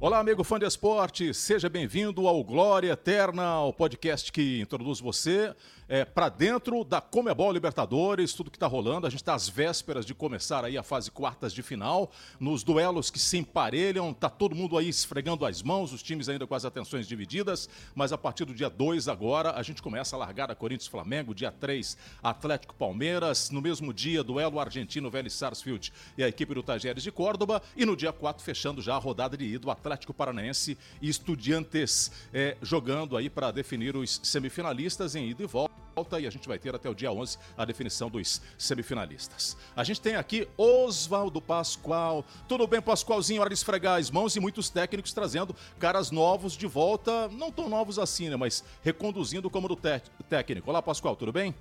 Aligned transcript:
Olá, 0.00 0.20
amigo 0.20 0.44
fã 0.44 0.60
de 0.60 0.64
esporte, 0.64 1.34
seja 1.34 1.68
bem-vindo 1.68 2.28
ao 2.28 2.44
Glória 2.44 2.92
Eterna, 2.92 3.62
o 3.62 3.72
podcast 3.72 4.30
que 4.30 4.60
introduz 4.60 5.00
você 5.00 5.52
é, 5.88 6.04
para 6.04 6.28
dentro 6.28 6.84
da 6.84 7.00
Comebol 7.00 7.50
Libertadores, 7.50 8.34
tudo 8.34 8.50
que 8.50 8.56
está 8.56 8.66
rolando. 8.66 9.06
A 9.06 9.10
gente 9.10 9.20
está 9.20 9.34
às 9.34 9.48
vésperas 9.48 10.04
de 10.04 10.14
começar 10.14 10.64
aí 10.64 10.76
a 10.76 10.82
fase 10.82 11.10
quartas 11.10 11.52
de 11.52 11.62
final, 11.62 12.10
nos 12.38 12.62
duelos 12.62 13.10
que 13.10 13.18
se 13.18 13.38
emparelham, 13.38 14.12
tá 14.12 14.28
todo 14.28 14.54
mundo 14.54 14.76
aí 14.76 14.88
esfregando 14.88 15.46
as 15.46 15.62
mãos, 15.62 15.92
os 15.92 16.02
times 16.02 16.28
ainda 16.28 16.46
com 16.46 16.54
as 16.54 16.64
atenções 16.64 17.08
divididas, 17.08 17.68
mas 17.94 18.12
a 18.12 18.18
partir 18.18 18.44
do 18.44 18.54
dia 18.54 18.68
2 18.68 19.08
agora 19.08 19.52
a 19.52 19.62
gente 19.62 19.80
começa 19.80 20.14
a 20.14 20.18
largar 20.18 20.50
a 20.50 20.54
Corinthians-Flamengo, 20.54 21.34
dia 21.34 21.50
3 21.50 21.96
Atlético-Palmeiras, 22.22 23.50
no 23.50 23.62
mesmo 23.62 23.94
dia 23.94 24.22
duelo 24.22 24.60
argentino 24.60 25.10
Vélez 25.10 25.32
Sarsfield 25.32 25.92
e 26.16 26.22
a 26.22 26.28
equipe 26.28 26.54
do 26.54 26.62
Tajeres 26.62 27.02
de 27.02 27.10
Córdoba. 27.10 27.62
E 27.76 27.86
no 27.86 27.96
dia 27.96 28.12
4 28.12 28.42
fechando 28.42 28.82
já 28.82 28.94
a 28.94 28.98
rodada 28.98 29.36
de 29.36 29.44
ida, 29.44 29.70
Atlético 29.70 30.12
Paranaense 30.12 30.76
e 31.00 31.08
Estudiantes 31.08 32.10
é, 32.32 32.56
jogando 32.62 33.16
aí 33.16 33.30
para 33.30 33.50
definir 33.50 33.96
os 33.96 34.20
semifinalistas 34.22 35.14
em 35.14 35.28
ida 35.28 35.42
e 35.42 35.46
volta 35.46 35.77
e 36.20 36.26
a 36.26 36.30
gente 36.30 36.46
vai 36.46 36.60
ter 36.60 36.72
até 36.74 36.88
o 36.88 36.94
dia 36.94 37.10
11 37.10 37.38
a 37.56 37.64
definição 37.64 38.08
dos 38.08 38.40
semifinalistas. 38.56 39.56
A 39.74 39.82
gente 39.82 40.00
tem 40.00 40.14
aqui 40.14 40.46
Oswaldo 40.56 41.40
Pascoal. 41.40 42.24
Tudo 42.46 42.68
bem, 42.68 42.80
Pascoalzinho? 42.80 43.40
Hora 43.40 43.50
de 43.50 43.56
esfregar 43.56 43.98
as 43.98 44.08
mãos 44.08 44.36
e 44.36 44.40
muitos 44.40 44.70
técnicos 44.70 45.12
trazendo 45.12 45.56
caras 45.78 46.12
novos 46.12 46.52
de 46.56 46.68
volta, 46.68 47.28
não 47.28 47.50
tão 47.50 47.68
novos 47.68 47.98
assim, 47.98 48.28
né? 48.28 48.36
Mas 48.36 48.62
reconduzindo 48.82 49.50
como 49.50 49.66
do 49.66 49.76
técnico. 49.76 50.70
Olá, 50.70 50.80
Pascoal, 50.80 51.16
tudo 51.16 51.32
bem? 51.32 51.52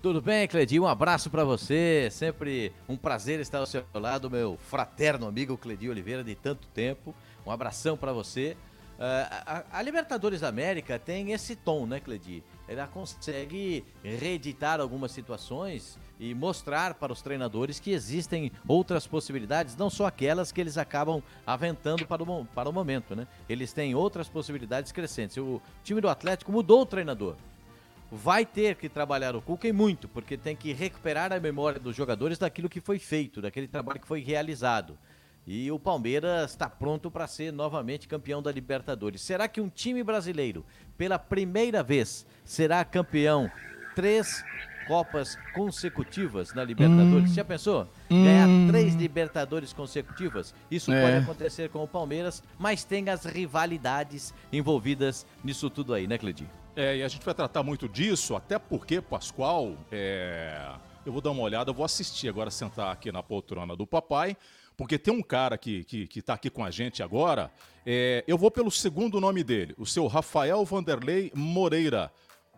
Tudo 0.00 0.20
bem, 0.22 0.46
Cledi? 0.46 0.78
Um 0.78 0.86
abraço 0.86 1.28
para 1.28 1.42
você. 1.42 2.08
Sempre 2.12 2.72
um 2.88 2.96
prazer 2.96 3.40
estar 3.40 3.58
ao 3.58 3.66
seu 3.66 3.84
lado, 3.94 4.30
meu 4.30 4.56
fraterno 4.68 5.26
amigo 5.26 5.56
Cledi 5.56 5.88
Oliveira, 5.88 6.22
de 6.22 6.34
tanto 6.34 6.68
tempo. 6.68 7.14
Um 7.44 7.50
abração 7.50 7.96
para 7.96 8.12
você. 8.12 8.56
Uh, 8.98 9.00
a, 9.46 9.64
a, 9.78 9.82
Libertadores 9.82 10.40
da 10.40 10.48
América 10.48 10.98
tem 10.98 11.30
esse 11.30 11.54
tom, 11.54 11.86
né, 11.86 12.00
Cledi? 12.00 12.42
ela 12.68 12.86
consegue 12.86 13.82
reeditar 14.04 14.78
algumas 14.78 15.10
situações 15.10 15.98
e 16.20 16.34
mostrar 16.34 16.94
para 16.94 17.12
os 17.12 17.22
treinadores 17.22 17.80
que 17.80 17.90
existem 17.90 18.52
outras 18.66 19.06
possibilidades, 19.06 19.74
não 19.74 19.88
só 19.88 20.06
aquelas 20.06 20.52
que 20.52 20.60
eles 20.60 20.76
acabam 20.76 21.22
aventando 21.46 22.06
para 22.06 22.22
o, 22.22 22.44
para 22.44 22.68
o 22.68 22.72
momento, 22.72 23.16
né? 23.16 23.26
Eles 23.48 23.72
têm 23.72 23.94
outras 23.94 24.28
possibilidades 24.28 24.92
crescentes. 24.92 25.38
O 25.38 25.62
time 25.82 26.00
do 26.00 26.08
Atlético 26.08 26.52
mudou 26.52 26.82
o 26.82 26.86
treinador. 26.86 27.36
Vai 28.12 28.44
ter 28.44 28.74
que 28.76 28.88
trabalhar 28.88 29.34
o 29.34 29.40
Cuca 29.40 29.66
e 29.68 29.72
muito, 29.72 30.08
porque 30.08 30.36
tem 30.36 30.56
que 30.56 30.72
recuperar 30.72 31.32
a 31.32 31.40
memória 31.40 31.80
dos 31.80 31.96
jogadores 31.96 32.38
daquilo 32.38 32.68
que 32.68 32.80
foi 32.80 32.98
feito, 32.98 33.40
daquele 33.40 33.68
trabalho 33.68 34.00
que 34.00 34.06
foi 34.06 34.20
realizado. 34.20 34.98
E 35.50 35.72
o 35.72 35.78
Palmeiras 35.78 36.50
está 36.50 36.68
pronto 36.68 37.10
para 37.10 37.26
ser 37.26 37.50
novamente 37.50 38.06
campeão 38.06 38.42
da 38.42 38.52
Libertadores. 38.52 39.22
Será 39.22 39.48
que 39.48 39.62
um 39.62 39.70
time 39.70 40.04
brasileiro, 40.04 40.62
pela 40.94 41.18
primeira 41.18 41.82
vez, 41.82 42.26
será 42.44 42.84
campeão 42.84 43.50
três 43.94 44.44
Copas 44.86 45.38
consecutivas 45.54 46.52
na 46.52 46.62
Libertadores? 46.62 47.30
Hum. 47.30 47.34
Já 47.34 47.44
pensou? 47.44 47.88
Ganhar 48.10 48.46
hum. 48.46 48.68
três 48.68 48.94
Libertadores 48.94 49.72
consecutivas? 49.72 50.54
Isso 50.70 50.92
é. 50.92 51.02
pode 51.02 51.16
acontecer 51.24 51.70
com 51.70 51.82
o 51.82 51.88
Palmeiras, 51.88 52.42
mas 52.58 52.84
tem 52.84 53.08
as 53.08 53.24
rivalidades 53.24 54.34
envolvidas 54.52 55.26
nisso 55.42 55.70
tudo 55.70 55.94
aí, 55.94 56.06
né, 56.06 56.18
Cledinho? 56.18 56.50
É, 56.76 56.98
e 56.98 57.02
a 57.02 57.08
gente 57.08 57.24
vai 57.24 57.34
tratar 57.34 57.62
muito 57.62 57.88
disso, 57.88 58.36
até 58.36 58.58
porque, 58.58 59.00
Pascoal, 59.00 59.74
é... 59.90 60.72
eu 61.06 61.12
vou 61.12 61.22
dar 61.22 61.30
uma 61.30 61.42
olhada, 61.42 61.70
eu 61.70 61.74
vou 61.74 61.86
assistir 61.86 62.28
agora, 62.28 62.50
sentar 62.50 62.92
aqui 62.92 63.10
na 63.10 63.22
poltrona 63.22 63.74
do 63.74 63.86
papai 63.86 64.36
porque 64.78 64.96
tem 64.96 65.12
um 65.12 65.20
cara 65.20 65.58
que 65.58 65.82
que, 65.82 66.06
que 66.06 66.22
tá 66.22 66.34
aqui 66.34 66.48
com 66.48 66.64
a 66.64 66.70
gente 66.70 67.02
agora. 67.02 67.50
É, 67.84 68.22
eu 68.28 68.38
vou 68.38 68.50
pelo 68.50 68.70
segundo 68.70 69.20
nome 69.20 69.42
dele, 69.42 69.74
o 69.76 69.84
seu 69.84 70.06
Rafael 70.06 70.64
Vanderlei 70.64 71.32
Moreira, 71.34 72.12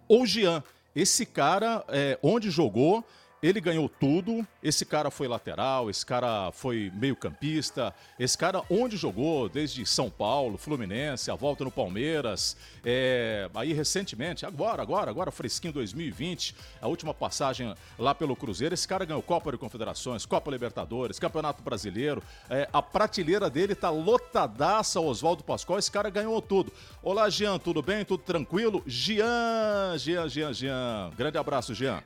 ou 0.06 0.26
Jean. 0.26 0.62
Esse 0.94 1.24
cara, 1.24 1.84
é, 1.88 2.18
onde 2.22 2.50
jogou, 2.50 3.04
ele 3.42 3.60
ganhou 3.60 3.88
tudo. 3.88 4.46
Esse 4.62 4.84
cara 4.84 5.10
foi 5.10 5.26
lateral, 5.26 5.88
esse 5.88 6.04
cara 6.04 6.52
foi 6.52 6.92
meio-campista. 6.94 7.94
Esse 8.18 8.36
cara, 8.36 8.62
onde 8.68 8.96
jogou, 8.96 9.48
desde 9.48 9.84
São 9.86 10.10
Paulo, 10.10 10.58
Fluminense, 10.58 11.30
a 11.30 11.34
volta 11.34 11.64
no 11.64 11.70
Palmeiras. 11.70 12.56
É, 12.84 13.48
aí, 13.54 13.72
recentemente, 13.72 14.44
agora, 14.44 14.82
agora, 14.82 15.10
agora, 15.10 15.30
fresquinho 15.30 15.72
2020, 15.72 16.54
a 16.80 16.88
última 16.88 17.14
passagem 17.14 17.74
lá 17.98 18.14
pelo 18.14 18.36
Cruzeiro. 18.36 18.74
Esse 18.74 18.86
cara 18.86 19.04
ganhou 19.04 19.22
Copa 19.22 19.50
de 19.50 19.58
Confederações, 19.58 20.26
Copa 20.26 20.50
Libertadores, 20.50 21.18
Campeonato 21.18 21.62
Brasileiro. 21.62 22.22
É, 22.50 22.68
a 22.72 22.82
prateleira 22.82 23.48
dele 23.48 23.74
tá 23.74 23.88
lotadaça, 23.88 25.00
Oswaldo 25.00 25.42
Pascoal. 25.42 25.78
Esse 25.78 25.90
cara 25.90 26.10
ganhou 26.10 26.40
tudo. 26.42 26.72
Olá, 27.02 27.30
Jean, 27.30 27.58
tudo 27.58 27.80
bem? 27.80 28.04
Tudo 28.04 28.22
tranquilo? 28.22 28.82
Jean, 28.86 29.96
Jean, 29.96 30.28
Jean, 30.28 30.52
Jean. 30.52 31.10
Grande 31.16 31.38
abraço, 31.38 31.74
Jean. 31.74 32.02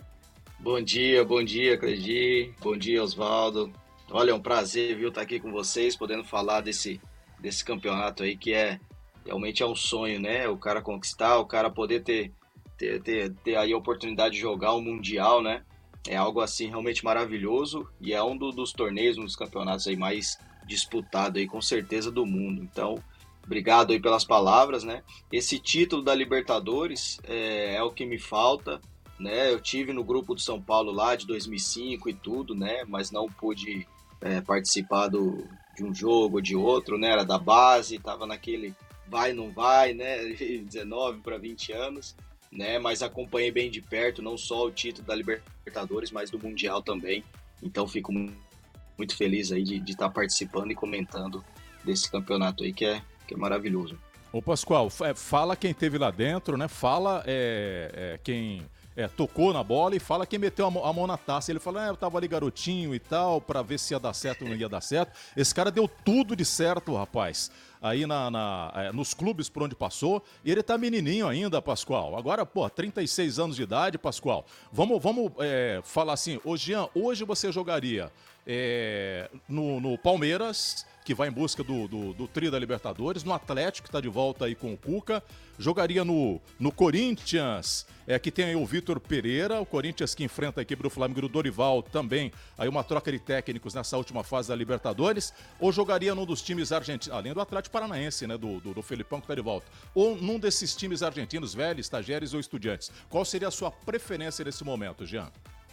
Bom 0.65 0.81
dia, 0.81 1.23
bom 1.23 1.45
dia, 1.45 1.77
Cledi. 1.77 2.55
Bom 2.63 2.75
dia, 2.75 3.03
Oswaldo. 3.03 3.71
Olha, 4.11 4.31
é 4.31 4.35
um 4.35 4.41
prazer, 4.41 4.97
viu, 4.97 5.11
estar 5.11 5.21
aqui 5.21 5.39
com 5.39 5.53
vocês, 5.53 5.95
podendo 5.95 6.25
falar 6.25 6.63
desse, 6.63 6.99
desse 7.39 7.63
campeonato 7.63 8.23
aí 8.23 8.35
que 8.35 8.55
é 8.55 8.81
realmente 9.27 9.63
é 9.63 9.67
um 9.67 9.77
sonho, 9.77 10.19
né? 10.19 10.49
O 10.49 10.57
cara 10.57 10.81
conquistar, 10.81 11.37
o 11.37 11.45
cara 11.45 11.69
poder 11.69 12.03
ter, 12.03 12.33
ter, 12.79 12.99
ter, 13.03 13.35
ter 13.45 13.57
aí 13.57 13.75
a 13.75 13.77
oportunidade 13.77 14.37
de 14.37 14.41
jogar 14.41 14.73
o 14.73 14.79
um 14.79 14.83
Mundial, 14.83 15.43
né? 15.43 15.63
É 16.09 16.17
algo 16.17 16.41
assim 16.41 16.69
realmente 16.69 17.05
maravilhoso 17.05 17.87
e 18.01 18.15
é 18.15 18.23
um 18.23 18.35
do, 18.35 18.51
dos 18.51 18.73
torneios, 18.73 19.19
um 19.19 19.25
dos 19.25 19.37
campeonatos 19.37 19.87
aí 19.87 19.99
mais 19.99 20.39
disputado 20.67 21.39
aí 21.39 21.47
com 21.47 21.61
certeza 21.61 22.11
do 22.11 22.25
mundo. 22.25 22.63
Então, 22.63 23.05
obrigado 23.45 23.91
aí 23.93 24.01
pelas 24.01 24.25
palavras, 24.25 24.83
né? 24.83 25.03
Esse 25.31 25.59
título 25.59 26.01
da 26.01 26.15
Libertadores 26.15 27.21
é, 27.25 27.75
é 27.75 27.83
o 27.83 27.91
que 27.91 28.07
me 28.07 28.19
falta 28.19 28.81
né? 29.19 29.53
Eu 29.53 29.61
tive 29.61 29.93
no 29.93 30.05
grupo 30.05 30.35
do 30.35 30.41
São 30.41 30.61
Paulo 30.61 30.93
lá 30.93 31.15
de 31.17 31.27
2005 31.27 32.09
e 32.09 32.15
tudo, 32.15 32.55
né? 32.55 32.85
Mas 32.87 33.11
não 33.11 33.27
pude 33.27 33.87
é, 34.21 34.41
participar 34.41 35.09
do, 35.09 35.47
de 35.77 35.85
um 35.85 35.95
jogo 35.95 36.37
ou 36.37 36.43
de 36.43 36.57
outro, 36.57 36.99
né? 36.99 37.11
Era 37.11 37.25
da 37.25 37.39
base, 37.39 37.99
tava 37.99 38.27
naquele 38.27 38.75
vai 39.07 39.33
não 39.33 39.51
vai, 39.53 39.95
né? 39.95 40.19
19 40.65 41.21
para 41.21 41.39
20 41.39 41.73
anos, 41.73 42.17
né? 42.51 42.79
Mas 42.79 43.03
acompanhei 43.03 43.51
bem 43.51 43.71
de 43.71 43.81
perto 43.81 44.23
não 44.23 44.37
só 44.37 44.67
o 44.67 44.71
título 44.71 45.07
da 45.07 45.15
Libertadores, 45.15 46.11
mas 46.11 46.31
do 46.31 46.39
Mundial 46.39 46.83
também. 46.83 47.23
Então 47.63 47.87
fico 47.87 48.13
muito 48.13 49.17
feliz 49.17 49.53
aí 49.53 49.63
de 49.63 49.93
estar 49.93 50.09
tá 50.09 50.15
participando 50.15 50.71
e 50.71 50.75
comentando 50.75 51.45
desse 51.85 52.11
campeonato 52.11 52.65
aí 52.65 52.73
que 52.73 52.85
é, 52.85 53.03
que 53.27 53.35
é 53.35 53.37
maravilhoso. 53.37 53.99
Ô 54.33 54.43
Pascoal, 54.43 54.89
é, 55.03 55.15
fala 55.15 55.55
quem 55.55 55.73
teve 55.73 55.97
lá 55.97 56.11
dentro, 56.11 56.57
né? 56.57 56.67
Fala 56.67 57.23
é, 57.27 57.91
é, 57.95 58.21
quem 58.23 58.67
é, 58.97 59.09
tocou 59.09 59.53
na 59.53 59.63
bola 59.63 59.97
e 59.97 59.99
fala 59.99 60.27
quem 60.27 60.39
meteu 60.39 60.67
a 60.67 60.71
mão, 60.71 60.85
a 60.85 60.93
mão 60.93 61.07
na 61.07 61.17
taça. 61.17 61.51
Ele 61.51 61.59
fala, 61.59 61.85
ah, 61.85 61.89
eu 61.89 61.97
tava 61.97 62.19
ali 62.19 62.29
garotinho 62.29 62.95
e 62.95 62.99
tal, 62.99 63.41
para 63.41 63.63
ver 63.63 63.79
se 63.79 63.95
ia 63.95 63.99
dar 63.99 64.13
certo 64.13 64.43
ou 64.43 64.49
não 64.49 64.57
ia 64.57 64.69
dar 64.69 64.81
certo. 64.81 65.13
Esse 65.37 65.55
cara 65.55 65.71
deu 65.71 65.89
tudo 65.89 66.37
de 66.37 66.45
certo, 66.45 66.95
rapaz. 66.95 67.51
Aí 67.83 68.07
na, 68.07 68.31
na 68.31 68.73
é, 68.75 68.93
nos 68.93 69.13
clubes 69.13 69.49
por 69.49 69.63
onde 69.63 69.75
passou. 69.75 70.23
E 70.45 70.51
ele 70.51 70.63
tá 70.63 70.79
menininho 70.79 71.27
ainda, 71.27 71.61
Pascoal. 71.61 72.17
Agora, 72.17 72.47
pô, 72.47 72.69
36 72.71 73.39
anos 73.39 73.57
de 73.57 73.63
idade, 73.63 73.99
Pascoal. 73.99 74.47
Vamos, 74.73 75.03
vamos 75.03 75.33
é, 75.39 75.81
falar 75.85 76.15
assim, 76.15 76.41
ô 76.45 76.57
Jean, 76.57 76.89
hoje 76.95 77.25
você 77.25 77.53
jogaria 77.53 78.11
é, 78.47 79.31
no, 79.49 79.81
no 79.81 79.99
Palmeiras 79.99 80.87
que 81.05 81.15
vai 81.15 81.29
em 81.29 81.33
busca 81.33 81.63
do, 81.63 81.87
do, 81.87 82.15
do 82.15 82.27
Tri 82.27 82.51
da 82.51 82.59
Libertadores, 82.59 83.23
no 83.23 83.33
Atlético, 83.35 83.85
que 83.85 83.89
está 83.91 84.01
de 84.01 84.09
volta 84.09 84.47
aí 84.47 84.55
com 84.55 84.73
o 84.73 84.77
Cuca, 84.77 85.23
jogaria 85.59 86.03
no, 86.03 86.41
no 86.59 86.73
Corinthians, 86.73 87.87
é, 88.07 88.19
que 88.19 88.31
tem 88.31 88.47
aí 88.47 88.57
o 88.57 88.65
Vitor 88.65 88.99
Pereira, 88.99 89.61
o 89.61 89.67
Corinthians 89.67 90.15
que 90.15 90.25
enfrenta 90.25 90.61
a 90.61 90.63
equipe 90.63 90.83
do 90.83 90.89
Flamengo 90.89 91.21
do 91.21 91.29
Dorival 91.29 91.83
também, 91.83 92.33
aí 92.57 92.69
uma 92.69 92.83
troca 92.83 93.13
de 93.13 93.19
técnicos 93.19 93.75
nessa 93.75 93.99
última 93.99 94.25
fase 94.25 94.49
da 94.49 94.57
Libertadores, 94.57 95.35
ou 95.61 95.71
jogaria 95.71 96.15
num 96.15 96.25
dos 96.25 96.41
times 96.41 96.73
argentinos, 96.73 97.15
além 97.15 97.35
do 97.35 97.41
Atlético 97.41 97.75
Paranaense, 97.75 98.27
né, 98.27 98.39
do, 98.39 98.59
do, 98.61 98.73
do 98.73 98.83
Felipão 98.83 99.21
que 99.21 99.25
está 99.25 99.35
de 99.35 99.43
volta, 99.43 99.67
ou 99.95 100.17
num 100.17 100.39
desses 100.39 100.75
times 100.75 101.03
argentinos, 101.03 101.53
velhos, 101.53 101.85
estagiários 101.85 102.33
ou 102.33 102.41
estudiantes. 102.41 102.91
Qual 103.11 103.27
seria 103.27 103.49
a 103.49 103.51
sua 103.51 103.71
preferência 103.71 104.43
nesse 104.43 104.65
momento, 104.65 105.05
Jean? 105.05 105.31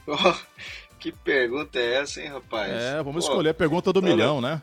Oh, 0.07 0.35
que 0.99 1.11
pergunta 1.11 1.79
é 1.79 1.95
essa, 1.95 2.21
hein, 2.21 2.27
rapaz? 2.27 2.71
É, 2.71 3.03
vamos 3.03 3.25
Pô, 3.25 3.31
escolher 3.31 3.49
a 3.49 3.53
pergunta 3.53 3.91
do 3.91 4.01
milhão, 4.01 4.41
né? 4.41 4.61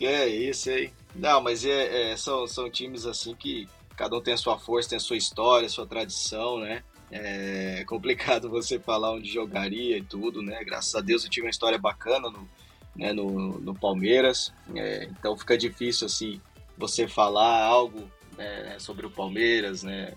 É 0.00 0.26
isso 0.26 0.70
aí. 0.70 0.92
Não, 1.14 1.40
mas 1.40 1.64
é, 1.64 2.12
é, 2.12 2.16
são, 2.16 2.46
são 2.46 2.70
times 2.70 3.06
assim 3.06 3.34
que 3.34 3.68
cada 3.96 4.16
um 4.16 4.20
tem 4.20 4.34
a 4.34 4.38
sua 4.38 4.58
força, 4.58 4.90
tem 4.90 4.96
a 4.96 5.00
sua 5.00 5.16
história, 5.16 5.66
a 5.66 5.70
sua 5.70 5.86
tradição, 5.86 6.58
né? 6.58 6.82
É 7.10 7.84
complicado 7.86 8.48
você 8.50 8.78
falar 8.78 9.12
onde 9.12 9.30
jogaria 9.30 9.98
e 9.98 10.02
tudo, 10.02 10.42
né? 10.42 10.62
Graças 10.64 10.94
a 10.94 11.00
Deus 11.00 11.24
eu 11.24 11.30
tive 11.30 11.46
uma 11.46 11.50
história 11.50 11.78
bacana 11.78 12.30
no, 12.30 12.48
né, 12.96 13.12
no, 13.12 13.58
no 13.60 13.74
Palmeiras, 13.74 14.52
é, 14.74 15.04
então 15.04 15.36
fica 15.36 15.56
difícil 15.56 16.06
assim 16.06 16.40
você 16.76 17.06
falar 17.06 17.64
algo 17.64 18.10
né, 18.36 18.76
sobre 18.78 19.06
o 19.06 19.10
Palmeiras, 19.10 19.82
né? 19.82 20.14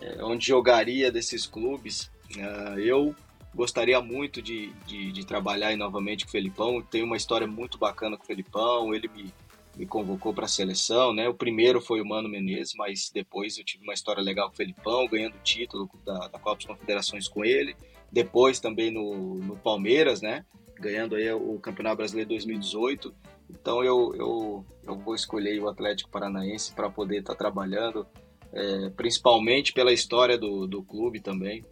É, 0.00 0.22
onde 0.22 0.46
jogaria 0.46 1.10
desses 1.10 1.46
clubes. 1.46 2.10
Uh, 2.36 2.78
eu 2.78 3.14
gostaria 3.56 4.00
muito 4.02 4.42
de, 4.42 4.70
de, 4.86 5.10
de, 5.10 5.26
trabalhar 5.26 5.74
novamente 5.76 6.24
com 6.24 6.28
o 6.28 6.32
Felipão. 6.32 6.82
Tem 6.82 7.02
uma 7.02 7.16
história 7.16 7.46
muito 7.46 7.78
bacana 7.78 8.16
com 8.16 8.22
o 8.22 8.26
Felipão. 8.26 8.94
Ele 8.94 9.08
me, 9.08 9.32
me 9.74 9.86
convocou 9.86 10.34
para 10.34 10.44
a 10.44 10.48
seleção, 10.48 11.14
né? 11.14 11.26
O 11.26 11.34
primeiro 11.34 11.80
foi 11.80 12.02
o 12.02 12.06
Mano 12.06 12.28
Menezes, 12.28 12.74
mas 12.76 13.10
depois 13.12 13.56
eu 13.56 13.64
tive 13.64 13.82
uma 13.82 13.94
história 13.94 14.22
legal 14.22 14.48
com 14.48 14.52
o 14.52 14.56
Felipão, 14.56 15.08
ganhando 15.08 15.36
o 15.36 15.42
título 15.42 15.88
da, 16.04 16.28
da 16.28 16.38
Copa 16.38 16.56
das 16.56 16.66
Confederações 16.66 17.26
com 17.26 17.44
ele. 17.44 17.74
Depois 18.12 18.60
também 18.60 18.90
no, 18.90 19.36
no 19.36 19.56
Palmeiras, 19.56 20.20
né? 20.20 20.44
Ganhando 20.78 21.16
aí 21.16 21.32
o 21.32 21.58
Campeonato 21.58 21.96
Brasileiro 21.96 22.28
2018. 22.28 23.14
Então 23.48 23.82
eu, 23.82 24.14
eu, 24.14 24.66
eu 24.84 24.98
vou 24.98 25.14
escolher 25.14 25.58
o 25.60 25.68
Atlético 25.68 26.10
Paranaense 26.10 26.74
para 26.74 26.90
poder 26.90 27.20
estar 27.20 27.32
tá 27.32 27.38
trabalhando, 27.38 28.06
é, 28.52 28.90
principalmente 28.90 29.72
pela 29.72 29.94
história 29.94 30.36
do, 30.36 30.66
do 30.66 30.82
clube 30.82 31.20
também. 31.20 31.64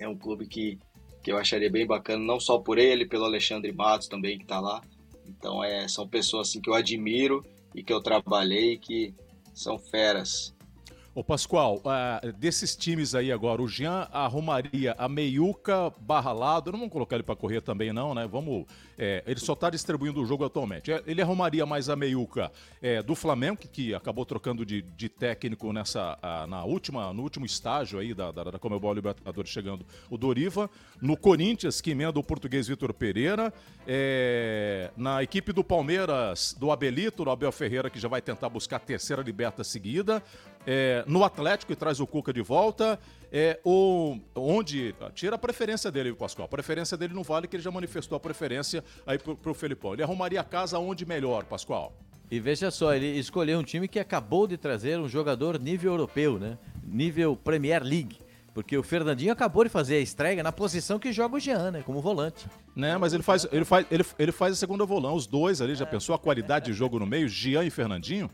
É 0.00 0.08
um 0.08 0.16
clube 0.16 0.46
que, 0.46 0.78
que 1.22 1.32
eu 1.32 1.38
acharia 1.38 1.70
bem 1.70 1.86
bacana, 1.86 2.24
não 2.24 2.40
só 2.40 2.58
por 2.58 2.78
ele, 2.78 3.04
pelo 3.06 3.24
Alexandre 3.24 3.72
Matos 3.72 4.08
também 4.08 4.36
que 4.36 4.44
está 4.44 4.60
lá. 4.60 4.82
Então 5.28 5.62
é, 5.62 5.86
são 5.88 6.06
pessoas 6.08 6.48
assim, 6.48 6.60
que 6.60 6.68
eu 6.70 6.74
admiro 6.74 7.44
e 7.74 7.82
que 7.82 7.92
eu 7.92 8.00
trabalhei 8.00 8.76
que 8.76 9.14
são 9.54 9.78
feras. 9.78 10.54
Ô 11.12 11.24
Pascoal, 11.24 11.78
uh, 11.78 12.32
desses 12.38 12.76
times 12.76 13.16
aí 13.16 13.32
agora, 13.32 13.60
o 13.60 13.66
Jean 13.66 14.08
arrumaria 14.12 14.94
a 14.96 15.08
meiuca 15.08 15.92
barra 16.00 16.32
lado, 16.32 16.70
não 16.70 16.78
vamos 16.78 16.92
colocar 16.92 17.16
ele 17.16 17.24
para 17.24 17.34
correr 17.34 17.60
também 17.60 17.92
não, 17.92 18.14
né? 18.14 18.28
Vamos, 18.28 18.64
é, 19.02 19.22
ele 19.26 19.40
só 19.40 19.54
está 19.54 19.70
distribuindo 19.70 20.20
o 20.20 20.26
jogo 20.26 20.44
atualmente. 20.44 20.92
É, 20.92 21.02
ele 21.06 21.22
arrumaria 21.22 21.64
mais 21.64 21.88
a 21.88 21.96
meiuca 21.96 22.52
é, 22.82 23.02
do 23.02 23.14
Flamengo, 23.14 23.56
que, 23.56 23.94
acabou 23.94 24.26
trocando 24.26 24.66
de, 24.66 24.82
de 24.82 25.08
técnico 25.08 25.72
nessa, 25.72 26.18
uh, 26.22 26.46
na 26.46 26.64
última, 26.64 27.10
no 27.14 27.22
último 27.22 27.46
estágio 27.46 27.98
aí 27.98 28.12
da, 28.12 28.30
da, 28.30 28.44
da 28.44 28.58
Comebol 28.58 28.92
Libertadores 28.92 29.50
chegando 29.50 29.86
o 30.10 30.18
Doriva, 30.18 30.68
no 31.00 31.16
Corinthians, 31.16 31.80
que 31.80 31.92
emenda 31.92 32.18
o 32.18 32.22
português 32.22 32.68
Vitor 32.68 32.92
Pereira, 32.92 33.50
é, 33.86 34.90
na 34.98 35.22
equipe 35.22 35.50
do 35.50 35.64
Palmeiras, 35.64 36.54
do 36.58 36.70
Abelito, 36.70 37.24
o 37.24 37.30
Abel 37.30 37.50
Ferreira, 37.52 37.88
que 37.88 37.98
já 37.98 38.08
vai 38.08 38.20
tentar 38.20 38.50
buscar 38.50 38.76
a 38.76 38.80
terceira 38.80 39.22
liberta 39.22 39.64
seguida, 39.64 40.22
é, 40.66 41.04
no 41.06 41.24
Atlético 41.24 41.72
e 41.72 41.76
traz 41.76 42.00
o 42.00 42.06
Cuca 42.06 42.34
de 42.34 42.42
volta. 42.42 43.00
É, 43.32 43.60
o, 43.64 44.18
onde. 44.34 44.94
Tira 45.14 45.36
a 45.36 45.38
preferência 45.38 45.90
dele, 45.90 46.12
Pascoal. 46.12 46.46
A 46.46 46.48
preferência 46.48 46.96
dele 46.96 47.14
não 47.14 47.22
vale, 47.22 47.46
que 47.46 47.56
ele 47.56 47.62
já 47.62 47.70
manifestou 47.70 48.16
a 48.16 48.20
preferência 48.20 48.82
aí 49.06 49.18
pro, 49.18 49.36
pro 49.36 49.54
Felipão. 49.54 49.92
Ele 49.92 50.02
arrumaria 50.02 50.40
a 50.40 50.44
casa 50.44 50.78
onde 50.78 51.06
melhor, 51.06 51.44
Pascoal. 51.44 51.96
E 52.30 52.38
veja 52.38 52.70
só, 52.70 52.94
ele 52.94 53.18
escolheu 53.18 53.58
um 53.58 53.62
time 53.62 53.88
que 53.88 53.98
acabou 53.98 54.46
de 54.46 54.56
trazer 54.56 54.98
um 54.98 55.08
jogador 55.08 55.58
nível 55.58 55.92
europeu, 55.92 56.38
né? 56.38 56.58
Nível 56.84 57.36
Premier 57.36 57.82
League. 57.82 58.18
Porque 58.54 58.76
o 58.76 58.82
Fernandinho 58.82 59.32
acabou 59.32 59.64
de 59.64 59.70
fazer 59.70 59.96
a 59.96 60.00
estreia 60.00 60.42
na 60.42 60.52
posição 60.52 60.98
que 60.98 61.12
joga 61.12 61.36
o 61.36 61.40
Jean, 61.40 61.70
né? 61.70 61.82
Como 61.84 62.00
volante. 62.00 62.46
Né, 62.74 62.96
mas 62.96 63.12
ele 63.12 63.22
faz, 63.22 63.46
ele 63.50 63.64
faz, 63.64 63.86
ele, 63.90 64.04
ele 64.18 64.32
faz 64.32 64.52
a 64.52 64.56
segunda 64.56 64.84
volão. 64.84 65.14
Os 65.14 65.26
dois 65.26 65.60
ali, 65.60 65.74
já 65.74 65.84
é. 65.84 65.88
pensou 65.88 66.14
a 66.14 66.18
qualidade 66.18 66.66
de 66.66 66.72
jogo 66.72 66.98
no 66.98 67.06
meio, 67.06 67.28
Jean 67.28 67.64
e 67.64 67.70
Fernandinho? 67.70 68.30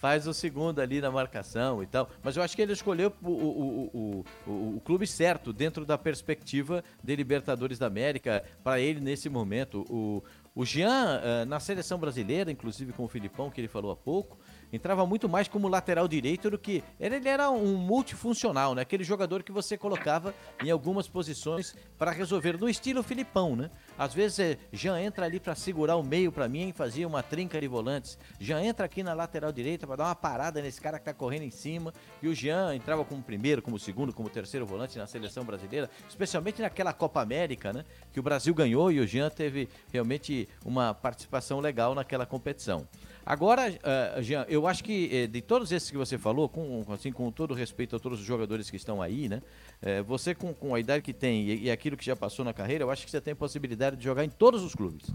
Faz 0.00 0.26
o 0.26 0.32
segundo 0.32 0.80
ali 0.80 0.98
na 0.98 1.10
marcação 1.10 1.82
e 1.82 1.86
tal. 1.86 2.08
Mas 2.22 2.34
eu 2.34 2.42
acho 2.42 2.56
que 2.56 2.62
ele 2.62 2.72
escolheu 2.72 3.12
o, 3.22 3.30
o, 3.30 4.24
o, 4.46 4.76
o 4.76 4.80
clube 4.82 5.06
certo 5.06 5.52
dentro 5.52 5.84
da 5.84 5.98
perspectiva 5.98 6.82
de 7.04 7.14
Libertadores 7.14 7.78
da 7.78 7.86
América 7.86 8.42
para 8.64 8.80
ele 8.80 8.98
nesse 8.98 9.28
momento. 9.28 9.84
O, 9.90 10.24
o 10.54 10.64
Jean, 10.64 11.20
eh, 11.22 11.44
na 11.44 11.60
seleção 11.60 11.98
brasileira, 11.98 12.50
inclusive 12.50 12.94
com 12.94 13.04
o 13.04 13.08
Filipão, 13.08 13.50
que 13.50 13.60
ele 13.60 13.68
falou 13.68 13.92
há 13.92 13.96
pouco, 13.96 14.38
entrava 14.72 15.06
muito 15.06 15.28
mais 15.28 15.48
como 15.48 15.68
lateral 15.68 16.06
direito 16.06 16.50
do 16.50 16.58
que. 16.58 16.82
Ele 16.98 17.28
era 17.28 17.50
um 17.50 17.76
multifuncional, 17.76 18.74
né? 18.74 18.82
Aquele 18.82 19.04
jogador 19.04 19.42
que 19.42 19.52
você 19.52 19.76
colocava 19.76 20.34
em 20.62 20.70
algumas 20.70 21.08
posições 21.08 21.74
para 21.98 22.10
resolver, 22.10 22.58
no 22.58 22.68
estilo 22.68 23.02
Filipão, 23.02 23.56
né? 23.56 23.70
Às 23.98 24.14
vezes 24.14 24.38
é, 24.38 24.58
Jean 24.72 25.00
entra 25.00 25.26
ali 25.26 25.38
para 25.38 25.54
segurar 25.54 25.96
o 25.96 26.02
meio 26.02 26.32
para 26.32 26.48
mim 26.48 26.68
e 26.68 26.72
fazia 26.72 27.06
uma 27.06 27.22
trinca 27.22 27.60
de 27.60 27.68
volantes. 27.68 28.18
Jean 28.38 28.62
entra 28.62 28.86
aqui 28.86 29.02
na 29.02 29.12
lateral 29.12 29.52
direita 29.52 29.86
para 29.86 29.96
dar 29.96 30.04
uma 30.04 30.14
parada 30.14 30.62
nesse 30.62 30.80
cara 30.80 30.98
que 30.98 31.04
tá 31.04 31.12
correndo 31.12 31.42
em 31.42 31.50
cima. 31.50 31.92
E 32.22 32.28
o 32.28 32.34
Jean 32.34 32.74
entrava 32.74 33.04
como 33.04 33.22
primeiro, 33.22 33.60
como 33.60 33.78
segundo, 33.78 34.12
como 34.12 34.30
terceiro 34.30 34.64
volante 34.64 34.98
na 34.98 35.06
seleção 35.06 35.44
brasileira, 35.44 35.90
especialmente 36.08 36.62
naquela 36.62 36.92
Copa 36.92 37.20
América, 37.20 37.72
né? 37.72 37.84
Que 38.12 38.20
o 38.20 38.22
Brasil 38.22 38.54
ganhou 38.54 38.90
e 38.90 39.00
o 39.00 39.06
Jean 39.06 39.28
teve 39.28 39.68
realmente 39.92 40.48
uma 40.64 40.94
participação 40.94 41.60
legal 41.60 41.94
naquela 41.94 42.24
competição. 42.24 42.86
Agora, 43.30 43.70
uh, 43.70 44.20
Jean, 44.24 44.44
eu 44.48 44.66
acho 44.66 44.82
que 44.82 45.08
eh, 45.12 45.26
de 45.28 45.40
todos 45.40 45.70
esses 45.70 45.88
que 45.88 45.96
você 45.96 46.18
falou, 46.18 46.48
com, 46.48 46.84
assim, 46.88 47.12
com 47.12 47.30
todo 47.30 47.54
respeito 47.54 47.94
a 47.94 47.98
todos 48.00 48.18
os 48.18 48.26
jogadores 48.26 48.68
que 48.68 48.76
estão 48.76 49.00
aí, 49.00 49.28
né? 49.28 49.40
Eh, 49.80 50.02
você 50.02 50.34
com, 50.34 50.52
com, 50.52 50.74
a 50.74 50.80
idade 50.80 51.00
que 51.00 51.12
tem 51.12 51.44
e, 51.44 51.66
e, 51.66 51.70
aquilo 51.70 51.96
que 51.96 52.04
já 52.04 52.16
passou 52.16 52.44
na 52.44 52.52
carreira, 52.52 52.82
eu 52.82 52.90
acho 52.90 53.04
que 53.04 53.10
você 53.10 53.20
tem 53.20 53.32
possibilidade 53.32 53.94
de 53.94 54.02
jogar 54.02 54.24
em 54.24 54.28
todos 54.28 54.64
os 54.64 54.74
clubes. 54.74 55.14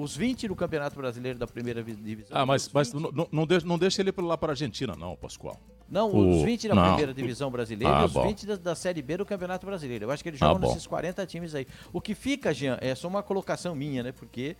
Os 0.00 0.16
20 0.16 0.48
do 0.48 0.56
Campeonato 0.56 0.96
Brasileiro 0.96 1.38
da 1.38 1.46
primeira 1.46 1.82
divisão. 1.82 2.30
Ah, 2.30 2.46
mas, 2.46 2.70
mas 2.72 2.94
não, 2.94 3.28
não, 3.30 3.46
deixa, 3.46 3.66
não 3.66 3.76
deixa 3.76 4.00
ele 4.00 4.14
lá 4.16 4.38
para 4.38 4.52
a 4.52 4.52
Argentina, 4.52 4.96
não, 4.96 5.14
Pascoal. 5.14 5.60
Não, 5.94 6.10
o... 6.10 6.36
os 6.38 6.42
20 6.42 6.68
da 6.68 6.74
não. 6.74 6.82
primeira 6.88 7.14
divisão 7.14 7.50
brasileira 7.50 8.00
ah, 8.00 8.02
e 8.02 8.04
os 8.06 8.12
bom. 8.12 8.26
20 8.26 8.46
da, 8.46 8.56
da, 8.56 8.74
Série 8.74 9.00
B 9.00 9.18
do 9.18 9.24
Campeonato 9.24 9.64
Brasileiro. 9.64 10.06
Eu 10.06 10.10
acho 10.10 10.22
que 10.22 10.28
ele 10.28 10.36
joga 10.36 10.66
ah, 10.66 10.68
nesses 10.68 10.86
40 10.86 11.24
times 11.26 11.54
aí. 11.54 11.66
O 11.92 12.00
que 12.00 12.14
fica, 12.14 12.52
Jean, 12.52 12.76
é 12.80 12.94
só 12.94 13.06
uma 13.06 13.22
colocação 13.22 13.74
minha, 13.76 14.02
né? 14.02 14.10
Porque 14.12 14.56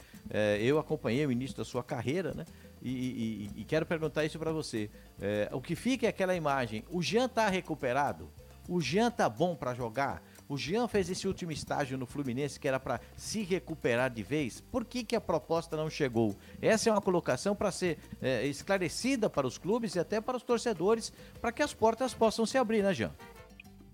eu 0.60 0.78
acompanhei 0.78 1.26
o 1.26 1.32
início 1.32 1.56
da 1.56 1.64
sua 1.64 1.82
carreira, 1.82 2.32
né? 2.32 2.44
E, 2.80 3.50
e, 3.56 3.60
e 3.62 3.64
quero 3.64 3.84
perguntar 3.84 4.24
isso 4.24 4.38
para 4.38 4.52
você. 4.52 4.90
É, 5.20 5.48
o 5.52 5.60
que 5.60 5.74
fica 5.74 6.06
é 6.06 6.10
aquela 6.10 6.36
imagem. 6.36 6.84
O 6.90 7.02
Jean 7.02 7.28
tá 7.28 7.48
recuperado? 7.48 8.30
O 8.68 8.80
Jean 8.80 9.10
tá 9.10 9.28
bom 9.28 9.56
para 9.56 9.74
jogar? 9.74 10.22
O 10.54 10.56
Jean 10.56 10.86
fez 10.86 11.10
esse 11.10 11.26
último 11.26 11.50
estágio 11.50 11.98
no 11.98 12.06
Fluminense 12.06 12.60
que 12.60 12.68
era 12.68 12.78
para 12.78 13.00
se 13.16 13.42
recuperar 13.42 14.08
de 14.08 14.22
vez. 14.22 14.60
Por 14.60 14.84
que, 14.84 15.02
que 15.02 15.16
a 15.16 15.20
proposta 15.20 15.76
não 15.76 15.90
chegou? 15.90 16.36
Essa 16.62 16.88
é 16.88 16.92
uma 16.92 17.00
colocação 17.00 17.56
para 17.56 17.72
ser 17.72 17.98
é, 18.22 18.46
esclarecida 18.46 19.28
para 19.28 19.48
os 19.48 19.58
clubes 19.58 19.96
e 19.96 19.98
até 19.98 20.20
para 20.20 20.36
os 20.36 20.44
torcedores, 20.44 21.12
para 21.40 21.50
que 21.50 21.60
as 21.60 21.74
portas 21.74 22.14
possam 22.14 22.46
se 22.46 22.56
abrir, 22.56 22.84
né, 22.84 22.94
Jean? 22.94 23.10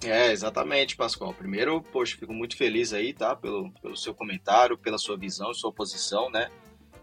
É, 0.04 0.30
exatamente, 0.30 0.96
Pascoal. 0.96 1.32
Primeiro, 1.32 1.80
poxa, 1.80 2.18
fico 2.18 2.34
muito 2.34 2.58
feliz 2.58 2.92
aí, 2.92 3.14
tá? 3.14 3.34
Pelo, 3.34 3.72
pelo 3.80 3.96
seu 3.96 4.12
comentário, 4.12 4.76
pela 4.76 4.98
sua 4.98 5.16
visão, 5.16 5.54
sua 5.54 5.72
posição, 5.72 6.30
né? 6.30 6.50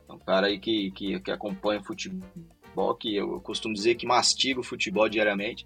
É 0.08 0.14
um 0.14 0.20
cara 0.20 0.46
aí 0.46 0.60
que, 0.60 0.92
que, 0.92 1.20
que 1.20 1.32
acompanha 1.32 1.84
futebol, 1.84 2.94
que 2.94 3.16
eu 3.16 3.42
costumo 3.42 3.74
dizer 3.74 3.96
que 3.96 4.06
mastiga 4.06 4.60
o 4.60 4.64
futebol 4.64 5.10
diariamente. 5.10 5.66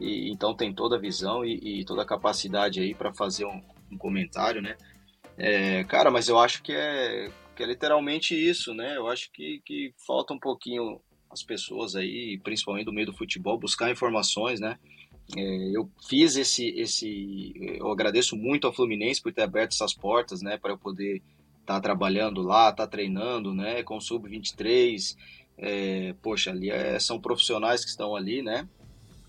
E, 0.00 0.30
então 0.30 0.54
tem 0.54 0.72
toda 0.72 0.96
a 0.96 1.00
visão 1.00 1.44
e, 1.44 1.80
e 1.80 1.84
toda 1.84 2.02
a 2.02 2.06
capacidade 2.06 2.80
aí 2.80 2.94
para 2.94 3.12
fazer 3.12 3.44
um, 3.44 3.62
um, 3.90 3.98
comentário, 3.98 4.60
né? 4.60 4.76
É, 5.38 5.84
cara, 5.84 6.10
mas 6.10 6.28
eu 6.28 6.38
acho 6.38 6.62
que 6.62 6.72
é, 6.72 7.30
que 7.54 7.62
é 7.62 7.66
literalmente 7.66 8.34
isso, 8.34 8.74
né? 8.74 8.96
Eu 8.96 9.08
acho 9.08 9.30
que, 9.32 9.60
que 9.64 9.94
falta 10.06 10.32
um 10.32 10.38
pouquinho 10.38 11.00
as 11.30 11.42
pessoas 11.42 11.96
aí, 11.96 12.38
principalmente 12.42 12.86
do 12.86 12.92
meio 12.92 13.06
do 13.06 13.16
futebol, 13.16 13.58
buscar 13.58 13.90
informações, 13.90 14.60
né? 14.60 14.78
É, 15.34 15.76
eu 15.76 15.90
fiz 16.08 16.36
esse, 16.36 16.68
esse, 16.78 17.52
eu 17.78 17.90
agradeço 17.90 18.36
muito 18.36 18.66
ao 18.66 18.72
Fluminense 18.72 19.20
por 19.20 19.32
ter 19.32 19.42
aberto 19.42 19.72
essas 19.72 19.92
portas, 19.92 20.40
né, 20.40 20.56
para 20.56 20.72
eu 20.72 20.78
poder 20.78 21.20
tá 21.64 21.80
trabalhando 21.80 22.42
lá, 22.42 22.72
tá 22.72 22.86
treinando, 22.86 23.52
né, 23.52 23.82
com 23.82 24.00
sub-23, 24.00 25.16
é, 25.58 26.14
poxa, 26.22 26.50
ali 26.50 26.70
é, 26.70 26.98
são 27.00 27.20
profissionais 27.20 27.82
que 27.82 27.90
estão 27.90 28.14
ali, 28.14 28.40
né, 28.40 28.68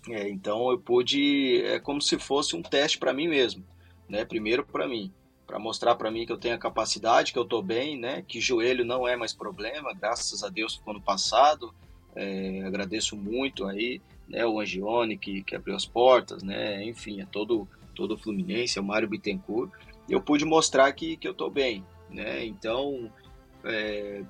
é, 0.09 0.29
então 0.29 0.71
eu 0.71 0.79
pude, 0.79 1.61
é 1.63 1.79
como 1.79 2.01
se 2.01 2.17
fosse 2.17 2.55
um 2.55 2.61
teste 2.61 2.97
para 2.97 3.13
mim 3.13 3.27
mesmo, 3.27 3.63
né, 4.07 4.23
primeiro 4.25 4.65
para 4.65 4.87
mim, 4.87 5.11
para 5.45 5.59
mostrar 5.59 5.95
para 5.95 6.11
mim 6.11 6.25
que 6.25 6.31
eu 6.31 6.37
tenho 6.37 6.55
a 6.55 6.59
capacidade, 6.59 7.33
que 7.33 7.39
eu 7.39 7.45
tô 7.45 7.61
bem, 7.61 7.97
né, 7.97 8.23
que 8.27 8.39
joelho 8.39 8.85
não 8.85 9.07
é 9.07 9.15
mais 9.15 9.33
problema, 9.33 9.93
graças 9.93 10.43
a 10.43 10.49
Deus 10.49 10.75
ficou 10.75 10.93
no 10.93 11.01
passado, 11.01 11.73
é, 12.15 12.63
agradeço 12.63 13.15
muito 13.15 13.65
aí, 13.65 14.01
né, 14.27 14.45
o 14.45 14.59
Angione 14.59 15.17
que, 15.17 15.43
que 15.43 15.55
abriu 15.55 15.75
as 15.75 15.85
portas, 15.85 16.43
né, 16.43 16.83
enfim, 16.83 17.21
é 17.21 17.25
todo, 17.25 17.67
todo 17.95 18.13
o 18.13 18.17
Fluminense, 18.17 18.77
é 18.77 18.81
o 18.81 18.85
Mário 18.85 19.07
Bittencourt, 19.07 19.71
eu 20.09 20.21
pude 20.21 20.45
mostrar 20.45 20.91
que, 20.93 21.17
que 21.17 21.27
eu 21.27 21.33
tô 21.33 21.49
bem, 21.49 21.83
né? 22.09 22.45
Então, 22.45 23.11
é, 23.63 24.23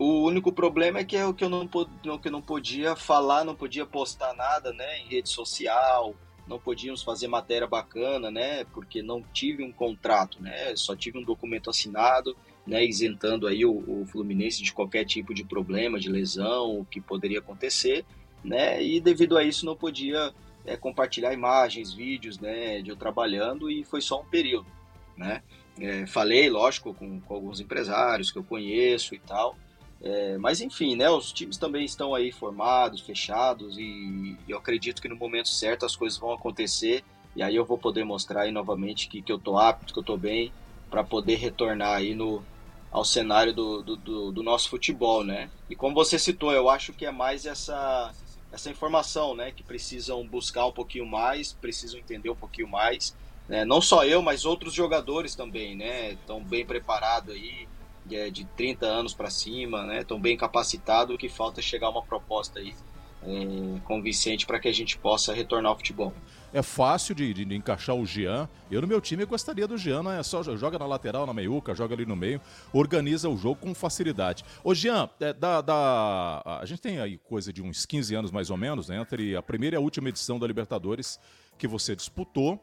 o 0.00 0.24
único 0.24 0.50
problema 0.50 1.00
é 1.00 1.04
que 1.04 1.14
é 1.14 1.26
o 1.26 1.34
que 1.34 1.44
eu 1.44 1.50
não, 1.50 1.68
que 1.68 2.28
eu 2.28 2.32
não 2.32 2.40
podia 2.40 2.96
falar, 2.96 3.44
não 3.44 3.54
podia 3.54 3.84
postar 3.84 4.32
nada, 4.32 4.72
né? 4.72 5.00
Em 5.00 5.08
rede 5.08 5.28
social, 5.28 6.14
não 6.48 6.58
podíamos 6.58 7.02
fazer 7.02 7.28
matéria 7.28 7.66
bacana, 7.66 8.30
né? 8.30 8.64
Porque 8.72 9.02
não 9.02 9.22
tive 9.22 9.62
um 9.62 9.70
contrato, 9.70 10.42
né? 10.42 10.74
Só 10.74 10.96
tive 10.96 11.18
um 11.18 11.22
documento 11.22 11.68
assinado, 11.68 12.34
né? 12.66 12.82
Isentando 12.82 13.46
aí 13.46 13.62
o, 13.66 13.72
o 13.72 14.06
Fluminense 14.06 14.62
de 14.62 14.72
qualquer 14.72 15.04
tipo 15.04 15.34
de 15.34 15.44
problema, 15.44 16.00
de 16.00 16.08
lesão, 16.08 16.80
o 16.80 16.84
que 16.86 16.98
poderia 16.98 17.40
acontecer, 17.40 18.06
né? 18.42 18.82
E 18.82 19.02
devido 19.02 19.36
a 19.36 19.44
isso 19.44 19.66
não 19.66 19.76
podia 19.76 20.32
é, 20.64 20.78
compartilhar 20.78 21.34
imagens, 21.34 21.92
vídeos, 21.92 22.38
né? 22.38 22.80
De 22.80 22.88
eu 22.88 22.96
trabalhando 22.96 23.70
e 23.70 23.84
foi 23.84 24.00
só 24.00 24.22
um 24.22 24.24
período, 24.24 24.66
né? 25.14 25.42
É, 25.78 26.06
falei, 26.06 26.48
lógico, 26.48 26.94
com, 26.94 27.20
com, 27.20 27.34
alguns 27.34 27.60
empresários 27.60 28.30
que 28.30 28.38
eu 28.38 28.44
conheço 28.44 29.14
e 29.14 29.18
tal. 29.18 29.58
É, 30.02 30.38
mas 30.38 30.60
enfim, 30.60 30.96
né, 30.96 31.10
os 31.10 31.30
times 31.30 31.58
também 31.58 31.84
estão 31.84 32.14
aí 32.14 32.32
formados, 32.32 33.02
fechados 33.02 33.76
e, 33.78 34.36
eu 34.48 34.56
acredito 34.56 35.02
que 35.02 35.08
no 35.08 35.16
momento 35.16 35.48
certo 35.48 35.84
as 35.84 35.94
coisas 35.94 36.18
vão 36.18 36.32
acontecer 36.32 37.04
e 37.36 37.42
aí 37.42 37.54
eu 37.54 37.66
vou 37.66 37.76
poder 37.76 38.02
mostrar 38.02 38.42
aí 38.42 38.50
novamente 38.50 39.08
que, 39.08 39.20
que 39.20 39.30
eu 39.30 39.38
tô 39.38 39.58
apto, 39.58 39.92
que 39.92 39.98
eu 39.98 40.04
tô 40.04 40.16
bem 40.16 40.52
para 40.88 41.04
poder 41.04 41.36
retornar 41.36 41.96
aí 41.98 42.14
no, 42.14 42.42
ao 42.90 43.04
cenário 43.04 43.52
do, 43.52 43.82
do, 43.82 44.32
do, 44.32 44.42
nosso 44.42 44.68
futebol, 44.68 45.22
né? 45.22 45.48
E 45.68 45.76
como 45.76 45.94
você 45.94 46.18
citou, 46.18 46.52
eu 46.52 46.68
acho 46.68 46.92
que 46.92 47.06
é 47.06 47.12
mais 47.12 47.46
essa, 47.46 48.12
essa 48.50 48.68
informação, 48.68 49.34
né? 49.34 49.52
Que 49.52 49.62
precisam 49.62 50.26
buscar 50.26 50.66
um 50.66 50.72
pouquinho 50.72 51.06
mais, 51.06 51.52
precisam 51.52 52.00
entender 52.00 52.30
um 52.30 52.34
pouquinho 52.34 52.68
mais. 52.68 53.14
Né? 53.48 53.64
Não 53.64 53.80
só 53.80 54.04
eu, 54.04 54.20
mas 54.22 54.44
outros 54.44 54.74
jogadores 54.74 55.36
também, 55.36 55.76
né? 55.76 56.12
Estão 56.12 56.42
bem 56.42 56.66
preparados 56.66 57.32
aí, 57.32 57.68
de, 58.10 58.30
de 58.30 58.44
30 58.44 58.86
anos 58.86 59.14
para 59.14 59.30
cima, 59.30 59.86
né? 59.86 60.00
Estão 60.00 60.20
bem 60.20 60.36
capacitados, 60.36 61.14
o 61.14 61.18
que 61.18 61.28
falta 61.28 61.60
é 61.60 61.62
chegar 61.62 61.88
uma 61.88 62.02
proposta 62.02 62.58
aí 62.58 62.74
é, 63.22 63.80
convincente 63.84 64.46
para 64.46 64.58
que 64.58 64.68
a 64.68 64.72
gente 64.72 64.98
possa 64.98 65.32
retornar 65.32 65.70
ao 65.70 65.76
futebol 65.76 66.12
é 66.52 66.62
fácil 66.62 67.14
de, 67.14 67.32
de, 67.32 67.44
de, 67.44 67.54
encaixar 67.54 67.94
o 67.94 68.04
Jean. 68.04 68.48
Eu 68.70 68.80
no 68.80 68.86
meu 68.86 69.00
time 69.00 69.24
gostaria 69.24 69.66
do 69.66 69.78
Jean, 69.78 70.02
né? 70.02 70.20
É 70.20 70.22
só 70.22 70.42
joga 70.42 70.78
na 70.78 70.86
lateral, 70.86 71.26
na 71.26 71.32
meiuca, 71.32 71.74
joga 71.74 71.94
ali 71.94 72.04
no 72.04 72.16
meio, 72.16 72.40
organiza 72.72 73.28
o 73.28 73.36
jogo 73.36 73.60
com 73.60 73.74
facilidade. 73.74 74.44
Ô 74.64 74.74
Jean, 74.74 75.08
é, 75.20 75.32
da, 75.32 75.60
da, 75.60 76.42
a 76.60 76.64
gente 76.66 76.80
tem 76.80 77.00
aí 77.00 77.18
coisa 77.18 77.52
de 77.52 77.62
uns 77.62 77.86
15 77.86 78.14
anos 78.14 78.30
mais 78.30 78.50
ou 78.50 78.56
menos, 78.56 78.88
né? 78.88 79.00
Entre 79.00 79.36
a 79.36 79.42
primeira 79.42 79.76
e 79.76 79.78
a 79.78 79.80
última 79.80 80.08
edição 80.08 80.38
da 80.38 80.46
Libertadores 80.46 81.20
que 81.56 81.68
você 81.68 81.94
disputou. 81.94 82.58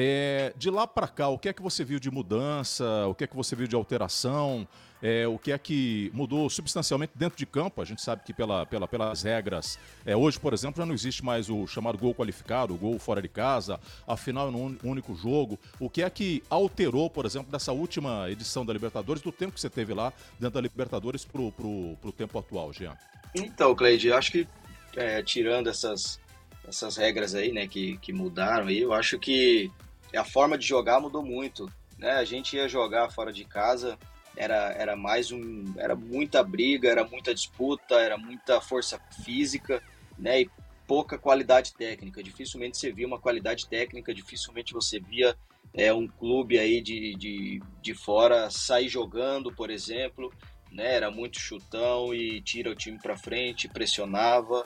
É, 0.00 0.52
de 0.56 0.70
lá 0.70 0.86
para 0.86 1.08
cá, 1.08 1.28
o 1.28 1.36
que 1.36 1.48
é 1.48 1.52
que 1.52 1.60
você 1.60 1.82
viu 1.82 1.98
de 1.98 2.08
mudança? 2.08 3.08
O 3.08 3.16
que 3.16 3.24
é 3.24 3.26
que 3.26 3.34
você 3.34 3.56
viu 3.56 3.66
de 3.66 3.74
alteração? 3.74 4.64
É, 5.02 5.26
o 5.26 5.36
que 5.36 5.50
é 5.50 5.58
que 5.58 6.08
mudou 6.14 6.48
substancialmente 6.48 7.14
dentro 7.16 7.36
de 7.36 7.44
campo? 7.44 7.82
A 7.82 7.84
gente 7.84 8.00
sabe 8.00 8.22
que 8.24 8.32
pela, 8.32 8.64
pela, 8.64 8.86
pelas 8.86 9.24
regras, 9.24 9.76
é, 10.06 10.14
hoje, 10.14 10.38
por 10.38 10.54
exemplo, 10.54 10.80
já 10.80 10.86
não 10.86 10.94
existe 10.94 11.24
mais 11.24 11.50
o 11.50 11.66
chamado 11.66 11.98
gol 11.98 12.14
qualificado, 12.14 12.72
o 12.74 12.76
gol 12.76 12.96
fora 13.00 13.20
de 13.20 13.26
casa, 13.26 13.80
afinal 14.06 14.46
é 14.46 14.52
um 14.52 14.78
único 14.84 15.16
jogo. 15.16 15.58
O 15.80 15.90
que 15.90 16.04
é 16.04 16.08
que 16.08 16.44
alterou, 16.48 17.10
por 17.10 17.26
exemplo, 17.26 17.50
dessa 17.50 17.72
última 17.72 18.30
edição 18.30 18.64
da 18.64 18.72
Libertadores, 18.72 19.20
do 19.20 19.32
tempo 19.32 19.54
que 19.54 19.60
você 19.60 19.68
teve 19.68 19.94
lá 19.94 20.12
dentro 20.38 20.54
da 20.54 20.60
Libertadores 20.60 21.24
para 21.24 21.42
o 21.42 22.14
tempo 22.16 22.38
atual, 22.38 22.72
Jean? 22.72 22.96
Então, 23.34 23.74
Cleide, 23.74 24.12
acho 24.12 24.30
que 24.30 24.46
é, 24.94 25.20
tirando 25.24 25.68
essas 25.68 26.20
essas 26.68 26.96
regras 26.98 27.34
aí, 27.34 27.50
né, 27.50 27.66
que, 27.66 27.96
que 27.96 28.12
mudaram 28.12 28.66
aí, 28.66 28.78
eu 28.80 28.92
acho 28.92 29.18
que 29.18 29.72
a 30.16 30.24
forma 30.24 30.56
de 30.56 30.66
jogar 30.66 31.00
mudou 31.00 31.22
muito, 31.22 31.70
né? 31.98 32.12
A 32.12 32.24
gente 32.24 32.56
ia 32.56 32.68
jogar 32.68 33.10
fora 33.10 33.32
de 33.32 33.44
casa, 33.44 33.98
era, 34.36 34.72
era 34.72 34.96
mais 34.96 35.32
um, 35.32 35.64
era 35.76 35.94
muita 35.94 36.42
briga, 36.42 36.88
era 36.88 37.04
muita 37.04 37.34
disputa, 37.34 37.96
era 37.96 38.16
muita 38.16 38.60
força 38.60 38.98
física, 39.24 39.82
né? 40.18 40.42
E 40.42 40.50
pouca 40.86 41.18
qualidade 41.18 41.74
técnica. 41.74 42.22
Dificilmente 42.22 42.78
você 42.78 42.90
via 42.92 43.06
uma 43.06 43.18
qualidade 43.18 43.68
técnica, 43.68 44.14
dificilmente 44.14 44.72
você 44.72 44.98
via 45.00 45.36
é, 45.74 45.92
um 45.92 46.06
clube 46.06 46.58
aí 46.58 46.80
de, 46.80 47.14
de, 47.14 47.60
de 47.82 47.94
fora 47.94 48.48
sair 48.50 48.88
jogando, 48.88 49.52
por 49.52 49.70
exemplo, 49.70 50.32
né? 50.72 50.94
Era 50.94 51.10
muito 51.10 51.38
chutão 51.38 52.14
e 52.14 52.40
tira 52.40 52.70
o 52.70 52.74
time 52.74 52.98
para 52.98 53.16
frente, 53.16 53.68
pressionava. 53.68 54.64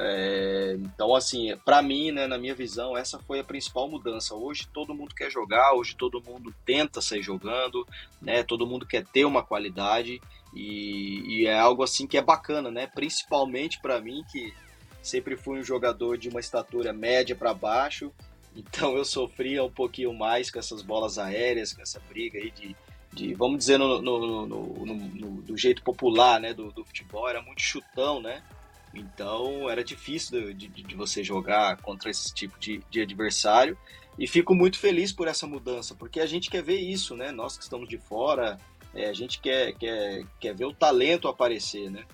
É, 0.00 0.76
então, 0.78 1.12
assim, 1.12 1.56
para 1.64 1.82
mim, 1.82 2.12
né, 2.12 2.28
na 2.28 2.38
minha 2.38 2.54
visão, 2.54 2.96
essa 2.96 3.18
foi 3.18 3.40
a 3.40 3.44
principal 3.44 3.88
mudança. 3.88 4.32
Hoje 4.32 4.68
todo 4.72 4.94
mundo 4.94 5.12
quer 5.12 5.28
jogar, 5.28 5.74
hoje 5.74 5.96
todo 5.96 6.22
mundo 6.22 6.54
tenta 6.64 7.00
sair 7.00 7.20
jogando, 7.20 7.84
né? 8.22 8.44
Todo 8.44 8.66
mundo 8.66 8.86
quer 8.86 9.04
ter 9.04 9.24
uma 9.24 9.42
qualidade 9.42 10.20
e, 10.54 11.24
e 11.26 11.46
é 11.48 11.58
algo 11.58 11.82
assim 11.82 12.06
que 12.06 12.16
é 12.16 12.22
bacana, 12.22 12.70
né? 12.70 12.86
Principalmente 12.86 13.80
para 13.80 14.00
mim 14.00 14.22
que 14.30 14.54
sempre 15.02 15.36
fui 15.36 15.58
um 15.58 15.64
jogador 15.64 16.16
de 16.16 16.28
uma 16.28 16.38
estatura 16.38 16.92
média 16.92 17.34
para 17.34 17.52
baixo, 17.52 18.12
então 18.54 18.96
eu 18.96 19.04
sofria 19.04 19.64
um 19.64 19.70
pouquinho 19.70 20.14
mais 20.14 20.48
com 20.48 20.60
essas 20.60 20.80
bolas 20.80 21.18
aéreas, 21.18 21.72
com 21.72 21.82
essa 21.82 22.00
briga 22.08 22.38
aí 22.38 22.52
de, 22.52 22.76
de 23.12 23.34
vamos 23.34 23.58
dizer 23.58 23.78
no, 23.78 24.00
no, 24.00 24.46
no, 24.46 24.84
no, 24.84 25.42
do 25.42 25.56
jeito 25.56 25.82
popular, 25.82 26.38
né, 26.40 26.54
do, 26.54 26.70
do 26.70 26.84
futebol, 26.84 27.28
era 27.28 27.42
muito 27.42 27.62
chutão, 27.62 28.20
né? 28.22 28.44
Então 28.94 29.68
era 29.68 29.84
difícil 29.84 30.54
de, 30.54 30.68
de, 30.68 30.82
de 30.82 30.94
você 30.94 31.22
jogar 31.22 31.76
contra 31.78 32.10
esse 32.10 32.32
tipo 32.32 32.58
de, 32.58 32.82
de, 32.90 33.02
adversário. 33.02 33.76
E 34.18 34.26
fico 34.26 34.54
muito 34.54 34.78
feliz 34.78 35.12
por 35.12 35.28
essa 35.28 35.46
mudança, 35.46 35.94
porque 35.94 36.20
a 36.20 36.26
gente 36.26 36.50
quer 36.50 36.62
ver 36.62 36.78
isso, 36.78 37.14
né? 37.14 37.30
Nós 37.30 37.56
que 37.56 37.62
estamos 37.62 37.88
de 37.88 37.98
fora, 37.98 38.58
é, 38.92 39.08
a 39.08 39.12
gente 39.12 39.40
quer, 39.40 39.72
quer, 39.74 40.24
quer 40.40 40.54
ver 40.54 40.64
o 40.64 40.72
talento 40.72 41.28
aparecer, 41.28 41.90
né? 41.90 42.04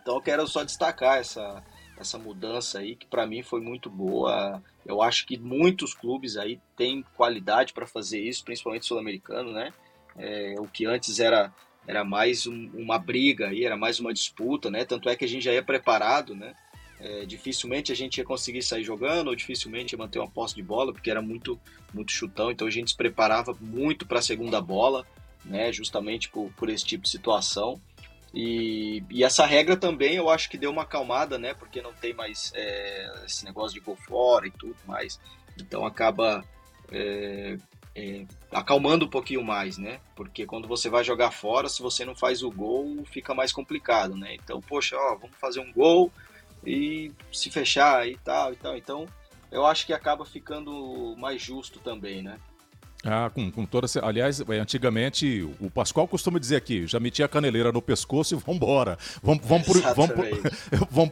Então 0.00 0.16
eu 0.16 0.20
quero 0.20 0.46
só 0.46 0.62
destacar 0.62 1.18
essa, 1.18 1.62
essa 1.96 2.18
mudança 2.18 2.80
aí, 2.80 2.94
que 2.94 3.06
para 3.06 3.26
mim 3.26 3.42
foi 3.42 3.60
muito 3.60 3.88
boa. 3.88 4.62
Eu 4.84 5.00
acho 5.02 5.26
que 5.26 5.38
muitos 5.38 5.94
clubes 5.94 6.36
aí 6.36 6.60
têm 6.76 7.04
qualidade 7.16 7.72
para 7.72 7.86
fazer 7.86 8.20
isso, 8.20 8.44
principalmente 8.44 8.86
sul-americano, 8.86 9.52
né? 9.52 9.72
É, 10.16 10.54
o 10.58 10.66
que 10.66 10.84
antes 10.84 11.18
era 11.20 11.52
era 11.88 12.04
mais 12.04 12.46
um, 12.46 12.70
uma 12.74 12.98
briga 12.98 13.48
aí, 13.48 13.64
era 13.64 13.74
mais 13.74 13.98
uma 13.98 14.12
disputa, 14.12 14.70
né? 14.70 14.84
Tanto 14.84 15.08
é 15.08 15.16
que 15.16 15.24
a 15.24 15.28
gente 15.28 15.42
já 15.42 15.54
ia 15.54 15.62
preparado, 15.62 16.34
né? 16.34 16.54
É, 17.00 17.24
dificilmente 17.24 17.90
a 17.90 17.94
gente 17.94 18.18
ia 18.18 18.24
conseguir 18.24 18.62
sair 18.62 18.84
jogando, 18.84 19.28
ou 19.28 19.34
dificilmente 19.34 19.94
ia 19.94 19.98
manter 19.98 20.18
uma 20.18 20.28
posse 20.28 20.54
de 20.54 20.62
bola, 20.62 20.92
porque 20.92 21.10
era 21.10 21.22
muito, 21.22 21.58
muito 21.94 22.12
chutão, 22.12 22.50
então 22.50 22.66
a 22.66 22.70
gente 22.70 22.90
se 22.90 22.96
preparava 22.96 23.56
muito 23.58 24.04
para 24.04 24.18
a 24.18 24.22
segunda 24.22 24.60
bola, 24.60 25.06
né? 25.42 25.72
Justamente 25.72 26.28
por, 26.28 26.52
por 26.52 26.68
esse 26.68 26.84
tipo 26.84 27.04
de 27.04 27.08
situação. 27.08 27.80
E, 28.34 29.02
e, 29.08 29.24
essa 29.24 29.46
regra 29.46 29.74
também 29.74 30.16
eu 30.16 30.28
acho 30.28 30.50
que 30.50 30.58
deu 30.58 30.70
uma 30.70 30.82
acalmada, 30.82 31.38
né? 31.38 31.54
Porque 31.54 31.80
não 31.80 31.94
tem 31.94 32.12
mais 32.12 32.52
é, 32.54 33.22
esse 33.24 33.46
negócio 33.46 33.72
de 33.72 33.80
gol 33.80 33.96
fora 33.96 34.46
e 34.46 34.50
tudo 34.50 34.76
mais. 34.86 35.18
Então 35.56 35.86
acaba 35.86 36.44
é, 36.92 37.56
é, 37.98 38.24
acalmando 38.52 39.06
um 39.06 39.08
pouquinho 39.08 39.42
mais, 39.42 39.76
né? 39.76 39.98
Porque 40.14 40.46
quando 40.46 40.68
você 40.68 40.88
vai 40.88 41.02
jogar 41.02 41.32
fora, 41.32 41.68
se 41.68 41.82
você 41.82 42.04
não 42.04 42.14
faz 42.14 42.44
o 42.44 42.50
gol, 42.50 43.04
fica 43.04 43.34
mais 43.34 43.52
complicado, 43.52 44.16
né? 44.16 44.36
Então, 44.36 44.60
poxa, 44.60 44.96
ó, 44.96 45.16
vamos 45.16 45.36
fazer 45.36 45.58
um 45.58 45.72
gol 45.72 46.12
e 46.64 47.10
se 47.32 47.50
fechar 47.50 48.08
e 48.08 48.16
tal 48.18 48.52
e 48.52 48.56
tal. 48.56 48.76
Então, 48.76 49.08
eu 49.50 49.66
acho 49.66 49.84
que 49.84 49.92
acaba 49.92 50.24
ficando 50.24 51.16
mais 51.18 51.42
justo 51.42 51.80
também, 51.80 52.22
né? 52.22 52.38
Ah, 53.04 53.30
com, 53.32 53.48
com 53.50 53.64
toda. 53.64 53.86
Aliás, 54.02 54.40
é, 54.40 54.58
antigamente, 54.58 55.48
o 55.60 55.70
Pascoal 55.70 56.08
costuma 56.08 56.38
dizer 56.38 56.56
aqui: 56.56 56.84
já 56.84 56.98
metia 56.98 57.26
a 57.26 57.28
caneleira 57.28 57.70
no 57.70 57.80
pescoço 57.80 58.34
e 58.34 58.38
vambora. 58.38 58.98
Vamos, 59.22 59.46
vamos, 59.46 59.66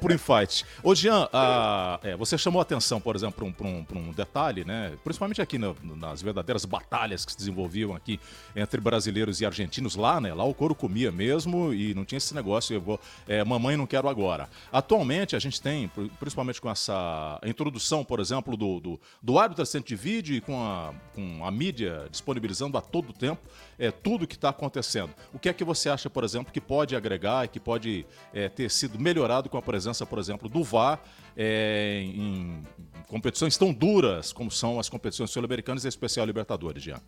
por 0.01 0.11
infight. 0.11 0.67
Ô, 0.83 0.97
Jean, 0.97 1.29
a, 1.33 2.01
é, 2.03 2.17
você 2.17 2.37
chamou 2.37 2.59
a 2.59 2.63
atenção, 2.63 3.01
por 3.01 3.15
exemplo, 3.15 3.53
para 3.53 3.67
um, 3.67 3.87
um, 3.95 3.99
um, 3.99 4.13
detalhe, 4.13 4.65
né? 4.65 4.95
Principalmente 5.05 5.41
aqui 5.41 5.59
no, 5.59 5.77
nas 5.97 6.21
verdadeiras 6.21 6.65
batalhas 6.65 7.25
que 7.25 7.31
se 7.31 7.39
desenvolviam 7.39 7.95
aqui 7.95 8.19
entre 8.57 8.81
brasileiros 8.81 9.41
e 9.41 9.47
argentinos 9.47 9.95
lá, 9.95 10.21
né? 10.21 10.35
Lá 10.35 10.43
o 10.43 10.53
couro 10.53 10.75
comia 10.75 11.13
mesmo 11.13 11.73
e 11.73 11.95
não 11.95 12.05
tinha 12.05 12.19
esse 12.19 12.35
negócio, 12.35 12.75
eu 12.75 12.81
vou. 12.81 13.01
É, 13.29 13.45
mamãe 13.45 13.77
não 13.77 13.87
quero 13.87 14.09
agora. 14.09 14.49
Atualmente, 14.73 15.37
a 15.37 15.39
gente 15.39 15.63
tem, 15.63 15.89
principalmente 16.19 16.61
com 16.61 16.69
essa 16.69 17.39
introdução, 17.45 18.05
por 18.05 18.19
exemplo, 18.19 18.57
do, 18.57 18.81
do, 18.81 19.01
do 19.23 19.39
árbitro 19.39 19.63
assistente 19.63 19.87
de 19.87 19.97
vídeo 19.97 20.35
e 20.35 20.41
com 20.41 20.61
a, 20.61 20.93
com 21.15 21.47
a 21.47 21.51
mídia 21.53 21.76
mídia 21.77 22.09
disponibilizando 22.11 22.79
a 22.79 22.81
todo 22.81 23.13
tempo 23.13 23.43
é, 23.79 23.91
tudo 23.91 24.27
que 24.27 24.35
está 24.35 24.49
acontecendo. 24.49 25.15
O 25.33 25.39
que 25.39 25.49
é 25.49 25.53
que 25.53 25.63
você 25.63 25.91
acha, 25.91 26.09
por 26.09 26.25
exemplo, 26.25 26.53
que 26.53 26.61
pode 26.61 26.97
agregar 26.97 27.45
e 27.45 27.49
que 27.49 27.61
pode 27.61 28.07
é, 28.33 28.49
ter 28.49 28.71
sido 28.71 28.99
melhorado 28.99 29.51
com 29.51 29.59
a 29.59 29.63
presença, 29.63 30.07
por 30.07 30.19
exemplo, 30.19 30.49
do 30.49 30.65
VAR 30.65 31.03
é, 31.37 32.01
em 32.03 32.63
competições 33.09 33.57
tão 33.59 33.73
duras 33.73 34.33
como 34.33 34.51
são 34.51 34.81
as 34.81 34.89
competições 34.89 35.31
sul-americanas 35.31 35.85
e 35.85 35.89
especial 35.89 36.25
Libertadores, 36.25 36.83
Jean? 36.83 37.01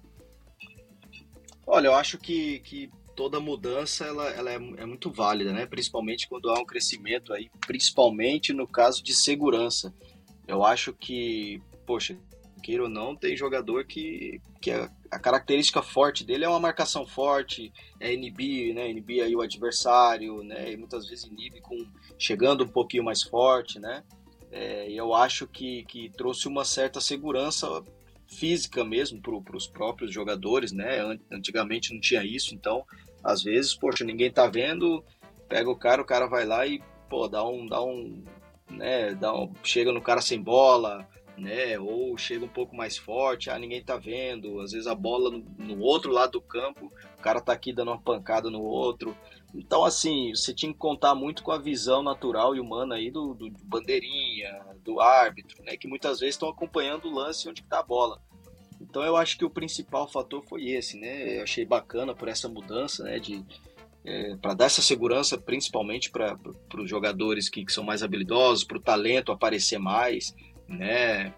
Olha, 1.66 1.88
eu 1.88 1.94
acho 1.94 2.18
que, 2.18 2.60
que 2.60 2.90
toda 3.14 3.40
mudança 3.40 4.04
ela, 4.04 4.28
ela 4.30 4.50
é, 4.50 4.54
é, 4.54 4.86
muito 4.86 5.10
válida, 5.10 5.52
né? 5.52 5.66
Principalmente 5.66 6.28
quando 6.28 6.50
há 6.50 6.58
um 6.58 6.64
crescimento 6.64 7.32
aí, 7.32 7.50
principalmente 7.66 8.52
no 8.52 8.66
caso 8.66 9.02
de 9.02 9.14
segurança. 9.14 9.94
Eu 10.46 10.64
acho 10.64 10.94
que, 10.94 11.60
poxa, 11.84 12.16
queira 12.58 12.82
ou 12.82 12.88
não, 12.88 13.16
tem 13.16 13.36
jogador 13.36 13.84
que, 13.84 14.40
que 14.60 14.70
a, 14.70 14.90
a, 15.10 15.18
característica 15.18 15.82
forte 15.82 16.24
dele 16.24 16.44
é 16.44 16.48
uma 16.48 16.60
marcação 16.60 17.06
forte, 17.06 17.72
é 17.98 18.12
inibir, 18.12 18.74
né? 18.74 18.90
Inibir 18.90 19.24
aí 19.24 19.34
o 19.34 19.40
adversário, 19.40 20.42
né? 20.42 20.72
E 20.72 20.76
muitas 20.76 21.08
vezes 21.08 21.24
inibe 21.24 21.60
com 21.60 21.86
chegando 22.18 22.64
um 22.64 22.68
pouquinho 22.68 23.04
mais 23.04 23.22
forte, 23.22 23.78
né? 23.78 24.02
É, 24.50 24.90
eu 24.90 25.14
acho 25.14 25.46
que, 25.46 25.84
que 25.84 26.10
trouxe 26.10 26.48
uma 26.48 26.64
certa 26.64 27.00
segurança 27.00 27.82
física 28.26 28.84
mesmo 28.84 29.20
para 29.20 29.56
os 29.56 29.66
próprios 29.66 30.12
jogadores, 30.12 30.72
né? 30.72 31.18
Antigamente 31.30 31.92
não 31.92 32.00
tinha 32.00 32.24
isso, 32.24 32.54
então 32.54 32.84
às 33.22 33.42
vezes, 33.42 33.74
poxa, 33.74 34.04
ninguém 34.04 34.30
tá 34.30 34.46
vendo, 34.46 35.04
pega 35.48 35.70
o 35.70 35.76
cara, 35.76 36.02
o 36.02 36.04
cara 36.04 36.26
vai 36.26 36.44
lá 36.44 36.66
e 36.66 36.80
pô, 37.08 37.26
dá 37.28 37.44
um, 37.46 37.66
dá 37.66 37.82
um, 37.82 38.22
né? 38.70 39.14
Dá 39.14 39.34
um, 39.34 39.52
chega 39.62 39.92
no 39.92 40.00
cara 40.00 40.20
sem 40.20 40.40
bola, 40.40 41.06
né? 41.38 41.78
Ou 41.78 42.16
chega 42.16 42.44
um 42.44 42.48
pouco 42.48 42.76
mais 42.76 42.96
forte, 42.96 43.50
ah, 43.50 43.58
ninguém 43.58 43.82
tá 43.82 43.96
vendo. 43.96 44.60
Às 44.60 44.72
vezes 44.72 44.86
a 44.86 44.94
bola 44.94 45.30
no, 45.30 45.44
no, 45.58 45.80
outro 45.80 46.10
lado 46.10 46.32
do 46.32 46.40
campo, 46.40 46.92
o 47.18 47.22
cara 47.22 47.40
tá 47.40 47.52
aqui 47.52 47.72
dando 47.72 47.90
uma 47.90 48.00
pancada 48.00 48.50
no 48.50 48.62
outro. 48.62 49.16
Então, 49.54 49.84
assim, 49.84 50.34
você 50.34 50.52
tinha 50.52 50.72
que 50.72 50.78
contar 50.78 51.14
muito 51.14 51.42
com 51.42 51.52
a 51.52 51.58
visão 51.58 52.02
natural 52.02 52.54
e 52.54 52.60
humana 52.60 52.96
aí 52.96 53.10
do, 53.10 53.32
do, 53.34 53.48
do 53.48 53.64
bandeirinha, 53.64 54.60
do 54.84 55.00
árbitro, 55.00 55.62
né? 55.64 55.76
Que 55.76 55.88
muitas 55.88 56.20
vezes 56.20 56.34
estão 56.34 56.48
acompanhando 56.48 57.06
o 57.06 57.14
lance 57.14 57.48
onde 57.48 57.62
que 57.62 57.68
tá 57.68 57.80
a 57.80 57.82
bola. 57.82 58.20
Então 58.80 59.02
eu 59.02 59.16
acho 59.16 59.36
que 59.36 59.44
o 59.44 59.50
principal 59.50 60.06
fator 60.08 60.42
foi 60.44 60.68
esse, 60.68 60.98
né? 60.98 61.38
Eu 61.38 61.42
achei 61.42 61.64
bacana 61.64 62.14
por 62.14 62.28
essa 62.28 62.48
mudança, 62.48 63.04
né? 63.04 63.18
De 63.18 63.44
é, 64.04 64.36
para 64.36 64.54
dar 64.54 64.64
essa 64.66 64.80
segurança, 64.80 65.36
principalmente 65.36 66.10
para 66.10 66.38
os 66.78 66.88
jogadores 66.88 67.48
que, 67.48 67.64
que, 67.64 67.72
são 67.72 67.84
mais 67.84 68.02
habilidosos, 68.02 68.64
para 68.64 68.78
o 68.78 68.80
talento 68.80 69.32
aparecer 69.32 69.78
mais, 69.78 70.34
né? 70.68 71.32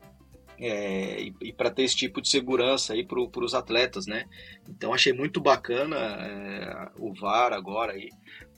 É, 0.58 1.22
e, 1.22 1.34
e 1.40 1.52
para 1.52 1.70
ter 1.70 1.84
esse 1.84 1.96
tipo 1.96 2.20
de 2.20 2.28
segurança 2.28 2.92
aí 2.92 3.02
para 3.02 3.18
os 3.18 3.54
atletas, 3.54 4.06
né? 4.06 4.26
Então 4.68 4.92
achei 4.92 5.12
muito 5.12 5.40
bacana 5.40 5.96
é, 5.96 6.90
o 6.98 7.14
VAR 7.14 7.54
agora 7.54 7.92
aí, 7.92 8.10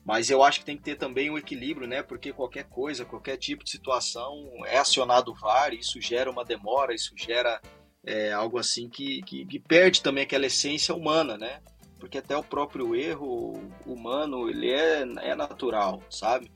mas 0.04 0.30
eu 0.30 0.42
acho 0.42 0.60
que 0.60 0.66
tem 0.66 0.76
que 0.76 0.82
ter 0.82 0.96
também 0.96 1.30
um 1.30 1.38
equilíbrio, 1.38 1.86
né? 1.86 2.02
Porque 2.02 2.32
qualquer 2.32 2.64
coisa, 2.64 3.04
qualquer 3.04 3.36
tipo 3.36 3.62
de 3.62 3.70
situação 3.70 4.50
é 4.66 4.78
acionado 4.78 5.30
o 5.30 5.34
VAR, 5.34 5.72
isso 5.74 6.00
gera 6.00 6.30
uma 6.30 6.44
demora, 6.44 6.92
isso 6.92 7.14
gera 7.16 7.60
é, 8.04 8.32
algo 8.32 8.58
assim 8.58 8.88
que, 8.88 9.22
que, 9.22 9.46
que, 9.46 9.60
perde 9.60 10.02
também 10.02 10.24
aquela 10.24 10.46
essência 10.46 10.94
humana, 10.94 11.38
né? 11.38 11.60
Porque 12.00 12.18
até 12.18 12.36
o 12.36 12.42
próprio 12.42 12.96
erro 12.96 13.62
humano, 13.86 14.50
ele 14.50 14.70
é, 14.70 15.02
é 15.20 15.34
natural, 15.36 16.02
sabe? 16.10 16.50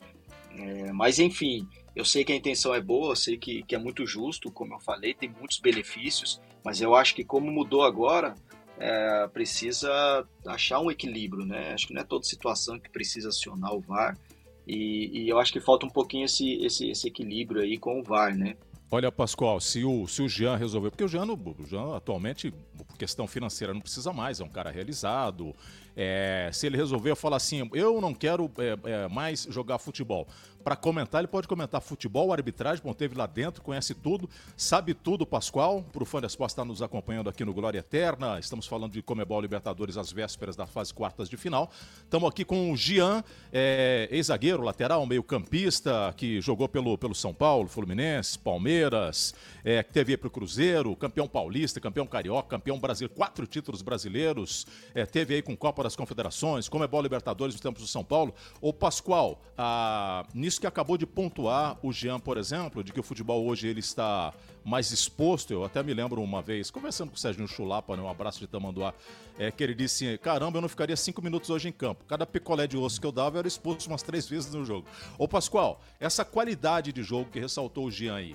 É, 0.59 0.91
mas 0.93 1.21
enfim, 1.21 1.69
eu 1.97 2.05
sei 2.05 2.25
que 2.25 2.33
a 2.33 2.37
intenção 2.37 2.75
é 2.75 2.81
boa, 2.81 3.13
eu 3.13 3.17
sei 3.17 3.39
que, 3.39 3.63
que 3.63 3.75
é 3.75 3.79
muito 3.79 4.07
justo, 4.07 4.53
como 4.53 4.75
eu 4.75 4.79
falei, 4.79 5.15
tem 5.15 5.31
muitos 5.31 5.59
benefícios, 5.59 6.39
mas 6.63 6.79
eu 6.83 6.95
acho 6.95 7.15
que 7.15 7.25
como 7.25 7.51
mudou 7.51 7.83
agora, 7.83 8.35
é, 8.79 9.27
precisa 9.29 10.29
achar 10.47 10.79
um 10.81 10.91
equilíbrio, 10.91 11.47
né? 11.47 11.73
Acho 11.73 11.87
que 11.87 11.95
não 11.95 12.03
é 12.03 12.05
toda 12.05 12.23
situação 12.25 12.79
que 12.79 12.91
precisa 12.91 13.31
acionar 13.31 13.75
o 13.75 13.81
VAR. 13.81 14.19
E, 14.67 15.23
e 15.23 15.29
eu 15.29 15.39
acho 15.39 15.51
que 15.51 15.61
falta 15.61 15.87
um 15.87 15.91
pouquinho 15.91 16.27
esse, 16.27 16.63
esse, 16.63 16.91
esse, 16.91 17.09
equilíbrio 17.09 17.63
aí 17.63 17.79
com 17.79 17.99
o 17.99 18.03
VAR, 18.03 18.37
né? 18.37 18.57
Olha, 18.91 19.11
Pascoal, 19.11 19.61
se 19.61 19.83
o, 19.83 20.07
se 20.07 20.23
o 20.23 20.29
Jean 20.29 20.57
resolveu, 20.57 20.91
porque 20.91 21.03
o 21.03 21.09
Jean, 21.09 21.27
o 21.27 21.67
Jean 21.67 21.97
atualmente, 21.97 22.53
por 22.77 22.97
questão 22.97 23.27
financeira, 23.27 23.73
não 23.73 23.81
precisa 23.81 24.13
mais, 24.13 24.41
é 24.41 24.45
um 24.45 24.49
cara 24.49 24.71
realizado. 24.71 25.55
É, 25.97 26.51
se 26.53 26.67
ele 26.67 26.77
resolver 26.77 27.17
falar 27.17 27.37
assim, 27.39 27.69
eu 27.73 28.01
não 28.01 28.15
quero 28.15 28.51
é, 28.59 28.91
é, 28.91 29.09
mais 29.09 29.47
jogar 29.51 29.79
futebol, 29.79 30.29
para 30.67 30.75
comentar, 30.75 31.21
ele 31.21 31.29
pode 31.29 31.47
comentar 31.47 31.81
futebol, 31.81 32.33
arbitragem, 32.33 32.83
bom, 32.83 32.93
teve 32.93 33.17
lá 33.17 33.25
dentro, 33.25 33.63
conhece 33.63 33.95
tudo, 33.95 34.29
sabe 34.57 34.95
tudo, 34.95 35.25
Pascoal. 35.25 35.85
Para 35.93 36.03
o 36.03 36.05
fã 36.05 36.21
da 36.21 36.27
Esporte 36.27 36.51
estar 36.51 36.65
nos 36.65 36.83
acompanhando 36.83 37.31
aqui 37.31 37.45
no 37.45 37.55
Glória 37.55 37.79
Eterna, 37.79 38.41
estamos 38.41 38.67
falando 38.67 38.91
de 38.91 39.01
Comebol 39.01 39.41
Libertadores 39.41 39.97
às 39.97 40.11
vésperas 40.11 40.57
da 40.57 40.67
fase 40.67 40.93
quartas 40.93 41.29
de 41.29 41.37
final. 41.37 41.71
Estamos 42.03 42.29
aqui 42.29 42.45
com 42.45 42.73
o 42.73 42.77
Gian, 42.77 43.23
é, 43.53 44.09
ex-zagueiro, 44.11 44.61
lateral, 44.61 45.07
meio-campista, 45.07 46.13
que 46.17 46.41
jogou 46.41 46.69
pelo, 46.69 46.99
pelo 46.99 47.15
São 47.15 47.33
Paulo, 47.33 47.69
Fluminense, 47.69 48.37
Palmeiras, 48.37 49.37
é, 49.65 49.85
que 49.85 49.93
teve 49.93 50.17
para 50.17 50.27
o 50.27 50.31
Cruzeiro, 50.33 50.97
campeão 50.97 51.29
paulista, 51.29 51.81
campeão 51.81 52.09
carioca, 52.09 52.49
campeão 52.49 52.77
brasileiro, 52.77 53.15
quatro 53.15 53.47
títulos 53.47 53.83
brasileiros, 53.83 54.67
é, 54.97 55.07
teve 55.07 55.37
aí 55.37 55.43
com 55.43 55.57
Copa 55.57 55.85
das 55.85 55.95
Confederações, 55.95 56.69
Comebol 56.69 57.03
Libertadores 57.03 57.55
nos 57.55 57.61
tempos 57.61 57.83
do 57.83 57.89
São 57.89 58.03
Paulo. 58.03 58.35
O 58.61 58.73
Pascoal, 58.73 59.41
a, 59.57 60.27
nisso 60.35 60.56
isso 60.57 60.61
que 60.61 60.67
acabou 60.67 60.97
de 60.97 61.07
pontuar 61.07 61.79
o 61.83 61.93
Jean, 61.93 62.19
por 62.19 62.39
exemplo, 62.39 62.83
de 62.83 62.91
que 62.91 62.99
o 62.99 63.03
futebol 63.03 63.47
hoje 63.47 63.69
ele 63.69 63.81
está 63.81 64.33
mais 64.65 64.91
exposto. 64.91 65.53
Eu 65.53 65.65
até 65.65 65.83
me 65.83 65.93
lembro 65.93 66.23
uma 66.23 66.41
vez, 66.41 66.71
conversando 66.71 67.11
com 67.11 67.17
o 67.17 67.19
Sérgio 67.19 67.47
Chulapa, 67.47 67.95
né, 67.95 68.03
um 68.03 68.09
abraço 68.09 68.41
de 68.41 68.47
Tamanduá, 68.47 68.95
é, 69.39 69.51
que 69.51 69.63
ele 69.63 69.75
disse: 69.75 70.17
caramba, 70.17 70.57
eu 70.57 70.63
não 70.63 70.69
ficaria 70.69 70.97
cinco 70.97 71.21
minutos 71.21 71.51
hoje 71.51 71.69
em 71.69 71.73
campo. 71.73 72.07
Cada 72.07 72.25
picolé 72.25 72.67
de 72.67 72.75
osso 72.79 72.99
que 72.99 73.07
eu 73.07 73.13
dava 73.13 73.39
era 73.39 73.47
exposto 73.47 73.87
umas 73.87 74.03
três 74.03 74.27
vezes 74.27 74.55
no 74.55 74.65
jogo. 74.65 74.87
Ô 75.19 75.29
Pascoal, 75.29 75.83
essa 76.01 76.25
qualidade 76.25 76.91
de 76.91 77.03
jogo 77.03 77.31
que 77.31 77.39
ressaltou 77.39 77.85
o 77.85 77.91
Jean 77.91 78.15
aí. 78.15 78.35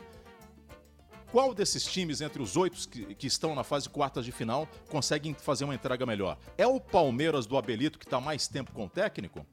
Qual 1.31 1.55
desses 1.55 1.85
times, 1.85 2.21
entre 2.21 2.39
os 2.39 2.55
oito 2.55 2.87
que, 2.87 3.15
que, 3.15 3.25
estão 3.25 3.55
na 3.55 3.63
fase 3.63 3.89
quartas 3.89 4.25
de 4.25 4.31
final, 4.31 4.67
conseguem 4.89 5.33
fazer 5.33 5.63
uma 5.63 5.73
entrega 5.73 6.05
melhor? 6.05 6.37
É 6.55 6.67
o 6.67 6.79
Palmeiras 6.79 7.47
do 7.47 7.57
Abelito 7.57 7.97
que 7.97 8.05
está 8.05 8.19
mais 8.19 8.47
tempo 8.47 8.73
com 8.73 8.85
o 8.85 8.89
técnico? 8.89 9.43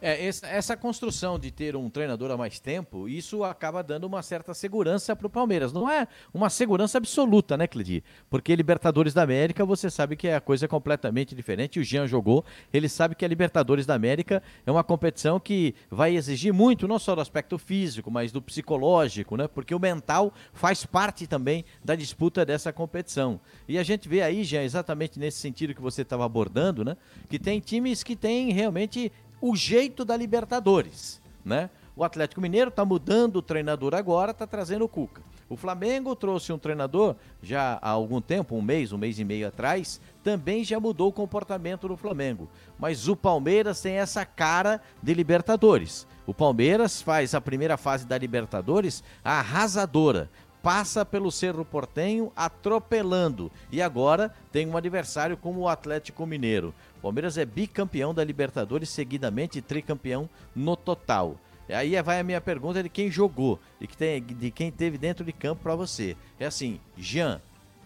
É, 0.00 0.26
essa 0.26 0.76
construção 0.76 1.38
de 1.38 1.50
ter 1.50 1.76
um 1.76 1.88
treinador 1.88 2.30
há 2.30 2.36
mais 2.36 2.60
tempo, 2.60 3.08
isso 3.08 3.42
acaba 3.42 3.82
dando 3.82 4.04
uma 4.04 4.22
certa 4.22 4.52
segurança 4.52 5.16
para 5.16 5.26
o 5.26 5.30
Palmeiras. 5.30 5.72
Não 5.72 5.90
é 5.90 6.06
uma 6.32 6.50
segurança 6.50 6.98
absoluta, 6.98 7.56
né, 7.56 7.66
Cledi? 7.66 8.04
Porque 8.28 8.54
Libertadores 8.54 9.14
da 9.14 9.22
América, 9.22 9.64
você 9.64 9.88
sabe 9.90 10.16
que 10.16 10.28
é 10.28 10.36
a 10.36 10.40
coisa 10.40 10.68
completamente 10.68 11.34
diferente. 11.34 11.80
O 11.80 11.84
Jean 11.84 12.06
jogou, 12.06 12.44
ele 12.72 12.88
sabe 12.88 13.14
que 13.14 13.24
a 13.24 13.28
Libertadores 13.28 13.86
da 13.86 13.94
América 13.94 14.42
é 14.66 14.70
uma 14.70 14.84
competição 14.84 15.40
que 15.40 15.74
vai 15.90 16.14
exigir 16.14 16.52
muito, 16.52 16.86
não 16.86 16.98
só 16.98 17.14
do 17.14 17.20
aspecto 17.20 17.58
físico, 17.58 18.10
mas 18.10 18.30
do 18.30 18.42
psicológico, 18.42 19.36
né? 19.36 19.48
Porque 19.48 19.74
o 19.74 19.80
mental 19.80 20.32
faz 20.52 20.84
parte 20.84 21.26
também 21.26 21.64
da 21.84 21.94
disputa 21.94 22.44
dessa 22.44 22.72
competição. 22.72 23.40
E 23.66 23.78
a 23.78 23.82
gente 23.82 24.08
vê 24.08 24.22
aí, 24.22 24.44
Jean, 24.44 24.62
exatamente 24.62 25.18
nesse 25.18 25.38
sentido 25.38 25.74
que 25.74 25.80
você 25.80 26.02
estava 26.02 26.24
abordando, 26.24 26.84
né? 26.84 26.96
Que 27.28 27.38
tem 27.38 27.60
times 27.60 28.02
que 28.02 28.16
têm 28.16 28.52
realmente 28.52 29.10
o 29.46 29.54
jeito 29.54 30.06
da 30.06 30.16
Libertadores, 30.16 31.20
né? 31.44 31.68
O 31.94 32.02
Atlético 32.02 32.40
Mineiro 32.40 32.70
está 32.70 32.82
mudando 32.82 33.36
o 33.36 33.42
treinador 33.42 33.94
agora, 33.94 34.30
está 34.30 34.46
trazendo 34.46 34.86
o 34.86 34.88
Cuca. 34.88 35.20
O 35.50 35.56
Flamengo 35.56 36.16
trouxe 36.16 36.50
um 36.50 36.58
treinador 36.58 37.14
já 37.42 37.78
há 37.82 37.90
algum 37.90 38.22
tempo, 38.22 38.56
um 38.56 38.62
mês, 38.62 38.90
um 38.90 38.96
mês 38.96 39.18
e 39.18 39.24
meio 39.24 39.46
atrás, 39.46 40.00
também 40.22 40.64
já 40.64 40.80
mudou 40.80 41.10
o 41.10 41.12
comportamento 41.12 41.86
do 41.86 41.94
Flamengo. 41.94 42.48
Mas 42.78 43.06
o 43.06 43.14
Palmeiras 43.14 43.82
tem 43.82 43.98
essa 43.98 44.24
cara 44.24 44.80
de 45.02 45.12
Libertadores. 45.12 46.06
O 46.26 46.32
Palmeiras 46.32 47.02
faz 47.02 47.34
a 47.34 47.40
primeira 47.40 47.76
fase 47.76 48.06
da 48.06 48.16
Libertadores 48.16 49.04
arrasadora 49.22 50.30
passa 50.64 51.04
pelo 51.04 51.30
Cerro 51.30 51.62
Portenho 51.62 52.32
atropelando 52.34 53.52
e 53.70 53.82
agora 53.82 54.34
tem 54.50 54.66
um 54.66 54.78
adversário 54.78 55.36
como 55.36 55.60
o 55.60 55.68
Atlético 55.68 56.24
Mineiro. 56.24 56.74
Palmeiras 57.04 57.36
é 57.36 57.44
bicampeão 57.44 58.14
da 58.14 58.24
Libertadores, 58.24 58.88
seguidamente 58.88 59.60
tricampeão 59.60 60.26
no 60.56 60.74
total. 60.74 61.38
Aí 61.68 62.00
vai 62.00 62.18
a 62.18 62.24
minha 62.24 62.40
pergunta 62.40 62.82
de 62.82 62.88
quem 62.88 63.10
jogou, 63.10 63.60
de, 63.78 63.86
que 63.86 63.94
tem, 63.94 64.22
de 64.22 64.50
quem 64.50 64.70
teve 64.70 64.96
dentro 64.96 65.22
de 65.22 65.30
campo 65.30 65.62
para 65.62 65.74
você. 65.74 66.16
É 66.40 66.46
assim, 66.46 66.80
Jean, 66.96 67.42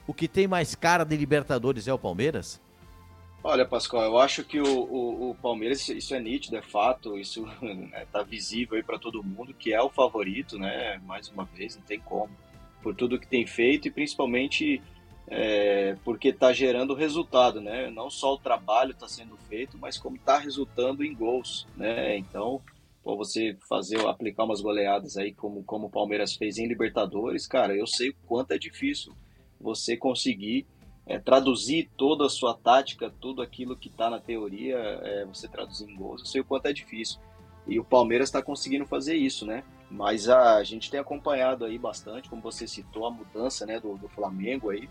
o 0.07 0.15
que 0.15 0.29
tem 0.29 0.47
mais 0.47 0.77
cara 0.77 1.03
de 1.03 1.17
Libertadores 1.17 1.89
é 1.89 1.93
o 1.93 1.99
Palmeiras? 1.99 2.61
Olha, 3.43 3.65
Pascoal, 3.67 4.05
eu 4.05 4.19
acho 4.19 4.45
que 4.45 4.61
o, 4.61 4.65
o, 4.65 5.31
o 5.31 5.35
Palmeiras, 5.35 5.89
isso 5.89 6.15
é 6.15 6.21
nítido, 6.21 6.57
é 6.57 6.63
fato, 6.63 7.19
isso 7.19 7.45
está 7.93 8.21
né, 8.23 8.27
visível 8.29 8.77
aí 8.77 8.85
para 8.85 9.01
todo 9.01 9.25
mundo, 9.25 9.53
que 9.53 9.73
é 9.73 9.83
o 9.83 9.91
favorito, 9.91 10.57
né? 10.57 11.01
Mais 11.05 11.29
uma 11.29 11.45
vez, 11.45 11.75
não 11.75 11.83
tem 11.83 11.99
como. 11.99 12.31
Por 12.81 12.95
tudo 12.95 13.19
que 13.19 13.27
tem 13.27 13.45
feito 13.45 13.89
e 13.89 13.91
principalmente 13.91 14.81
é, 15.31 15.97
porque 16.05 16.29
está 16.29 16.53
gerando 16.53 16.95
resultado, 16.95 17.61
né? 17.61 17.91
Não 17.91 18.11
só 18.11 18.35
o 18.35 18.39
trabalho 18.39 18.93
está 18.93 19.07
sendo 19.07 19.37
feito, 19.49 19.77
mas 19.79 19.99
como 19.99 20.17
está 20.17 20.39
resultando 20.39 21.05
em 21.05 21.15
gols, 21.15 21.67
né? 21.77 22.17
Então, 22.17 22.61
pô, 23.03 23.17
você 23.17 23.57
fazer, 23.69 24.01
aplicar 24.07 24.45
umas 24.45 24.61
goleadas 24.61 25.17
aí 25.17 25.33
como, 25.33 25.63
como 25.65 25.87
o 25.87 25.91
Palmeiras 25.91 26.35
fez 26.35 26.59
em 26.59 26.67
Libertadores, 26.67 27.47
cara, 27.47 27.77
eu 27.77 27.87
sei 27.87 28.11
o 28.11 28.17
quanto 28.27 28.53
é 28.53 28.59
difícil 28.59 29.13
você 29.61 29.97
conseguir 29.97 30.67
é, 31.07 31.19
traduzir 31.19 31.91
toda 31.97 32.27
a 32.27 32.31
sua 32.31 32.55
tática, 32.55 33.13
tudo 33.21 33.43
aquilo 33.43 33.77
que 33.77 33.89
está 33.89 34.09
na 34.09 34.21
teoria, 34.21 34.77
é, 34.77 35.25
você 35.27 35.49
traduzir 35.49 35.91
em 35.91 35.97
gols, 35.97 36.21
eu 36.21 36.27
sei 36.27 36.41
o 36.41 36.45
quanto 36.45 36.67
é 36.67 36.73
difícil. 36.73 37.21
E 37.67 37.79
o 37.79 37.85
Palmeiras 37.85 38.29
está 38.29 38.41
conseguindo 38.41 38.87
fazer 38.87 39.15
isso, 39.15 39.45
né? 39.45 39.63
Mas 39.91 40.27
a, 40.29 40.57
a 40.57 40.65
gente 40.65 40.91
tem 40.91 40.99
acompanhado 40.99 41.67
aí 41.67 41.79
bastante, 41.79 42.31
como 42.31 42.41
você 42.41 42.67
citou, 42.67 43.07
a 43.07 43.11
mudança 43.11 43.67
né, 43.67 43.79
do, 43.79 43.97
do 43.99 44.09
Flamengo 44.09 44.71
aí 44.71 44.89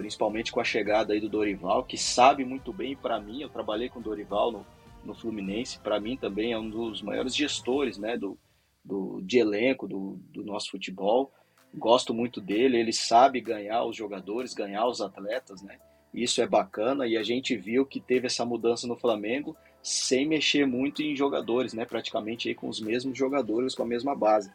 principalmente 0.00 0.50
com 0.50 0.60
a 0.60 0.64
chegada 0.64 1.12
aí 1.12 1.20
do 1.20 1.28
Dorival, 1.28 1.84
que 1.84 1.98
sabe 1.98 2.42
muito 2.42 2.72
bem, 2.72 2.96
para 2.96 3.20
mim, 3.20 3.42
eu 3.42 3.50
trabalhei 3.50 3.90
com 3.90 3.98
o 3.98 4.02
Dorival 4.02 4.50
no, 4.50 4.66
no 5.04 5.14
Fluminense, 5.14 5.78
para 5.78 6.00
mim 6.00 6.16
também 6.16 6.52
é 6.52 6.58
um 6.58 6.70
dos 6.70 7.02
maiores 7.02 7.36
gestores 7.36 7.98
né, 7.98 8.16
do, 8.16 8.38
do, 8.82 9.20
de 9.20 9.38
elenco 9.38 9.86
do, 9.86 10.18
do 10.32 10.42
nosso 10.42 10.70
futebol. 10.70 11.30
Gosto 11.74 12.14
muito 12.14 12.40
dele, 12.40 12.78
ele 12.78 12.94
sabe 12.94 13.42
ganhar 13.42 13.84
os 13.84 13.94
jogadores, 13.94 14.54
ganhar 14.54 14.86
os 14.86 15.02
atletas, 15.02 15.60
né? 15.60 15.78
Isso 16.14 16.40
é 16.40 16.46
bacana 16.46 17.06
e 17.06 17.18
a 17.18 17.22
gente 17.22 17.54
viu 17.54 17.84
que 17.84 18.00
teve 18.00 18.26
essa 18.26 18.44
mudança 18.44 18.86
no 18.86 18.96
Flamengo 18.96 19.54
sem 19.82 20.26
mexer 20.26 20.66
muito 20.66 21.02
em 21.02 21.14
jogadores, 21.14 21.74
né? 21.74 21.84
Praticamente 21.84 22.48
aí 22.48 22.54
com 22.54 22.70
os 22.70 22.80
mesmos 22.80 23.18
jogadores, 23.18 23.74
com 23.74 23.82
a 23.82 23.86
mesma 23.86 24.16
base. 24.16 24.50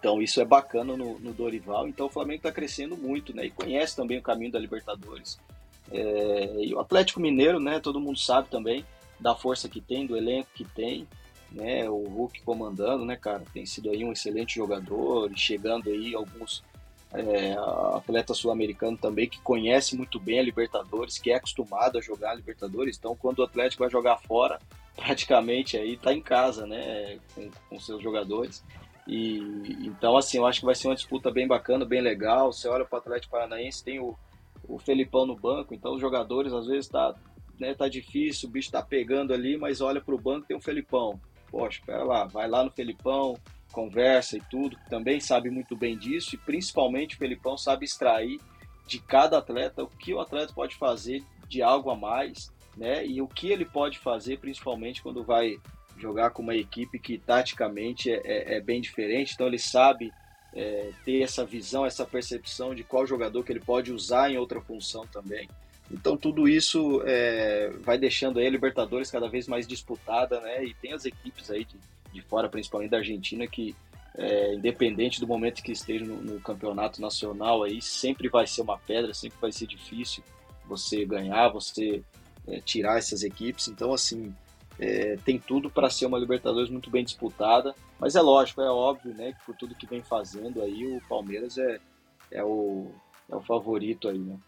Então 0.00 0.20
isso 0.20 0.40
é 0.40 0.44
bacana 0.44 0.96
no, 0.96 1.18
no 1.20 1.32
Dorival. 1.32 1.86
Então 1.86 2.06
o 2.06 2.10
Flamengo 2.10 2.38
está 2.38 2.50
crescendo 2.50 2.96
muito, 2.96 3.36
né? 3.36 3.44
E 3.44 3.50
conhece 3.50 3.94
também 3.94 4.18
o 4.18 4.22
caminho 4.22 4.50
da 4.50 4.58
Libertadores. 4.58 5.38
É, 5.92 6.64
e 6.64 6.74
o 6.74 6.80
Atlético 6.80 7.20
Mineiro, 7.20 7.60
né? 7.60 7.78
Todo 7.78 8.00
mundo 8.00 8.18
sabe 8.18 8.48
também 8.48 8.84
da 9.20 9.34
força 9.34 9.68
que 9.68 9.80
tem, 9.80 10.06
do 10.06 10.16
elenco 10.16 10.48
que 10.54 10.64
tem, 10.64 11.06
né? 11.52 11.88
O 11.88 12.04
Hulk 12.08 12.40
comandando, 12.42 13.04
né, 13.04 13.14
cara? 13.14 13.42
Tem 13.52 13.66
sido 13.66 13.90
aí 13.90 14.02
um 14.02 14.12
excelente 14.12 14.54
jogador, 14.54 15.30
chegando 15.36 15.90
aí 15.90 16.14
alguns 16.14 16.64
é, 17.12 17.54
sul-americano 18.34 18.96
também 18.96 19.28
que 19.28 19.40
conhece 19.40 19.96
muito 19.96 20.18
bem 20.18 20.38
a 20.38 20.42
Libertadores, 20.42 21.18
que 21.18 21.30
é 21.30 21.34
acostumado 21.34 21.98
a 21.98 22.00
jogar 22.00 22.30
a 22.30 22.34
Libertadores. 22.34 22.96
Então, 22.96 23.14
quando 23.14 23.40
o 23.40 23.44
Atlético 23.44 23.82
vai 23.82 23.90
jogar 23.90 24.16
fora, 24.18 24.58
praticamente 24.94 25.76
aí 25.76 25.96
tá 25.96 26.12
em 26.12 26.22
casa, 26.22 26.66
né, 26.66 27.18
com, 27.34 27.50
com 27.68 27.80
seus 27.80 28.02
jogadores. 28.02 28.64
E 29.10 29.38
então 29.80 30.16
assim, 30.16 30.38
eu 30.38 30.46
acho 30.46 30.60
que 30.60 30.66
vai 30.66 30.74
ser 30.76 30.86
uma 30.86 30.94
disputa 30.94 31.32
bem 31.32 31.48
bacana, 31.48 31.84
bem 31.84 32.00
legal. 32.00 32.52
Você 32.52 32.68
olha 32.68 32.84
para 32.84 32.96
o 32.96 33.00
Atlético 33.00 33.32
Paranaense, 33.32 33.82
tem 33.82 33.98
o, 33.98 34.16
o 34.68 34.78
Felipão 34.78 35.26
no 35.26 35.34
banco, 35.34 35.74
então 35.74 35.94
os 35.94 36.00
jogadores 36.00 36.52
às 36.52 36.68
vezes 36.68 36.88
tá, 36.88 37.12
né, 37.58 37.74
tá 37.74 37.88
difícil, 37.88 38.48
o 38.48 38.52
bicho 38.52 38.70
tá 38.70 38.80
pegando 38.80 39.34
ali, 39.34 39.56
mas 39.56 39.80
olha 39.80 40.00
para 40.00 40.14
o 40.14 40.20
banco 40.20 40.46
tem 40.46 40.56
o 40.56 40.60
Felipão. 40.60 41.20
Poxa, 41.50 41.80
espera 41.80 42.04
lá, 42.04 42.24
vai 42.26 42.48
lá 42.48 42.62
no 42.62 42.70
Felipão, 42.70 43.36
conversa 43.72 44.36
e 44.36 44.40
tudo, 44.48 44.76
também 44.88 45.18
sabe 45.18 45.50
muito 45.50 45.76
bem 45.76 45.98
disso 45.98 46.36
e 46.36 46.38
principalmente 46.38 47.16
o 47.16 47.18
Felipão 47.18 47.58
sabe 47.58 47.84
extrair 47.84 48.40
de 48.86 49.00
cada 49.00 49.38
atleta 49.38 49.82
o 49.82 49.88
que 49.88 50.14
o 50.14 50.20
atleta 50.20 50.52
pode 50.52 50.76
fazer 50.76 51.24
de 51.48 51.62
algo 51.62 51.90
a 51.90 51.96
mais, 51.96 52.52
né? 52.76 53.04
E 53.04 53.20
o 53.20 53.26
que 53.26 53.48
ele 53.48 53.64
pode 53.64 53.98
fazer, 53.98 54.38
principalmente 54.38 55.02
quando 55.02 55.24
vai 55.24 55.56
jogar 56.00 56.30
com 56.30 56.42
uma 56.42 56.54
equipe 56.54 56.98
que 56.98 57.18
taticamente 57.18 58.10
é, 58.10 58.20
é, 58.24 58.54
é 58.56 58.60
bem 58.60 58.80
diferente. 58.80 59.34
Então 59.34 59.46
ele 59.46 59.58
sabe 59.58 60.12
é, 60.54 60.90
ter 61.04 61.22
essa 61.22 61.44
visão, 61.44 61.86
essa 61.86 62.04
percepção 62.04 62.74
de 62.74 62.82
qual 62.82 63.06
jogador 63.06 63.44
que 63.44 63.52
ele 63.52 63.60
pode 63.60 63.92
usar 63.92 64.30
em 64.30 64.36
outra 64.36 64.60
função 64.60 65.06
também. 65.06 65.48
Então 65.90 66.16
tudo 66.16 66.48
isso 66.48 67.02
é, 67.04 67.70
vai 67.80 67.98
deixando 67.98 68.38
a 68.38 68.48
Libertadores 68.48 69.10
cada 69.10 69.28
vez 69.28 69.48
mais 69.48 69.66
disputada, 69.66 70.40
né? 70.40 70.64
E 70.64 70.74
tem 70.74 70.92
as 70.92 71.04
equipes 71.04 71.50
aí 71.50 71.64
de, 71.64 71.76
de 72.12 72.22
fora, 72.22 72.48
principalmente 72.48 72.90
da 72.90 72.98
Argentina, 72.98 73.46
que 73.46 73.74
é, 74.16 74.54
independente 74.54 75.20
do 75.20 75.26
momento 75.26 75.62
que 75.62 75.72
esteja 75.72 76.04
no, 76.04 76.20
no, 76.20 76.40
campeonato 76.40 77.00
nacional 77.00 77.62
aí, 77.62 77.80
sempre 77.80 78.28
vai 78.28 78.46
ser 78.46 78.62
uma 78.62 78.78
pedra, 78.78 79.14
sempre 79.14 79.38
vai 79.40 79.52
ser 79.52 79.66
difícil 79.66 80.22
você 80.66 81.04
ganhar, 81.04 81.48
você 81.48 82.02
é, 82.46 82.60
tirar 82.60 82.98
essas 82.98 83.22
equipes. 83.22 83.66
Então 83.68 83.92
assim 83.92 84.34
é, 84.80 85.18
tem 85.24 85.38
tudo 85.38 85.70
para 85.70 85.90
ser 85.90 86.06
uma 86.06 86.18
Libertadores 86.18 86.70
muito 86.70 86.90
bem 86.90 87.04
disputada. 87.04 87.74
Mas 87.98 88.16
é 88.16 88.20
lógico, 88.22 88.62
é 88.62 88.70
óbvio, 88.70 89.14
né, 89.14 89.34
que 89.34 89.44
por 89.44 89.54
tudo 89.54 89.74
que 89.74 89.86
vem 89.86 90.02
fazendo 90.02 90.62
aí, 90.62 90.86
o 90.86 91.02
Palmeiras 91.06 91.58
é, 91.58 91.78
é, 92.30 92.42
o, 92.42 92.90
é 93.28 93.36
o 93.36 93.42
favorito 93.42 94.08
aí, 94.08 94.18
né? 94.18 94.38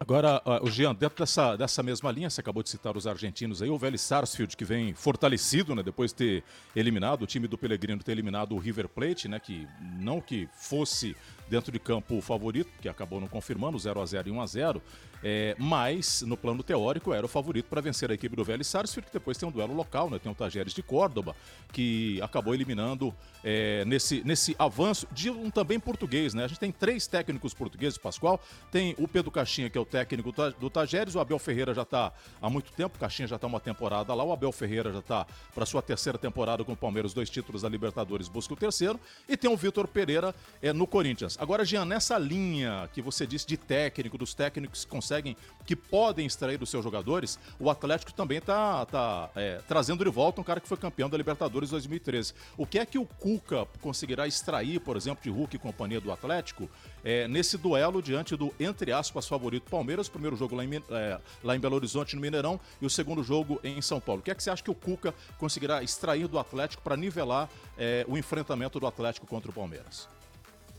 Agora, 0.00 0.42
o 0.62 0.68
Jean, 0.68 0.92
dentro 0.96 1.18
dessa, 1.18 1.54
dessa 1.54 1.80
mesma 1.80 2.10
linha, 2.10 2.28
você 2.28 2.40
acabou 2.40 2.60
de 2.60 2.70
citar 2.70 2.96
os 2.96 3.06
argentinos 3.06 3.62
aí, 3.62 3.70
o 3.70 3.78
Vélez 3.78 4.00
Sarsfield, 4.00 4.56
que 4.56 4.64
vem 4.64 4.92
fortalecido, 4.94 5.76
né, 5.76 5.82
depois 5.82 6.10
de 6.10 6.16
ter 6.16 6.44
eliminado, 6.74 7.22
o 7.22 7.26
time 7.26 7.46
do 7.46 7.56
Pellegrino 7.56 8.02
ter 8.02 8.10
eliminado 8.10 8.52
o 8.52 8.58
River 8.58 8.88
Plate, 8.88 9.28
né, 9.28 9.38
que 9.38 9.68
não 9.80 10.20
que 10.20 10.48
fosse 10.54 11.14
dentro 11.52 11.70
de 11.70 11.78
campo 11.78 12.16
o 12.16 12.22
favorito, 12.22 12.70
que 12.80 12.88
acabou 12.88 13.20
não 13.20 13.28
confirmando, 13.28 13.78
0 13.78 14.00
a 14.00 14.06
0 14.06 14.28
e 14.28 14.32
1 14.32 14.40
a 14.40 14.46
0 14.46 14.82
é, 15.22 15.54
mas 15.56 16.22
no 16.22 16.36
plano 16.36 16.62
teórico 16.62 17.14
era 17.14 17.24
o 17.24 17.28
favorito 17.28 17.66
para 17.66 17.80
vencer 17.80 18.10
a 18.10 18.14
equipe 18.14 18.34
do 18.34 18.42
Vélez 18.42 18.66
Sarsfield, 18.66 19.06
que 19.06 19.12
depois 19.12 19.38
tem 19.38 19.48
um 19.48 19.52
duelo 19.52 19.72
local, 19.72 20.10
né? 20.10 20.18
Tem 20.18 20.30
o 20.30 20.34
Tajeres 20.34 20.74
de 20.74 20.82
Córdoba, 20.82 21.36
que 21.72 22.20
acabou 22.20 22.52
eliminando 22.52 23.14
é, 23.44 23.84
nesse, 23.84 24.22
nesse 24.24 24.56
avanço 24.58 25.06
de 25.12 25.30
um 25.30 25.48
também 25.48 25.78
português, 25.78 26.34
né? 26.34 26.44
A 26.44 26.48
gente 26.48 26.58
tem 26.58 26.72
três 26.72 27.06
técnicos 27.06 27.54
portugueses, 27.54 27.96
Pascoal. 27.96 28.40
Tem 28.70 28.96
o 28.98 29.06
Pedro 29.06 29.30
Caixinha, 29.30 29.70
que 29.70 29.78
é 29.78 29.80
o 29.80 29.84
técnico 29.84 30.32
do 30.58 30.68
Tajeres, 30.68 31.14
o 31.14 31.20
Abel 31.20 31.38
Ferreira 31.38 31.72
já 31.72 31.82
está 31.82 32.12
há 32.40 32.50
muito 32.50 32.72
tempo, 32.72 32.98
Caixinha 32.98 33.28
já 33.28 33.36
está 33.36 33.46
uma 33.46 33.60
temporada 33.60 34.12
lá, 34.12 34.24
o 34.24 34.32
Abel 34.32 34.50
Ferreira 34.50 34.92
já 34.92 34.98
está 34.98 35.26
para 35.54 35.64
sua 35.64 35.82
terceira 35.82 36.18
temporada 36.18 36.64
com 36.64 36.72
o 36.72 36.76
Palmeiras, 36.76 37.14
dois 37.14 37.30
títulos 37.30 37.62
da 37.62 37.68
Libertadores, 37.68 38.26
busca 38.26 38.54
o 38.54 38.56
terceiro, 38.56 38.98
e 39.28 39.36
tem 39.36 39.48
o 39.48 39.56
Vitor 39.56 39.86
Pereira 39.86 40.34
é, 40.60 40.72
no 40.72 40.86
Corinthians. 40.86 41.36
Agora, 41.42 41.64
Jean, 41.64 41.84
nessa 41.84 42.16
linha 42.16 42.88
que 42.92 43.02
você 43.02 43.26
disse 43.26 43.44
de 43.44 43.56
técnico, 43.56 44.16
dos 44.16 44.32
técnicos 44.32 44.84
que 44.84 44.90
conseguem, 44.92 45.36
que 45.66 45.74
podem 45.74 46.24
extrair 46.24 46.56
dos 46.56 46.70
seus 46.70 46.84
jogadores, 46.84 47.36
o 47.58 47.68
Atlético 47.68 48.12
também 48.12 48.38
está 48.38 48.86
tá, 48.86 49.28
é, 49.34 49.60
trazendo 49.66 50.04
de 50.04 50.10
volta 50.12 50.40
um 50.40 50.44
cara 50.44 50.60
que 50.60 50.68
foi 50.68 50.76
campeão 50.76 51.10
da 51.10 51.16
Libertadores 51.16 51.70
2013. 51.70 52.32
O 52.56 52.64
que 52.64 52.78
é 52.78 52.86
que 52.86 52.96
o 52.96 53.04
Cuca 53.04 53.66
conseguirá 53.80 54.24
extrair, 54.28 54.78
por 54.78 54.96
exemplo, 54.96 55.20
de 55.20 55.30
Hulk 55.30 55.56
e 55.56 55.58
companhia 55.58 56.00
do 56.00 56.12
Atlético, 56.12 56.70
é, 57.02 57.26
nesse 57.26 57.58
duelo 57.58 58.00
diante 58.00 58.36
do, 58.36 58.54
entre 58.60 58.92
aspas, 58.92 59.26
favorito 59.26 59.68
Palmeiras, 59.68 60.08
primeiro 60.08 60.36
jogo 60.36 60.54
lá 60.54 60.64
em, 60.64 60.76
é, 60.76 61.20
lá 61.42 61.56
em 61.56 61.58
Belo 61.58 61.74
Horizonte, 61.74 62.14
no 62.14 62.22
Mineirão, 62.22 62.60
e 62.80 62.86
o 62.86 62.90
segundo 62.90 63.20
jogo 63.24 63.58
em 63.64 63.82
São 63.82 64.00
Paulo. 64.00 64.20
O 64.20 64.22
que 64.22 64.30
é 64.30 64.34
que 64.36 64.44
você 64.44 64.50
acha 64.50 64.62
que 64.62 64.70
o 64.70 64.76
Cuca 64.76 65.12
conseguirá 65.38 65.82
extrair 65.82 66.28
do 66.28 66.38
Atlético 66.38 66.84
para 66.84 66.96
nivelar 66.96 67.50
é, 67.76 68.04
o 68.06 68.16
enfrentamento 68.16 68.78
do 68.78 68.86
Atlético 68.86 69.26
contra 69.26 69.50
o 69.50 69.52
Palmeiras? 69.52 70.08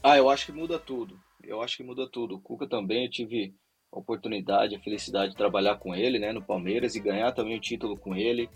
Ah, 0.04 0.18
eu 0.18 0.30
acho 0.30 0.48
que 0.48 0.52
muda 0.52 0.78
tudo. 0.78 1.18
Eu 1.42 1.62
acho 1.62 1.78
que 1.78 1.84
muda 1.84 2.06
tudo. 2.06 2.36
O 2.36 2.42
Cuca 2.42 2.68
também, 2.68 3.06
eu 3.06 3.10
tive 3.10 3.56
a 3.90 3.98
oportunidade, 3.98 4.76
a 4.76 4.80
felicidade 4.80 5.32
de 5.32 5.38
trabalhar 5.38 5.78
com 5.78 5.96
ele, 5.96 6.20
né, 6.20 6.34
no 6.34 6.44
Palmeiras 6.44 6.94
e 6.94 7.00
ganhar 7.00 7.32
também 7.32 7.56
o 7.56 7.62
título 7.62 7.96
com 7.96 8.14
ele. 8.14 8.50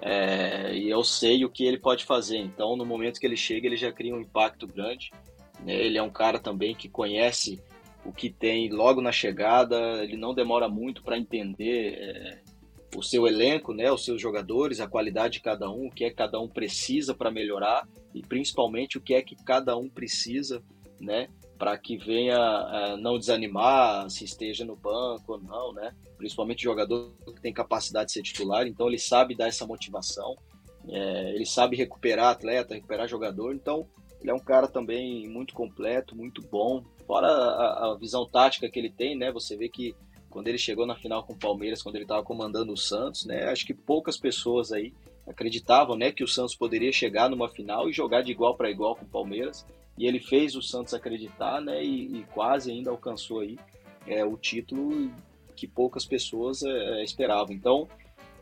É, 0.00 0.72
e 0.76 0.88
eu 0.88 1.02
sei 1.02 1.44
o 1.44 1.50
que 1.50 1.64
ele 1.64 1.78
pode 1.78 2.04
fazer. 2.04 2.38
Então, 2.38 2.76
no 2.76 2.86
momento 2.86 3.18
que 3.18 3.26
ele 3.26 3.36
chega, 3.36 3.66
ele 3.66 3.76
já 3.76 3.90
cria 3.90 4.14
um 4.14 4.20
impacto 4.20 4.64
grande. 4.64 5.10
Né? 5.64 5.74
Ele 5.74 5.98
é 5.98 6.02
um 6.02 6.10
cara 6.10 6.38
também 6.38 6.72
que 6.72 6.88
conhece 6.88 7.60
o 8.04 8.12
que 8.12 8.30
tem 8.30 8.70
logo 8.70 9.00
na 9.00 9.10
chegada. 9.10 10.04
Ele 10.04 10.16
não 10.16 10.32
demora 10.32 10.68
muito 10.68 11.02
para 11.02 11.18
entender 11.18 11.94
é, 11.98 12.42
o 12.94 13.02
seu 13.02 13.26
elenco, 13.26 13.74
né, 13.74 13.90
os 13.90 14.04
seus 14.04 14.20
jogadores, 14.20 14.78
a 14.78 14.86
qualidade 14.86 15.34
de 15.34 15.40
cada 15.40 15.68
um, 15.68 15.86
o 15.86 15.90
que 15.90 16.04
é 16.04 16.10
que 16.10 16.16
cada 16.16 16.38
um 16.38 16.48
precisa 16.48 17.12
para 17.12 17.30
melhorar 17.30 17.88
e 18.14 18.22
principalmente 18.22 18.98
o 18.98 19.00
que 19.00 19.14
é 19.14 19.22
que 19.22 19.34
cada 19.34 19.76
um 19.76 19.88
precisa 19.88 20.62
né? 21.02 21.28
Para 21.58 21.76
que 21.76 21.96
venha 21.96 22.36
é, 22.36 22.96
não 22.96 23.18
desanimar 23.18 24.08
se 24.08 24.24
esteja 24.24 24.64
no 24.64 24.76
banco 24.76 25.32
ou 25.32 25.40
não, 25.40 25.72
né? 25.72 25.94
Principalmente 26.16 26.62
jogador 26.62 27.12
que 27.26 27.40
tem 27.40 27.52
capacidade 27.52 28.06
de 28.06 28.12
ser 28.12 28.22
titular, 28.22 28.66
então 28.66 28.88
ele 28.88 28.98
sabe 28.98 29.34
dar 29.34 29.48
essa 29.48 29.66
motivação, 29.66 30.36
é, 30.88 31.34
ele 31.34 31.46
sabe 31.46 31.76
recuperar 31.76 32.30
atleta, 32.30 32.74
recuperar 32.74 33.08
jogador, 33.08 33.54
então 33.54 33.86
ele 34.20 34.30
é 34.30 34.34
um 34.34 34.40
cara 34.40 34.68
também 34.68 35.28
muito 35.28 35.52
completo, 35.52 36.16
muito 36.16 36.40
bom. 36.42 36.84
Fora 37.06 37.26
a, 37.26 37.92
a 37.92 37.96
visão 37.96 38.24
tática 38.24 38.70
que 38.70 38.78
ele 38.78 38.90
tem, 38.90 39.16
né? 39.16 39.32
Você 39.32 39.56
vê 39.56 39.68
que 39.68 39.94
quando 40.30 40.48
ele 40.48 40.58
chegou 40.58 40.86
na 40.86 40.96
final 40.96 41.24
com 41.24 41.34
o 41.34 41.38
Palmeiras, 41.38 41.82
quando 41.82 41.96
ele 41.96 42.04
estava 42.04 42.22
comandando 42.22 42.72
o 42.72 42.76
Santos, 42.76 43.26
né? 43.26 43.44
Acho 43.50 43.66
que 43.66 43.74
poucas 43.74 44.16
pessoas 44.16 44.72
aí 44.72 44.92
acreditavam, 45.26 45.96
né, 45.96 46.10
que 46.10 46.24
o 46.24 46.28
Santos 46.28 46.56
poderia 46.56 46.92
chegar 46.92 47.30
numa 47.30 47.48
final 47.48 47.88
e 47.88 47.92
jogar 47.92 48.22
de 48.22 48.32
igual 48.32 48.56
para 48.56 48.70
igual 48.70 48.96
com 48.96 49.04
o 49.04 49.08
Palmeiras 49.08 49.64
e 49.96 50.06
ele 50.06 50.20
fez 50.20 50.54
o 50.54 50.62
Santos 50.62 50.94
acreditar, 50.94 51.60
né? 51.60 51.84
E, 51.84 52.18
e 52.18 52.24
quase 52.32 52.70
ainda 52.70 52.90
alcançou 52.90 53.40
aí 53.40 53.58
é, 54.06 54.24
o 54.24 54.36
título 54.36 55.10
que 55.54 55.66
poucas 55.66 56.04
pessoas 56.04 56.62
é, 56.62 56.68
é, 56.68 57.04
esperavam. 57.04 57.54
Então, 57.54 57.88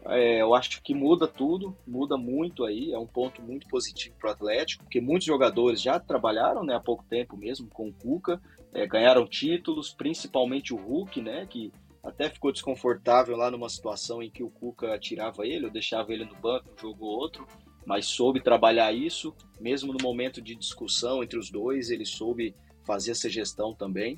é, 0.06 0.40
eu 0.40 0.54
acho 0.54 0.82
que 0.82 0.94
muda 0.94 1.26
tudo, 1.26 1.76
muda 1.86 2.16
muito 2.16 2.64
aí, 2.64 2.92
é 2.92 2.98
um 2.98 3.06
ponto 3.06 3.42
muito 3.42 3.68
positivo 3.68 4.14
para 4.18 4.30
o 4.30 4.32
Atlético, 4.32 4.84
porque 4.84 5.00
muitos 5.00 5.26
jogadores 5.26 5.82
já 5.82 6.00
trabalharam 6.00 6.64
né, 6.64 6.74
há 6.74 6.80
pouco 6.80 7.04
tempo 7.04 7.36
mesmo 7.36 7.68
com 7.68 7.88
o 7.88 7.92
Cuca, 7.92 8.40
é, 8.72 8.86
ganharam 8.86 9.26
títulos, 9.26 9.92
principalmente 9.92 10.72
o 10.72 10.76
Hulk, 10.76 11.20
né, 11.20 11.46
que 11.50 11.70
até 12.02 12.30
ficou 12.30 12.50
desconfortável 12.50 13.36
lá 13.36 13.50
numa 13.50 13.68
situação 13.68 14.22
em 14.22 14.30
que 14.30 14.42
o 14.42 14.48
Cuca 14.48 14.98
tirava 14.98 15.46
ele, 15.46 15.66
ou 15.66 15.70
deixava 15.70 16.12
ele 16.12 16.24
no 16.24 16.34
banco 16.36 16.70
um 16.72 16.80
jogo 16.80 17.04
ou 17.04 17.18
outro, 17.18 17.46
mas 17.90 18.06
soube 18.06 18.40
trabalhar 18.40 18.92
isso, 18.92 19.34
mesmo 19.60 19.92
no 19.92 19.98
momento 20.00 20.40
de 20.40 20.54
discussão 20.54 21.24
entre 21.24 21.36
os 21.36 21.50
dois, 21.50 21.90
ele 21.90 22.04
soube 22.04 22.54
fazer 22.86 23.10
essa 23.10 23.28
gestão 23.28 23.74
também. 23.74 24.16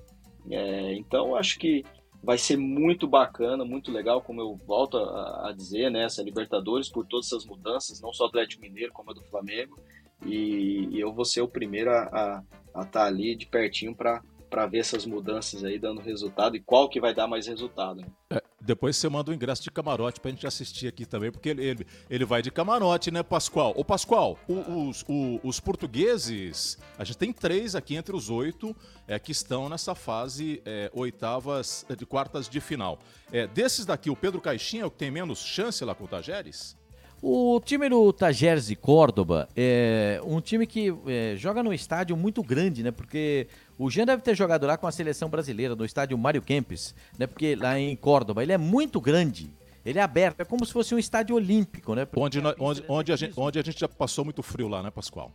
É, 0.50 0.92
então, 0.92 1.34
acho 1.34 1.58
que 1.58 1.82
vai 2.22 2.36
ser 2.36 2.58
muito 2.58 3.08
bacana, 3.08 3.64
muito 3.64 3.90
legal, 3.90 4.20
como 4.20 4.42
eu 4.42 4.56
volto 4.66 4.98
a, 4.98 5.48
a 5.48 5.52
dizer, 5.56 5.90
né, 5.90 6.04
essa 6.04 6.22
Libertadores, 6.22 6.90
por 6.90 7.06
todas 7.06 7.28
essas 7.28 7.46
mudanças, 7.46 7.98
não 8.02 8.12
só 8.12 8.26
Atlético 8.26 8.60
Mineiro, 8.60 8.92
como 8.92 9.10
a 9.10 9.14
do 9.14 9.22
Flamengo, 9.22 9.80
e, 10.26 10.88
e 10.90 11.00
eu 11.00 11.10
vou 11.10 11.24
ser 11.24 11.40
o 11.40 11.48
primeiro 11.48 11.90
a 11.92 12.42
estar 12.68 12.84
tá 12.84 13.06
ali 13.06 13.34
de 13.34 13.46
pertinho 13.46 13.94
para 13.94 14.22
para 14.52 14.66
ver 14.66 14.80
essas 14.80 15.06
mudanças 15.06 15.64
aí 15.64 15.78
dando 15.78 16.02
resultado 16.02 16.54
e 16.54 16.60
qual 16.60 16.86
que 16.86 17.00
vai 17.00 17.14
dar 17.14 17.26
mais 17.26 17.46
resultado. 17.46 18.02
Né? 18.02 18.06
É, 18.28 18.42
depois 18.60 18.98
você 18.98 19.08
manda 19.08 19.30
o 19.30 19.32
um 19.32 19.34
ingresso 19.34 19.62
de 19.62 19.70
camarote 19.70 20.20
para 20.20 20.30
a 20.30 20.34
gente 20.34 20.46
assistir 20.46 20.86
aqui 20.86 21.06
também, 21.06 21.32
porque 21.32 21.48
ele, 21.48 21.64
ele, 21.64 21.86
ele, 22.10 22.24
vai 22.26 22.42
de 22.42 22.50
camarote, 22.50 23.10
né, 23.10 23.22
Pascoal? 23.22 23.72
Ô, 23.74 23.82
Pascoal, 23.82 24.38
o, 24.46 24.88
os, 24.90 25.06
o, 25.08 25.40
os 25.42 25.58
portugueses, 25.58 26.76
a 26.98 27.04
gente 27.04 27.16
tem 27.16 27.32
três 27.32 27.74
aqui 27.74 27.96
entre 27.96 28.14
os 28.14 28.28
oito 28.28 28.76
é, 29.08 29.18
que 29.18 29.32
estão 29.32 29.70
nessa 29.70 29.94
fase 29.94 30.60
é, 30.66 30.90
oitavas 30.92 31.86
de 31.96 32.04
quartas 32.04 32.46
de 32.46 32.60
final. 32.60 32.98
É, 33.32 33.46
desses 33.46 33.86
daqui, 33.86 34.10
o 34.10 34.16
Pedro 34.16 34.38
Caixinha 34.38 34.82
é 34.82 34.86
o 34.86 34.90
que 34.90 34.98
tem 34.98 35.10
menos 35.10 35.38
chance 35.38 35.82
lá 35.82 35.94
com 35.94 36.04
o 36.04 36.08
Tajeres? 36.08 36.76
O 37.24 37.60
time 37.64 37.88
do 37.88 38.12
Tajeres 38.12 38.66
de 38.66 38.74
Córdoba 38.74 39.48
é 39.54 40.20
um 40.24 40.40
time 40.40 40.66
que 40.66 40.92
é, 41.06 41.36
joga 41.36 41.62
num 41.62 41.72
estádio 41.72 42.16
muito 42.16 42.42
grande, 42.42 42.82
né? 42.82 42.90
Porque 42.90 43.46
o 43.82 43.90
Jean 43.90 44.06
deve 44.06 44.22
ter 44.22 44.36
jogado 44.36 44.66
lá 44.66 44.76
com 44.76 44.86
a 44.86 44.92
seleção 44.92 45.28
brasileira, 45.28 45.74
no 45.74 45.84
estádio 45.84 46.16
Mário 46.16 46.40
Kempes, 46.40 46.94
né? 47.18 47.26
Porque 47.26 47.56
lá 47.56 47.78
em 47.78 47.96
Córdoba 47.96 48.42
ele 48.42 48.52
é 48.52 48.58
muito 48.58 49.00
grande. 49.00 49.50
Ele 49.84 49.98
é 49.98 50.02
aberto, 50.02 50.40
é 50.40 50.44
como 50.44 50.64
se 50.64 50.72
fosse 50.72 50.94
um 50.94 50.98
estádio 50.98 51.34
olímpico, 51.34 51.94
né? 51.94 52.06
Onde, 52.16 52.40
onde, 52.60 52.84
onde, 52.88 53.12
a 53.12 53.16
gente, 53.16 53.32
onde 53.36 53.58
a 53.58 53.62
gente 53.62 53.80
já 53.80 53.88
passou 53.88 54.24
muito 54.24 54.40
frio 54.40 54.68
lá, 54.68 54.82
né, 54.84 54.90
Pascoal? 54.92 55.32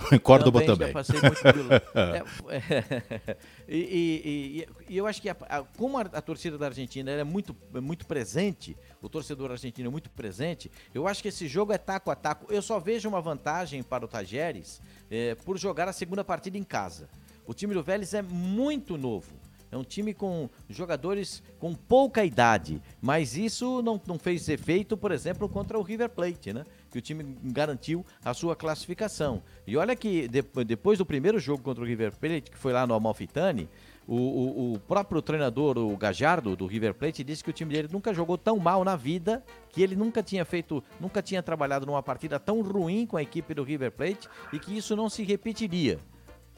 Em 0.10 0.18
Córdoba 0.18 0.60
também. 0.60 0.76
também. 0.76 0.92
passei 0.94 1.20
muito 1.20 1.40
é, 2.48 2.56
é, 2.56 3.36
e, 3.68 3.76
e, 3.78 4.68
e, 4.88 4.96
eu 4.96 5.06
acho 5.06 5.20
que 5.20 5.28
a, 5.28 5.36
a, 5.46 5.62
como 5.76 5.98
a, 5.98 6.00
a, 6.00 6.22
torcida 6.22 6.56
da 6.56 6.66
Argentina 6.66 7.10
é 7.10 7.22
muito, 7.22 7.54
é 7.74 7.80
muito 7.80 8.06
presente, 8.06 8.74
o 9.02 9.10
torcedor 9.10 9.50
argentino 9.50 9.88
é 9.88 9.90
muito 9.90 10.08
presente, 10.08 10.70
eu 10.94 11.06
acho 11.06 11.20
que 11.20 11.28
esse 11.28 11.46
jogo 11.46 11.74
é 11.74 11.76
taco 11.76 12.10
a 12.10 12.14
taco. 12.14 12.50
Eu 12.50 12.62
só 12.62 12.80
vejo 12.80 13.10
uma 13.10 13.20
vantagem 13.20 13.82
para 13.82 14.04
o 14.04 14.08
Tajeres 14.08 14.80
é, 15.10 15.34
por 15.34 15.58
jogar 15.58 15.86
a 15.86 15.92
segunda 15.92 16.24
partida 16.24 16.56
em 16.56 16.64
casa. 16.64 17.06
O 17.50 17.52
time 17.52 17.74
do 17.74 17.82
Vélez 17.82 18.14
é 18.14 18.22
muito 18.22 18.96
novo. 18.96 19.32
É 19.72 19.76
um 19.76 19.82
time 19.82 20.14
com 20.14 20.48
jogadores 20.68 21.42
com 21.58 21.74
pouca 21.74 22.24
idade, 22.24 22.80
mas 23.02 23.36
isso 23.36 23.82
não, 23.82 24.00
não 24.06 24.20
fez 24.20 24.48
efeito, 24.48 24.96
por 24.96 25.10
exemplo, 25.10 25.48
contra 25.48 25.76
o 25.76 25.82
River 25.82 26.10
Plate, 26.10 26.52
né? 26.52 26.64
Que 26.92 26.98
o 26.98 27.00
time 27.00 27.36
garantiu 27.42 28.06
a 28.24 28.32
sua 28.34 28.54
classificação. 28.54 29.42
E 29.66 29.76
olha 29.76 29.96
que 29.96 30.28
depois 30.64 30.96
do 30.96 31.04
primeiro 31.04 31.40
jogo 31.40 31.60
contra 31.60 31.82
o 31.82 31.86
River 31.86 32.16
Plate, 32.16 32.52
que 32.52 32.56
foi 32.56 32.72
lá 32.72 32.86
no 32.86 32.94
Amalfitani, 32.94 33.68
o, 34.06 34.14
o, 34.14 34.74
o, 34.74 34.78
próprio 34.78 35.20
treinador, 35.20 35.76
o 35.76 35.96
Gajardo, 35.96 36.54
do 36.54 36.66
River 36.66 36.94
Plate, 36.94 37.24
disse 37.24 37.42
que 37.42 37.50
o 37.50 37.52
time 37.52 37.74
dele 37.74 37.88
nunca 37.90 38.14
jogou 38.14 38.38
tão 38.38 38.60
mal 38.60 38.84
na 38.84 38.94
vida, 38.94 39.42
que 39.70 39.82
ele 39.82 39.96
nunca 39.96 40.22
tinha 40.22 40.44
feito, 40.44 40.84
nunca 41.00 41.20
tinha 41.20 41.42
trabalhado 41.42 41.84
numa 41.84 42.02
partida 42.02 42.38
tão 42.38 42.62
ruim 42.62 43.06
com 43.06 43.16
a 43.16 43.22
equipe 43.22 43.54
do 43.54 43.64
River 43.64 43.90
Plate 43.90 44.28
e 44.52 44.60
que 44.60 44.76
isso 44.76 44.94
não 44.94 45.08
se 45.08 45.24
repetiria. 45.24 45.98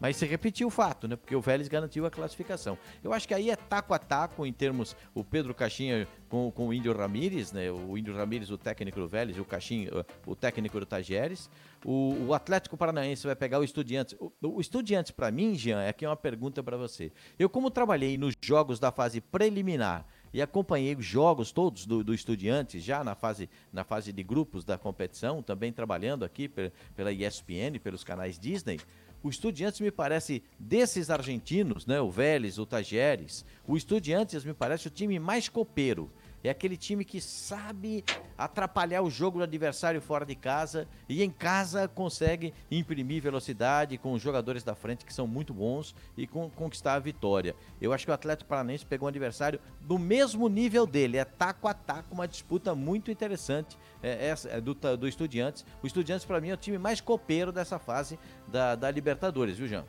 Mas 0.02 0.16
se 0.16 0.26
repetiu 0.26 0.66
o 0.66 0.70
fato, 0.70 1.06
né? 1.06 1.14
Porque 1.14 1.36
o 1.36 1.40
Vélez 1.40 1.68
garantiu 1.68 2.04
a 2.04 2.10
classificação. 2.10 2.76
Eu 3.04 3.12
acho 3.12 3.28
que 3.28 3.32
aí 3.32 3.50
é 3.50 3.54
taco 3.54 3.94
a 3.94 4.00
taco 4.00 4.44
em 4.44 4.52
termos 4.52 4.96
o 5.14 5.22
Pedro 5.22 5.54
Caixinha 5.54 6.08
com, 6.28 6.50
com 6.50 6.66
o 6.66 6.74
Índio 6.74 6.92
Ramírez, 6.92 7.52
né? 7.52 7.70
O 7.70 7.96
Índio 7.96 8.12
Ramírez, 8.12 8.50
o 8.50 8.58
técnico 8.58 8.98
do 8.98 9.06
Vélez, 9.06 9.38
o 9.38 9.44
Caixinha, 9.44 9.90
o 10.26 10.34
técnico 10.34 10.80
do 10.80 10.84
Tajeres. 10.84 11.48
O, 11.84 12.26
o 12.26 12.34
Atlético 12.34 12.76
Paranaense 12.76 13.24
vai 13.24 13.36
pegar 13.36 13.60
o 13.60 13.62
Estudiantes. 13.62 14.16
O, 14.18 14.32
o 14.42 14.60
Estudiantes, 14.60 15.12
para 15.12 15.30
mim, 15.30 15.54
Jean, 15.54 15.80
é 15.80 15.90
aqui 15.90 16.04
uma 16.04 16.16
pergunta 16.16 16.64
para 16.64 16.76
você. 16.76 17.12
Eu, 17.38 17.48
como 17.48 17.70
trabalhei 17.70 18.18
nos 18.18 18.34
jogos 18.42 18.80
da 18.80 18.90
fase 18.90 19.20
preliminar 19.20 20.04
e 20.32 20.40
acompanhei 20.40 20.96
os 20.96 21.04
jogos 21.04 21.52
todos 21.52 21.86
do, 21.86 22.02
do 22.02 22.14
Estudiantes 22.14 22.82
já 22.82 23.04
na 23.04 23.14
fase, 23.14 23.50
na 23.72 23.84
fase 23.84 24.12
de 24.12 24.22
grupos 24.22 24.64
da 24.64 24.78
competição, 24.78 25.42
também 25.42 25.72
trabalhando 25.72 26.24
aqui 26.24 26.48
pela 26.48 27.12
ESPN, 27.12 27.78
pelos 27.82 28.02
canais 28.02 28.38
Disney. 28.38 28.80
O 29.22 29.30
Estudiantes 29.30 29.80
me 29.80 29.90
parece, 29.90 30.42
desses 30.58 31.08
argentinos, 31.08 31.86
né, 31.86 32.00
o 32.00 32.10
Vélez, 32.10 32.58
o 32.58 32.66
Tajeres, 32.66 33.44
o 33.66 33.76
Estudiantes 33.76 34.44
me 34.44 34.52
parece 34.52 34.88
o 34.88 34.90
time 34.90 35.18
mais 35.20 35.48
copeiro. 35.48 36.10
É 36.44 36.50
aquele 36.50 36.76
time 36.76 37.04
que 37.04 37.20
sabe 37.20 38.04
atrapalhar 38.36 39.02
o 39.02 39.10
jogo 39.10 39.38
do 39.38 39.44
adversário 39.44 40.00
fora 40.00 40.26
de 40.26 40.34
casa 40.34 40.88
e 41.08 41.22
em 41.22 41.30
casa 41.30 41.86
consegue 41.86 42.52
imprimir 42.70 43.22
velocidade 43.22 43.96
com 43.96 44.12
os 44.12 44.20
jogadores 44.20 44.64
da 44.64 44.74
frente 44.74 45.04
que 45.04 45.14
são 45.14 45.26
muito 45.26 45.54
bons 45.54 45.94
e 46.16 46.26
com, 46.26 46.50
conquistar 46.50 46.94
a 46.94 46.98
vitória. 46.98 47.54
Eu 47.80 47.92
acho 47.92 48.04
que 48.04 48.10
o 48.10 48.14
Atlético 48.14 48.48
Paranaense 48.48 48.84
pegou 48.84 49.06
um 49.06 49.08
adversário 49.08 49.60
do 49.80 49.98
mesmo 49.98 50.48
nível 50.48 50.86
dele, 50.86 51.16
é 51.16 51.24
taco 51.24 51.68
a 51.68 51.74
taco, 51.74 52.12
uma 52.12 52.26
disputa 52.26 52.74
muito 52.74 53.10
interessante 53.10 53.78
é, 54.02 54.28
é, 54.30 54.56
é 54.56 54.60
do, 54.60 54.74
do 54.74 55.06
Estudiantes. 55.06 55.64
O 55.82 55.86
Estudiantes, 55.86 56.24
para 56.24 56.40
mim, 56.40 56.50
é 56.50 56.54
o 56.54 56.56
time 56.56 56.78
mais 56.78 57.00
copeiro 57.00 57.52
dessa 57.52 57.78
fase 57.78 58.18
da, 58.48 58.74
da 58.74 58.90
Libertadores, 58.90 59.56
viu, 59.56 59.68
Jean? 59.68 59.84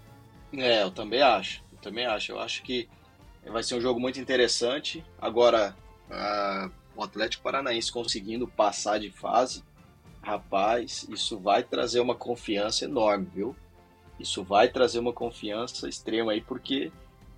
É, 0.54 0.84
eu 0.84 0.92
também 0.92 1.22
acho. 1.22 1.64
Eu 1.72 1.80
também 1.80 2.06
acho. 2.06 2.32
Eu 2.32 2.40
acho 2.40 2.62
que 2.62 2.88
vai 3.46 3.64
ser 3.64 3.76
um 3.76 3.82
jogo 3.82 4.00
muito 4.00 4.20
interessante. 4.20 5.04
Agora, 5.20 5.76
o 6.96 7.04
Atlético 7.04 7.44
Paranaense 7.44 7.92
conseguindo 7.92 8.48
passar 8.48 9.00
de 9.00 9.10
fase, 9.10 9.64
rapaz, 10.22 11.06
isso 11.10 11.38
vai 11.40 11.64
trazer 11.64 12.00
uma 12.00 12.16
confiança 12.16 12.86
enorme, 12.86 13.28
viu? 13.34 13.56
Isso 14.20 14.44
vai 14.44 14.70
trazer 14.70 15.00
uma 15.00 15.12
confiança 15.12 15.90
extrema 15.90 16.32
aí, 16.32 16.42
porque 16.42 16.92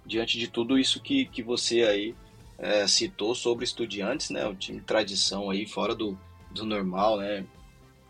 diante 0.05 0.37
de 0.37 0.47
tudo 0.47 0.77
isso 0.77 1.01
que, 1.01 1.25
que 1.25 1.41
você 1.41 1.83
aí 1.83 2.15
é, 2.57 2.87
citou 2.87 3.33
sobre 3.33 3.65
estudiantes, 3.65 4.29
né? 4.29 4.45
O 4.47 4.55
time 4.55 4.79
tradição 4.81 5.49
aí 5.49 5.65
fora 5.65 5.95
do, 5.95 6.17
do 6.51 6.65
normal, 6.65 7.17
né? 7.17 7.45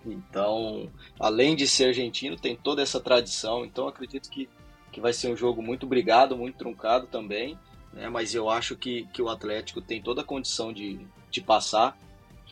Então, 0.05 0.91
além 1.19 1.55
de 1.55 1.67
ser 1.67 1.85
argentino, 1.85 2.35
tem 2.35 2.55
toda 2.55 2.81
essa 2.81 2.99
tradição. 2.99 3.65
Então, 3.65 3.87
acredito 3.87 4.29
que, 4.29 4.47
que 4.91 5.01
vai 5.01 5.13
ser 5.13 5.31
um 5.31 5.35
jogo 5.35 5.61
muito 5.61 5.87
brigado, 5.87 6.37
muito 6.37 6.57
truncado 6.57 7.07
também. 7.07 7.57
Né? 7.95 8.09
Mas 8.09 8.35
eu 8.35 8.49
acho 8.49 8.75
que, 8.75 9.07
que 9.13 9.21
o 9.21 9.29
Atlético 9.29 9.81
tem 9.81 10.01
toda 10.01 10.21
a 10.21 10.25
condição 10.25 10.71
de, 10.71 10.99
de 11.31 11.41
passar. 11.41 11.97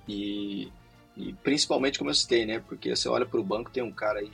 E, 0.07 0.71
e 1.15 1.33
principalmente, 1.43 1.99
como 1.99 2.09
eu 2.09 2.15
citei, 2.15 2.45
né? 2.45 2.59
Porque 2.59 2.95
você 2.95 3.07
olha 3.09 3.25
para 3.25 3.39
o 3.39 3.43
banco, 3.43 3.69
tem 3.69 3.83
um 3.83 3.91
cara 3.91 4.19
aí, 4.19 4.31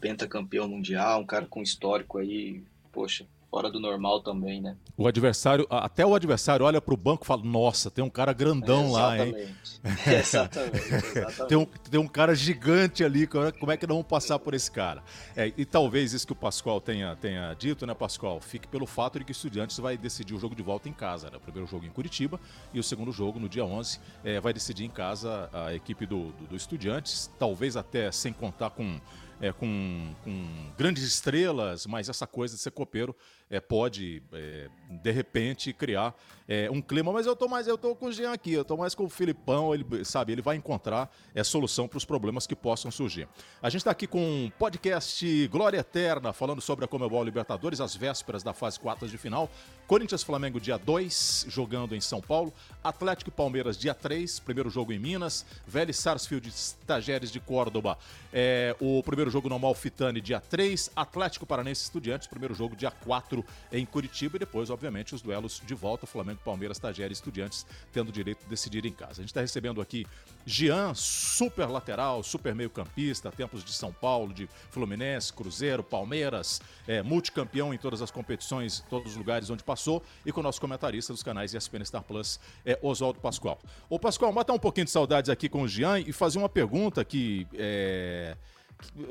pentacampeão 0.00 0.68
mundial, 0.68 1.20
um 1.20 1.26
cara 1.26 1.46
com 1.46 1.62
histórico 1.62 2.18
aí, 2.18 2.62
poxa, 2.92 3.26
fora 3.50 3.70
do 3.70 3.80
normal 3.80 4.20
também, 4.20 4.60
né? 4.60 4.76
O 4.96 5.06
adversário, 5.06 5.66
até 5.68 6.06
o 6.06 6.14
adversário 6.14 6.64
olha 6.64 6.80
para 6.80 6.94
o 6.94 6.96
banco 6.96 7.24
e 7.24 7.26
fala: 7.26 7.42
Nossa, 7.42 7.90
tem 7.90 8.04
um 8.04 8.08
cara 8.08 8.32
grandão 8.32 8.88
é, 8.88 8.92
lá, 8.92 9.26
hein? 9.26 9.34
exatamente, 10.06 10.94
exatamente. 10.94 11.48
tem, 11.48 11.58
um, 11.58 11.66
tem 11.66 12.00
um 12.00 12.06
cara 12.06 12.34
gigante 12.34 13.02
ali, 13.02 13.26
como 13.26 13.72
é 13.72 13.76
que 13.76 13.86
não 13.86 13.96
vamos 13.96 14.08
passar 14.08 14.38
por 14.38 14.54
esse 14.54 14.70
cara? 14.70 15.02
É, 15.34 15.52
e 15.56 15.64
talvez 15.64 16.12
isso 16.12 16.26
que 16.26 16.32
o 16.32 16.36
Pascoal 16.36 16.80
tenha, 16.80 17.16
tenha 17.16 17.52
dito, 17.54 17.86
né, 17.86 17.94
Pascoal, 17.94 18.40
fique 18.40 18.68
pelo 18.68 18.86
fato 18.86 19.18
de 19.18 19.24
que 19.24 19.32
o 19.32 19.34
Estudiantes 19.34 19.78
vai 19.78 19.96
decidir 19.96 20.34
o 20.34 20.38
jogo 20.38 20.54
de 20.54 20.62
volta 20.62 20.88
em 20.88 20.92
casa. 20.92 21.28
Né? 21.30 21.36
O 21.36 21.40
primeiro 21.40 21.66
jogo 21.68 21.84
em 21.84 21.90
Curitiba 21.90 22.38
e 22.72 22.78
o 22.78 22.82
segundo 22.82 23.10
jogo 23.10 23.40
no 23.40 23.48
dia 23.48 23.64
11 23.64 23.98
é, 24.22 24.40
vai 24.40 24.52
decidir 24.52 24.84
em 24.84 24.90
casa 24.90 25.50
a 25.52 25.74
equipe 25.74 26.06
do, 26.06 26.30
do, 26.32 26.48
do 26.48 26.56
Estudiantes, 26.56 27.30
talvez 27.38 27.76
até 27.76 28.12
sem 28.12 28.32
contar 28.32 28.70
com 28.70 29.00
é, 29.40 29.52
com, 29.52 30.14
com, 30.22 30.46
grandes 30.76 31.02
estrelas, 31.02 31.86
mas 31.86 32.08
essa 32.08 32.26
coisa 32.26 32.54
de 32.54 32.60
ser 32.60 32.70
copeiro 32.70 33.16
é, 33.50 33.58
pode, 33.58 34.22
é, 34.32 34.68
de 34.88 35.10
repente, 35.10 35.72
criar 35.72 36.14
é, 36.48 36.70
um 36.70 36.80
clima. 36.80 37.12
Mas 37.12 37.26
eu 37.26 37.34
tô 37.34 37.48
mais, 37.48 37.66
eu 37.66 37.76
tô 37.76 37.96
com 37.96 38.06
o 38.06 38.12
Jean 38.12 38.32
aqui, 38.32 38.52
eu 38.52 38.64
tô 38.64 38.76
mais 38.76 38.94
com 38.94 39.04
o 39.04 39.08
Filipão, 39.08 39.74
ele 39.74 40.04
sabe, 40.04 40.32
ele 40.32 40.40
vai 40.40 40.56
encontrar 40.56 41.12
é, 41.34 41.42
solução 41.42 41.88
para 41.88 41.98
os 41.98 42.04
problemas 42.04 42.46
que 42.46 42.54
possam 42.54 42.90
surgir. 42.90 43.28
A 43.60 43.68
gente 43.68 43.80
está 43.80 43.90
aqui 43.90 44.06
com 44.06 44.20
um 44.20 44.50
podcast 44.50 45.48
Glória 45.48 45.78
Eterna, 45.78 46.32
falando 46.32 46.60
sobre 46.60 46.84
a 46.84 46.88
Comebol 46.88 47.24
Libertadores, 47.24 47.80
as 47.80 47.96
vésperas 47.96 48.42
da 48.44 48.54
fase 48.54 48.78
4 48.78 49.08
de 49.08 49.18
final. 49.18 49.50
Corinthians 49.86 50.22
Flamengo 50.22 50.60
dia 50.60 50.78
2, 50.78 51.46
jogando 51.48 51.96
em 51.96 52.00
São 52.00 52.20
Paulo. 52.20 52.52
Atlético 52.84 53.32
Palmeiras 53.32 53.76
dia 53.76 53.94
3, 53.94 54.38
primeiro 54.38 54.70
jogo 54.70 54.92
em 54.92 54.98
Minas. 54.98 55.44
Vélez 55.66 55.98
Sarsfield 55.98 56.48
Tajeres 56.86 57.32
de 57.32 57.40
Córdoba, 57.40 57.98
é, 58.32 58.76
o 58.80 59.02
primeiro 59.02 59.30
jogo 59.30 59.48
no 59.48 59.56
Amalfitani, 59.56 60.20
dia 60.20 60.40
3. 60.40 60.90
Atlético 60.94 61.44
Paranense 61.44 61.82
Estudiantes, 61.82 62.28
primeiro 62.28 62.54
jogo, 62.54 62.76
dia 62.76 62.90
4 62.90 63.39
em 63.72 63.84
Curitiba. 63.84 64.36
E 64.36 64.38
depois, 64.38 64.70
obviamente, 64.70 65.14
os 65.14 65.22
duelos 65.22 65.62
de 65.64 65.74
volta: 65.74 66.06
Flamengo, 66.06 66.40
Palmeiras, 66.44 66.78
Tagere 66.78 67.12
Estudiantes, 67.12 67.66
tendo 67.92 68.12
direito 68.12 68.42
de 68.44 68.48
decidir 68.48 68.84
em 68.86 68.92
casa. 68.92 69.12
A 69.12 69.22
gente 69.22 69.28
está 69.28 69.40
recebendo 69.40 69.80
aqui 69.80 70.06
Jean, 70.46 70.94
super 70.94 71.66
lateral, 71.66 72.22
super 72.22 72.54
meio-campista, 72.54 73.30
tempos 73.30 73.64
de 73.64 73.72
São 73.72 73.92
Paulo, 73.92 74.32
de 74.32 74.48
Fluminense, 74.70 75.32
Cruzeiro, 75.32 75.82
Palmeiras, 75.82 76.60
é, 76.86 77.02
multicampeão 77.02 77.72
em 77.74 77.78
todas 77.78 78.02
as 78.02 78.10
competições, 78.10 78.84
todos 78.88 79.12
os 79.12 79.16
lugares 79.16 79.50
onde 79.50 79.62
passou, 79.62 80.02
e 80.24 80.32
com 80.32 80.40
o 80.40 80.42
nosso 80.42 80.60
comentarista 80.60 81.12
dos 81.12 81.22
canais 81.22 81.54
ESPN 81.54 81.84
Star 81.84 82.02
Plus, 82.02 82.40
é, 82.64 82.78
Oswaldo 82.82 83.20
Pascoal. 83.20 83.60
Ô, 83.88 83.98
Pascoal, 83.98 84.32
matar 84.32 84.52
um 84.52 84.58
pouquinho 84.58 84.86
de 84.86 84.90
saudades 84.90 85.28
aqui 85.28 85.48
com 85.48 85.62
o 85.62 85.68
Jean 85.68 86.00
e 86.00 86.12
fazer 86.12 86.38
uma 86.38 86.48
pergunta 86.48 87.04
que. 87.04 87.46
É 87.54 88.36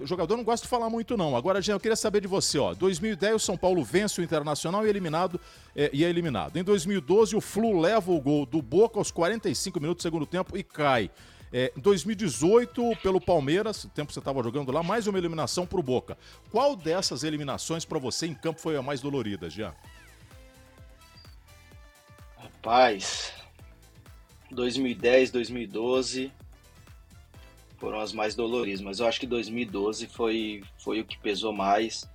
o 0.02 0.06
jogador 0.06 0.36
não 0.38 0.44
gosta 0.44 0.66
de 0.66 0.70
falar 0.70 0.90
muito, 0.90 1.16
não. 1.16 1.36
Agora, 1.36 1.62
Jean, 1.62 1.76
eu 1.76 1.80
queria 1.80 1.96
saber 1.96 2.22
de 2.22 2.28
você, 2.28 2.58
ó. 2.58 2.74
2010, 2.74 3.36
o 3.36 3.40
São 3.40 3.58
Paulo 3.58 3.84
vence 3.84 4.20
o 4.20 4.24
Internacional 4.24 4.86
e 4.86 4.88
é 4.88 4.90
eliminado, 4.90 5.40
é, 5.76 5.90
e 5.94 6.04
é 6.04 6.10
eliminado. 6.10 6.58
Em 6.58 6.64
2012, 6.64 7.36
o 7.36 7.42
Flu 7.42 7.80
leva 7.80 8.12
o 8.12 8.20
gol 8.20 8.46
do 8.46 8.62
Boca 8.62 9.00
aos 9.00 9.12
45 9.12 9.80
minutos 9.80 10.04
do 10.04 10.08
segundo 10.08 10.26
tempo 10.26 10.58
e 10.58 10.64
cai. 10.64 11.10
É, 11.52 11.72
em 11.76 11.82
2018, 11.82 12.98
pelo 13.02 13.20
Palmeiras, 13.20 13.84
o 13.84 13.90
tempo 13.90 14.08
que 14.08 14.14
você 14.14 14.20
estava 14.20 14.44
jogando 14.44 14.72
lá, 14.72 14.84
mais 14.84 15.08
uma 15.08 15.18
eliminação 15.18 15.66
para 15.66 15.80
o 15.80 15.84
Boca. 15.84 16.18
Qual 16.52 16.76
dessas 16.76 17.24
eliminações 17.24 17.86
para 17.86 17.98
você 17.98 18.28
em 18.28 18.36
campo 18.36 18.60
foi 18.60 18.78
a 18.78 18.82
mais 18.82 19.02
dolorida, 19.02 19.50
Jean? 19.50 19.74
Rapaz, 22.38 23.34
2010, 24.52 25.32
2012 25.32 26.32
foram 27.80 28.00
as 28.00 28.12
mais 28.12 28.36
doloridas, 28.36 28.82
mas 28.82 29.00
eu 29.00 29.08
acho 29.08 29.20
que 29.20 29.26
2012 29.26 30.08
foi, 30.08 30.64
foi 30.78 31.00
o 31.00 31.06
que 31.06 31.18
pesou 31.18 31.54
mais. 31.54 32.10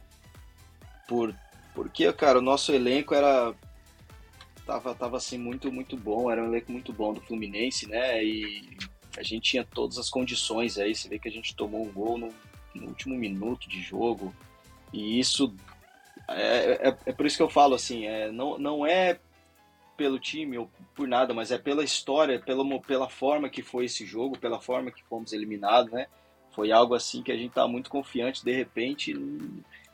Por, 1.08 1.34
porque, 1.74 2.10
cara, 2.12 2.38
o 2.38 2.42
nosso 2.42 2.72
elenco 2.72 3.14
era. 3.14 3.54
Tava, 4.66 4.94
tava 4.94 5.16
assim 5.18 5.36
muito, 5.36 5.70
muito 5.70 5.96
bom, 5.96 6.30
era 6.30 6.42
um 6.42 6.46
elenco 6.46 6.72
muito 6.72 6.92
bom 6.92 7.12
do 7.12 7.20
Fluminense, 7.20 7.86
né? 7.86 8.24
E 8.24 8.76
a 9.16 9.22
gente 9.22 9.50
tinha 9.50 9.64
todas 9.64 9.98
as 9.98 10.08
condições 10.08 10.78
aí. 10.78 10.94
Você 10.94 11.08
vê 11.08 11.18
que 11.18 11.28
a 11.28 11.32
gente 11.32 11.54
tomou 11.54 11.82
um 11.82 11.92
gol 11.92 12.16
no, 12.16 12.28
no 12.74 12.86
último 12.88 13.14
minuto 13.14 13.68
de 13.68 13.80
jogo. 13.80 14.34
E 14.92 15.18
isso. 15.18 15.54
É, 16.28 16.88
é, 16.88 16.96
é 17.06 17.12
por 17.12 17.26
isso 17.26 17.36
que 17.36 17.42
eu 17.42 17.50
falo 17.50 17.74
assim, 17.74 18.06
é, 18.06 18.32
não, 18.32 18.58
não 18.58 18.86
é 18.86 19.18
pelo 19.96 20.18
time 20.18 20.58
ou 20.58 20.70
por 20.94 21.08
nada, 21.08 21.34
mas 21.34 21.50
é 21.50 21.58
pela 21.58 21.84
história, 21.84 22.40
pela, 22.40 22.64
pela 22.80 23.08
forma 23.08 23.48
que 23.48 23.62
foi 23.62 23.86
esse 23.86 24.04
jogo, 24.04 24.38
pela 24.38 24.60
forma 24.60 24.90
que 24.90 25.02
fomos 25.04 25.32
eliminados, 25.32 25.92
né? 25.92 26.06
Foi 26.52 26.70
algo 26.70 26.94
assim 26.94 27.22
que 27.22 27.32
a 27.32 27.36
gente 27.36 27.52
tá 27.52 27.66
muito 27.66 27.90
confiante, 27.90 28.44
de 28.44 28.52
repente, 28.52 29.14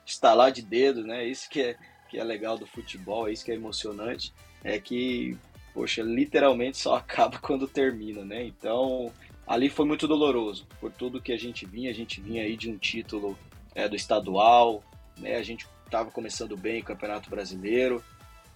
estalar 0.04 0.52
de 0.52 0.62
dedo, 0.62 1.02
né? 1.02 1.26
Isso 1.26 1.48
que 1.48 1.62
é, 1.62 1.76
que 2.08 2.18
é 2.18 2.24
legal 2.24 2.58
do 2.58 2.66
futebol, 2.66 3.28
é 3.28 3.32
isso 3.32 3.44
que 3.44 3.52
é 3.52 3.54
emocionante, 3.54 4.34
é 4.62 4.78
que, 4.78 5.36
poxa, 5.72 6.02
literalmente 6.02 6.76
só 6.76 6.96
acaba 6.96 7.38
quando 7.38 7.66
termina, 7.66 8.24
né? 8.24 8.44
Então, 8.44 9.12
ali 9.46 9.70
foi 9.70 9.86
muito 9.86 10.06
doloroso, 10.06 10.66
por 10.80 10.92
tudo 10.92 11.22
que 11.22 11.32
a 11.32 11.38
gente 11.38 11.64
vinha, 11.64 11.90
a 11.90 11.94
gente 11.94 12.20
vinha 12.20 12.42
aí 12.42 12.56
de 12.56 12.70
um 12.70 12.76
título 12.76 13.38
é, 13.74 13.88
do 13.88 13.96
estadual, 13.96 14.82
né? 15.18 15.36
A 15.36 15.42
gente 15.42 15.66
estava 15.84 16.10
começando 16.10 16.56
bem 16.56 16.80
o 16.80 16.84
Campeonato 16.84 17.28
Brasileiro, 17.30 18.02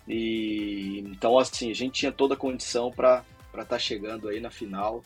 E 0.06 1.00
então 1.06 1.38
assim, 1.38 1.70
a 1.70 1.74
gente 1.74 2.00
tinha 2.00 2.12
toda 2.12 2.34
a 2.34 2.36
condição 2.36 2.90
para 2.90 3.24
estar 3.52 3.64
tá 3.64 3.78
chegando 3.78 4.28
aí 4.28 4.40
na 4.40 4.50
final. 4.50 5.02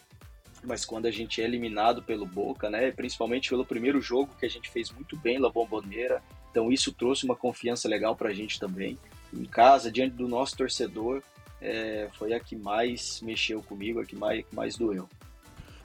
Mas 0.65 0.85
quando 0.85 1.07
a 1.07 1.11
gente 1.11 1.41
é 1.41 1.45
eliminado 1.45 2.03
pelo 2.03 2.27
Boca, 2.27 2.69
né, 2.69 2.91
principalmente 2.91 3.49
pelo 3.49 3.65
primeiro 3.65 4.01
jogo 4.01 4.35
que 4.39 4.45
a 4.45 4.51
gente 4.51 4.69
fez 4.69 4.91
muito 4.91 5.17
bem 5.17 5.39
La 5.39 5.49
Bombonera, 5.49 6.21
então 6.51 6.73
isso 6.73 6.93
trouxe 6.93 7.25
uma 7.25 7.37
confiança 7.37 7.89
legal 7.89 8.17
para 8.17 8.31
a 8.31 8.35
gente 8.35 8.59
também. 8.59 8.99
Em 9.33 9.45
casa, 9.45 9.93
diante 9.93 10.17
do 10.17 10.27
nosso 10.27 10.57
torcedor, 10.57 11.23
é, 11.61 12.09
foi 12.15 12.33
a 12.33 12.41
que 12.41 12.57
mais 12.57 13.21
mexeu 13.21 13.63
comigo, 13.63 14.01
a 14.01 14.05
que 14.05 14.17
mais, 14.17 14.45
mais 14.53 14.77
doeu. 14.77 15.09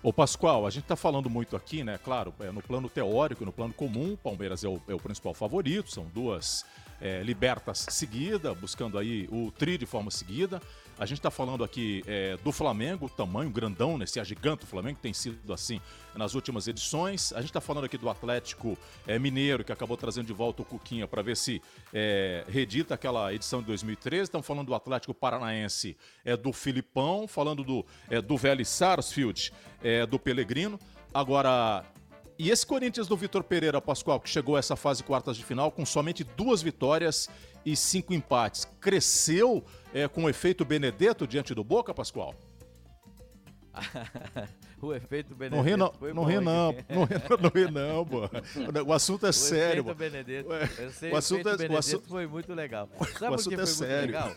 Ô 0.02 0.12
Pascoal, 0.12 0.68
a 0.68 0.70
gente 0.70 0.84
está 0.84 0.96
falando 0.96 1.30
muito 1.30 1.56
aqui, 1.56 1.84
né? 1.84 1.98
Claro, 1.98 2.34
é, 2.40 2.52
no 2.52 2.62
plano 2.62 2.90
teórico, 2.90 3.46
no 3.46 3.54
plano 3.54 3.74
comum, 3.74 4.18
Palmeiras 4.18 4.64
é 4.64 4.68
o, 4.68 4.82
é 4.88 4.94
o 4.94 5.00
principal 5.00 5.34
favorito, 5.34 5.90
são 5.92 6.06
duas 6.14 6.66
é, 7.04 7.22
libertas 7.22 7.86
seguida, 7.90 8.54
buscando 8.56 8.98
aí 8.98 9.28
o 9.30 9.52
tri 9.52 9.78
de 9.78 9.86
forma 9.86 10.10
seguida. 10.10 10.62
A 10.98 11.06
gente 11.06 11.18
está 11.18 11.30
falando 11.30 11.64
aqui 11.64 12.02
é, 12.08 12.38
do 12.38 12.52
Flamengo, 12.52 13.10
tamanho 13.10 13.50
grandão, 13.50 13.98
né? 13.98 14.06
Esse 14.06 14.20
agigante, 14.20 14.64
o 14.64 14.68
Flamengo 14.68 15.00
tem 15.02 15.12
sido 15.12 15.52
assim 15.52 15.82
nas 16.16 16.34
últimas 16.34 16.68
edições. 16.68 17.34
A 17.34 17.42
gente 17.42 17.50
está 17.50 17.60
falando 17.60 17.84
aqui 17.84 17.98
do 17.98 18.10
Atlético 18.10 18.78
é, 19.06 19.20
Mineiro, 19.20 19.66
que 19.66 19.72
acabou 19.72 19.98
trazendo 19.98 20.28
de 20.28 20.34
volta 20.34 20.62
o 20.62 20.66
Cuquinha 20.66 21.06
para 21.06 21.22
ver 21.22 21.36
se 21.36 21.62
é, 21.94 22.46
redita 22.48 22.94
aquela 22.94 23.34
edição 23.34 23.60
de 23.60 23.66
2013. 23.68 24.24
Estamos 24.24 24.48
falando 24.48 24.68
do 24.68 24.76
Atlético 24.76 25.14
Paranaense, 25.14 25.98
é, 26.24 26.38
do 26.38 26.54
Filipão, 26.54 27.28
falando 27.28 27.64
do, 27.64 27.86
é, 28.10 28.22
do 28.22 28.38
Vélez 28.38 28.70
Sarsfield, 28.70 29.52
é, 29.84 30.06
do 30.06 30.18
Pelegrino. 30.18 30.80
Agora, 31.14 31.84
e 32.38 32.50
esse 32.50 32.66
Corinthians 32.66 33.08
do 33.08 33.16
Vitor 33.16 33.44
Pereira 33.44 33.82
Pascoal, 33.82 34.20
que 34.20 34.30
chegou 34.30 34.56
a 34.56 34.60
essa 34.60 34.76
fase 34.76 35.04
quartas 35.04 35.38
de 35.38 35.44
final 35.44 35.72
com 35.72 35.86
somente 35.86 36.24
duas 36.24 36.62
vitórias 36.62 37.30
e 37.66 37.76
cinco 37.76 38.14
empates, 38.14 38.68
cresceu 38.80 39.64
é, 39.94 40.08
com 40.08 40.24
o 40.24 40.30
efeito 40.30 40.66
Benedetto 40.66 41.28
diante 41.28 41.54
do 41.54 41.64
Boca, 41.64 41.94
Pascoal? 41.94 42.36
o 44.82 44.94
efeito 44.94 45.36
Benedetto. 45.36 45.56
Não 45.56 45.64
ri 45.64 45.78
não, 45.78 46.14
não 46.14 46.24
ri 46.24 46.40
não, 46.40 46.76
não 46.90 47.06
ri 47.06 47.16
não, 47.30 47.38
não, 47.38 47.50
ri 47.50 47.72
não, 47.72 48.06
pô. 48.06 48.30
O 48.86 48.94
assunto 48.94 49.26
é 49.26 49.30
o 49.30 49.34
sério. 49.34 49.82
Efeito 49.82 49.98
Benedetto. 49.98 50.50
Eu 50.54 50.92
sei, 50.92 51.12
o, 51.12 51.16
assunto 51.16 51.50
é, 51.50 51.52
Benedetto 51.52 51.74
o 51.74 51.78
assunto 51.78 52.08
foi 52.08 52.28
muito 52.28 52.54
legal. 52.54 52.90
Sabe 53.18 53.32
o 53.32 53.36
assunto 53.36 53.62
é 53.62 53.66
sério. 53.66 54.08
Legal? 54.08 54.36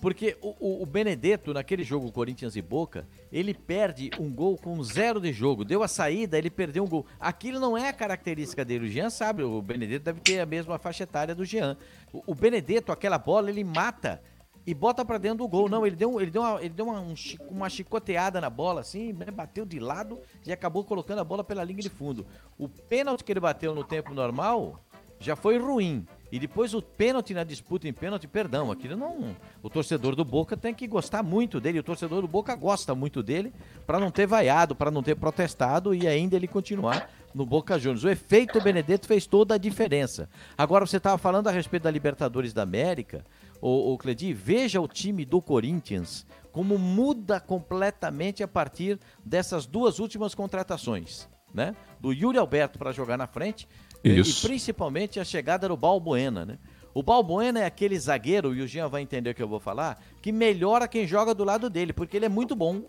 Porque 0.00 0.36
o, 0.40 0.54
o, 0.58 0.82
o, 0.82 0.86
Benedetto, 0.86 1.52
naquele 1.52 1.84
jogo 1.84 2.10
Corinthians 2.10 2.56
e 2.56 2.62
Boca, 2.62 3.06
ele 3.30 3.52
perde 3.52 4.10
um 4.18 4.32
gol 4.32 4.56
com 4.56 4.82
zero 4.82 5.20
de 5.20 5.32
jogo. 5.32 5.64
Deu 5.64 5.82
a 5.82 5.88
saída, 5.88 6.38
ele 6.38 6.48
perdeu 6.48 6.84
um 6.84 6.88
gol. 6.88 7.04
Aquilo 7.18 7.60
não 7.60 7.76
é 7.76 7.88
a 7.88 7.92
característica 7.92 8.64
dele. 8.64 8.86
O 8.86 8.88
Jean 8.88 9.10
sabe, 9.10 9.42
o 9.42 9.60
Benedetto 9.60 10.04
deve 10.06 10.20
ter 10.20 10.40
a 10.40 10.46
mesma 10.46 10.78
faixa 10.78 11.02
etária 11.02 11.34
do 11.34 11.44
Jean. 11.44 11.76
O, 12.12 12.22
o 12.28 12.34
Benedetto, 12.34 12.90
aquela 12.90 13.18
bola, 13.18 13.50
ele 13.50 13.62
mata 13.62 14.22
e 14.66 14.74
bota 14.74 15.04
para 15.04 15.18
dentro 15.18 15.38
do 15.38 15.48
gol. 15.48 15.68
Não, 15.68 15.86
ele 15.86 15.96
deu, 15.96 16.18
ele 16.18 16.30
deu, 16.30 16.42
uma, 16.42 16.60
ele 16.60 16.74
deu 16.74 16.86
uma, 16.86 17.00
um, 17.00 17.14
uma 17.50 17.68
chicoteada 17.68 18.40
na 18.40 18.48
bola, 18.48 18.80
assim, 18.80 19.12
né, 19.12 19.26
bateu 19.30 19.66
de 19.66 19.78
lado 19.78 20.18
e 20.46 20.52
acabou 20.52 20.82
colocando 20.82 21.18
a 21.18 21.24
bola 21.24 21.44
pela 21.44 21.62
linha 21.62 21.82
de 21.82 21.90
fundo. 21.90 22.26
O 22.58 22.68
pênalti 22.68 23.22
que 23.22 23.32
ele 23.32 23.40
bateu 23.40 23.74
no 23.74 23.84
tempo 23.84 24.14
normal 24.14 24.82
já 25.18 25.36
foi 25.36 25.58
ruim. 25.58 26.06
E 26.32 26.38
depois 26.38 26.74
o 26.74 26.80
pênalti 26.80 27.34
na 27.34 27.42
disputa 27.42 27.88
em 27.88 27.92
pênalti, 27.92 28.28
perdão, 28.28 28.70
aquilo 28.70 28.96
não. 28.96 29.36
O 29.62 29.68
torcedor 29.68 30.14
do 30.14 30.24
Boca 30.24 30.56
tem 30.56 30.72
que 30.72 30.86
gostar 30.86 31.22
muito 31.22 31.60
dele. 31.60 31.80
O 31.80 31.82
torcedor 31.82 32.22
do 32.22 32.28
Boca 32.28 32.54
gosta 32.54 32.94
muito 32.94 33.22
dele 33.22 33.52
para 33.86 33.98
não 33.98 34.10
ter 34.10 34.26
vaiado, 34.26 34.74
para 34.76 34.90
não 34.90 35.02
ter 35.02 35.16
protestado 35.16 35.94
e 35.94 36.06
ainda 36.06 36.36
ele 36.36 36.46
continuar 36.46 37.10
no 37.34 37.44
Boca 37.44 37.78
Juniors. 37.78 38.04
O 38.04 38.08
efeito 38.08 38.60
Benedetto 38.60 39.06
fez 39.06 39.26
toda 39.26 39.54
a 39.54 39.58
diferença. 39.58 40.28
Agora 40.56 40.86
você 40.86 40.98
estava 40.98 41.18
falando 41.18 41.48
a 41.48 41.52
respeito 41.52 41.84
da 41.84 41.90
Libertadores 41.90 42.52
da 42.52 42.62
América. 42.62 43.24
O, 43.60 43.92
o 43.92 43.98
Cledi, 43.98 44.32
veja 44.32 44.80
o 44.80 44.88
time 44.88 45.24
do 45.24 45.40
Corinthians 45.42 46.26
como 46.52 46.78
muda 46.78 47.40
completamente 47.40 48.42
a 48.42 48.48
partir 48.48 48.98
dessas 49.24 49.66
duas 49.66 49.98
últimas 49.98 50.34
contratações, 50.34 51.28
né? 51.54 51.76
Do 52.00 52.12
Yuri 52.12 52.38
Alberto 52.38 52.78
para 52.78 52.92
jogar 52.92 53.16
na 53.16 53.26
frente 53.26 53.68
isso. 54.04 54.46
E 54.46 54.48
principalmente 54.48 55.20
a 55.20 55.24
chegada 55.24 55.68
do 55.68 55.76
Balbuena, 55.76 56.44
né? 56.44 56.58
O 56.92 57.02
Balbuena 57.02 57.60
é 57.60 57.66
aquele 57.66 57.98
zagueiro, 57.98 58.54
e 58.54 58.62
o 58.62 58.66
Jean 58.66 58.88
vai 58.88 59.02
entender 59.02 59.30
o 59.30 59.34
que 59.34 59.42
eu 59.42 59.48
vou 59.48 59.60
falar, 59.60 60.02
que 60.20 60.32
melhora 60.32 60.88
quem 60.88 61.06
joga 61.06 61.34
do 61.34 61.44
lado 61.44 61.70
dele, 61.70 61.92
porque 61.92 62.16
ele 62.16 62.26
é 62.26 62.28
muito 62.28 62.56
bom. 62.56 62.84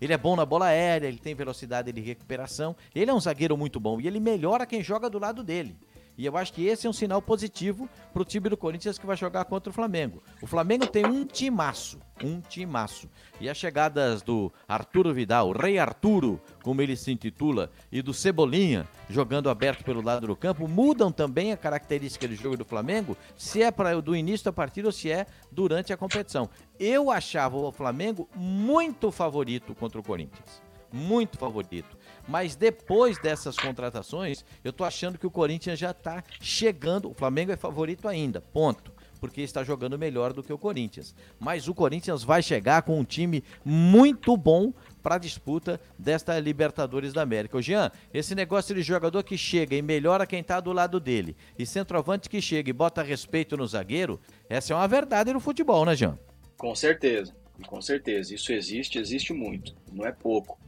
Ele 0.00 0.12
é 0.12 0.18
bom 0.18 0.36
na 0.36 0.44
bola 0.44 0.66
aérea, 0.66 1.06
ele 1.06 1.18
tem 1.18 1.34
velocidade 1.34 1.90
de 1.90 2.00
recuperação. 2.00 2.76
Ele 2.94 3.10
é 3.10 3.14
um 3.14 3.20
zagueiro 3.20 3.56
muito 3.56 3.80
bom 3.80 4.00
e 4.00 4.06
ele 4.06 4.20
melhora 4.20 4.66
quem 4.66 4.82
joga 4.82 5.08
do 5.08 5.18
lado 5.18 5.42
dele. 5.42 5.74
E 6.18 6.24
eu 6.24 6.36
acho 6.36 6.52
que 6.52 6.64
esse 6.64 6.86
é 6.86 6.90
um 6.90 6.92
sinal 6.92 7.20
positivo 7.20 7.88
para 8.12 8.22
o 8.22 8.24
time 8.24 8.48
do 8.48 8.56
Corinthians 8.56 8.98
que 8.98 9.06
vai 9.06 9.16
jogar 9.16 9.44
contra 9.44 9.70
o 9.70 9.72
Flamengo. 9.72 10.22
O 10.40 10.46
Flamengo 10.46 10.86
tem 10.86 11.04
um 11.04 11.26
timaço, 11.26 11.98
um 12.22 12.40
timaço. 12.40 13.08
E 13.38 13.48
as 13.48 13.56
chegadas 13.56 14.22
do 14.22 14.50
Arturo 14.66 15.12
Vidal, 15.12 15.50
o 15.50 15.52
Rei 15.52 15.78
Arturo, 15.78 16.40
como 16.62 16.80
ele 16.80 16.96
se 16.96 17.12
intitula, 17.12 17.70
e 17.92 18.00
do 18.00 18.14
Cebolinha, 18.14 18.88
jogando 19.10 19.50
aberto 19.50 19.84
pelo 19.84 20.02
lado 20.02 20.26
do 20.26 20.34
campo, 20.36 20.66
mudam 20.66 21.12
também 21.12 21.52
a 21.52 21.56
característica 21.56 22.26
do 22.26 22.34
jogo 22.34 22.56
do 22.56 22.64
Flamengo, 22.64 23.16
se 23.36 23.62
é 23.62 23.70
para 23.70 24.00
do 24.00 24.16
início 24.16 24.46
da 24.46 24.52
partida 24.52 24.88
ou 24.88 24.92
se 24.92 25.10
é 25.10 25.26
durante 25.52 25.92
a 25.92 25.96
competição. 25.96 26.48
Eu 26.80 27.10
achava 27.10 27.56
o 27.56 27.72
Flamengo 27.72 28.28
muito 28.34 29.10
favorito 29.10 29.74
contra 29.74 30.00
o 30.00 30.02
Corinthians. 30.02 30.62
Muito 30.92 31.36
favorito. 31.36 31.95
Mas 32.28 32.56
depois 32.56 33.18
dessas 33.18 33.56
contratações, 33.56 34.44
eu 34.64 34.72
tô 34.72 34.84
achando 34.84 35.18
que 35.18 35.26
o 35.26 35.30
Corinthians 35.30 35.78
já 35.78 35.92
está 35.92 36.22
chegando. 36.40 37.10
O 37.10 37.14
Flamengo 37.14 37.52
é 37.52 37.56
favorito 37.56 38.08
ainda, 38.08 38.40
ponto. 38.40 38.92
Porque 39.20 39.40
está 39.40 39.64
jogando 39.64 39.98
melhor 39.98 40.32
do 40.32 40.42
que 40.42 40.52
o 40.52 40.58
Corinthians. 40.58 41.14
Mas 41.40 41.68
o 41.68 41.74
Corinthians 41.74 42.22
vai 42.22 42.42
chegar 42.42 42.82
com 42.82 42.98
um 42.98 43.04
time 43.04 43.42
muito 43.64 44.36
bom 44.36 44.74
para 45.02 45.14
a 45.14 45.18
disputa 45.18 45.80
desta 45.98 46.38
Libertadores 46.38 47.12
da 47.12 47.22
América. 47.22 47.56
O 47.56 47.62
Jean, 47.62 47.90
esse 48.12 48.34
negócio 48.34 48.74
de 48.74 48.82
jogador 48.82 49.22
que 49.22 49.38
chega 49.38 49.74
e 49.74 49.80
melhora 49.80 50.26
quem 50.26 50.40
está 50.40 50.60
do 50.60 50.72
lado 50.72 51.00
dele, 51.00 51.34
e 51.58 51.64
centroavante 51.64 52.28
que 52.28 52.42
chega 52.42 52.68
e 52.68 52.74
bota 52.74 53.02
respeito 53.02 53.56
no 53.56 53.66
zagueiro, 53.66 54.20
essa 54.50 54.74
é 54.74 54.76
uma 54.76 54.88
verdade 54.88 55.32
no 55.32 55.40
futebol, 55.40 55.84
né, 55.86 55.96
Jean? 55.96 56.18
Com 56.58 56.74
certeza, 56.74 57.34
com 57.66 57.80
certeza. 57.80 58.34
Isso 58.34 58.52
existe, 58.52 58.98
existe 58.98 59.32
muito, 59.32 59.74
não 59.92 60.04
é 60.04 60.12
pouco. 60.12 60.58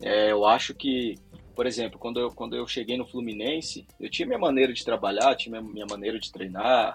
É, 0.00 0.30
eu 0.30 0.46
acho 0.46 0.74
que, 0.74 1.16
por 1.54 1.66
exemplo, 1.66 1.98
quando 1.98 2.20
eu, 2.20 2.30
quando 2.30 2.56
eu 2.56 2.66
cheguei 2.66 2.96
no 2.96 3.06
Fluminense, 3.06 3.86
eu 4.00 4.10
tinha 4.10 4.26
minha 4.26 4.38
maneira 4.38 4.72
de 4.72 4.84
trabalhar, 4.84 5.36
tinha 5.36 5.60
minha, 5.60 5.72
minha 5.72 5.86
maneira 5.86 6.18
de 6.18 6.30
treinar, 6.30 6.94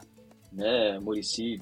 né? 0.52 1.00
Murici 1.00 1.60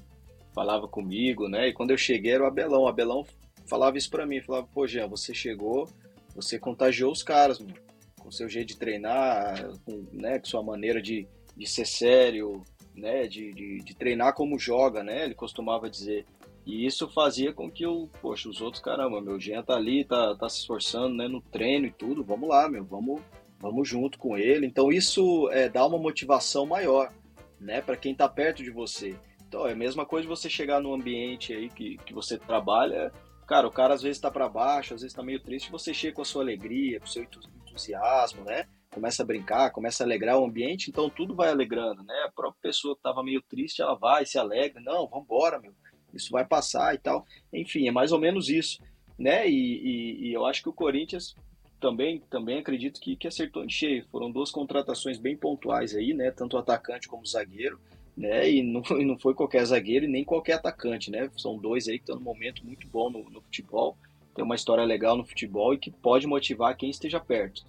falava 0.54 0.88
comigo, 0.88 1.48
né? 1.48 1.70
E 1.70 1.74
quando 1.74 1.92
eu 1.92 1.98
cheguei 1.98 2.34
era 2.34 2.44
o 2.44 2.48
Abelão. 2.48 2.84
O 2.84 2.88
Abelão 2.88 3.26
falava 3.66 3.98
isso 3.98 4.10
para 4.10 4.26
mim, 4.26 4.42
falava, 4.42 4.68
pô, 4.68 4.86
Jean, 4.86 5.08
você 5.08 5.34
chegou, 5.34 5.88
você 6.36 6.60
contagiou 6.60 7.12
os 7.12 7.24
caras, 7.24 7.60
mano, 7.60 7.74
com 8.20 8.32
seu 8.32 8.48
jeito 8.48 8.70
de 8.70 8.78
treinar, 8.78 9.72
com, 9.86 10.06
né, 10.12 10.40
com 10.40 10.46
sua 10.46 10.62
maneira 10.62 11.02
de, 11.02 11.28
de 11.56 11.66
ser 11.68 11.86
sério, 11.86 12.64
né, 12.96 13.28
de, 13.28 13.54
de, 13.54 13.78
de 13.80 13.96
treinar 13.96 14.34
como 14.34 14.60
joga, 14.60 15.04
né? 15.04 15.26
Ele 15.26 15.36
costumava 15.36 15.90
dizer. 15.90 16.26
E 16.72 16.86
isso 16.86 17.06
fazia 17.10 17.52
com 17.52 17.70
que 17.70 17.84
eu, 17.84 18.10
poxa, 18.22 18.48
os 18.48 18.62
outros, 18.62 18.82
caramba, 18.82 19.20
meu 19.20 19.38
Jean 19.38 19.62
tá 19.62 19.76
ali, 19.76 20.06
tá, 20.06 20.34
tá 20.38 20.48
se 20.48 20.60
esforçando, 20.60 21.14
né, 21.14 21.28
no 21.28 21.42
treino 21.42 21.86
e 21.86 21.92
tudo, 21.92 22.24
vamos 22.24 22.48
lá, 22.48 22.70
meu, 22.70 22.86
vamos, 22.86 23.22
vamos 23.60 23.90
junto 23.90 24.18
com 24.18 24.38
ele. 24.38 24.66
Então 24.66 24.90
isso 24.90 25.50
é, 25.52 25.68
dá 25.68 25.86
uma 25.86 25.98
motivação 25.98 26.66
maior, 26.66 27.12
né, 27.60 27.82
para 27.82 27.98
quem 27.98 28.16
tá 28.16 28.30
perto 28.30 28.64
de 28.64 28.72
você. 28.72 29.20
Então 29.46 29.68
é 29.68 29.74
a 29.74 29.76
mesma 29.76 30.06
coisa 30.06 30.30
você 30.30 30.50
chegar 30.50 30.80
num 30.80 30.94
ambiente 30.94 31.54
aí 31.54 31.70
que, 31.70 31.98
que 32.06 32.14
você 32.14 32.38
trabalha, 32.38 33.12
cara, 33.46 33.68
o 33.68 33.72
cara 33.72 33.94
às 33.94 34.02
vezes 34.02 34.22
tá 34.22 34.32
para 34.32 34.48
baixo, 34.48 34.94
às 34.94 35.02
vezes 35.02 35.14
tá 35.14 35.22
meio 35.22 35.42
triste, 35.42 35.70
você 35.70 35.94
chega 35.94 36.16
com 36.16 36.22
a 36.22 36.26
sua 36.26 36.42
alegria, 36.42 37.02
com 37.02 37.06
o 37.06 37.10
seu 37.10 37.28
entusiasmo, 37.68 38.46
né, 38.46 38.66
começa 38.94 39.24
a 39.24 39.26
brincar, 39.26 39.72
começa 39.72 40.04
a 40.04 40.08
alegrar 40.08 40.40
o 40.40 40.46
ambiente, 40.46 40.90
então 40.90 41.10
tudo 41.10 41.36
vai 41.36 41.50
alegrando, 41.50 42.02
né, 42.02 42.16
a 42.26 42.32
própria 42.32 42.62
pessoa 42.62 42.96
que 42.96 43.02
tava 43.02 43.22
meio 43.22 43.42
triste, 43.42 43.82
ela 43.82 43.96
vai, 43.96 44.26
se 44.26 44.40
alegra, 44.40 44.80
não, 44.80 45.06
vambora, 45.06 45.60
meu, 45.60 45.74
isso 46.14 46.32
vai 46.32 46.45
passar 46.45 46.93
e 46.95 46.97
tal. 46.97 47.26
Enfim, 47.53 47.88
é 47.88 47.91
mais 47.91 48.12
ou 48.12 48.20
menos 48.20 48.49
isso, 48.49 48.82
né? 49.18 49.49
E, 49.49 49.53
e, 49.53 50.28
e 50.28 50.34
eu 50.34 50.45
acho 50.45 50.62
que 50.62 50.70
o 50.70 50.74
Corinthians 50.74 51.36
também, 51.80 52.22
também 52.30 52.59
acredito 52.59 53.01
que, 53.01 53.16
que 53.16 53.28
acertou 53.28 53.66
em 53.66 53.70
cheio. 53.70 54.05
Foram 54.12 54.32
duas 54.32 54.51
contratações 54.51 55.18
bem 55.18 55.36
pontuais 55.36 55.95
aí, 55.95 56.14
né? 56.14 56.32
Tanto 56.32 56.55
o 56.55 56.59
atacante 56.59 57.07
como 57.07 57.24
o 57.24 57.28
zagueiro, 57.28 57.80
né? 58.16 58.49
E 58.49 58.62
não, 58.62 58.82
e 58.99 59.05
não 59.05 59.18
foi 59.18 59.34
qualquer 59.34 59.66
zagueiro 59.66 60.05
e 60.05 60.09
nem 60.09 60.24
qualquer 60.24 60.53
atacante, 60.53 61.09
né? 61.09 61.30
São 61.38 61.57
dois 61.57 61.88
aí 61.88 61.97
que 61.97 62.03
estão 62.03 62.16
num 62.16 62.24
momento 62.24 62.66
muito 62.66 62.88
bom 62.88 63.09
no, 63.09 63.30
no 63.30 63.41
futebol, 63.41 63.97
tem 64.34 64.45
uma 64.45 64.55
história 64.55 64.84
legal 64.84 65.18
no 65.18 65.26
futebol 65.26 65.74
e 65.74 65.78
que 65.78 65.91
pode 65.91 66.28
motivar 66.28 66.78
quem 66.78 66.89
esteja 66.89 67.20
perto, 67.20 67.66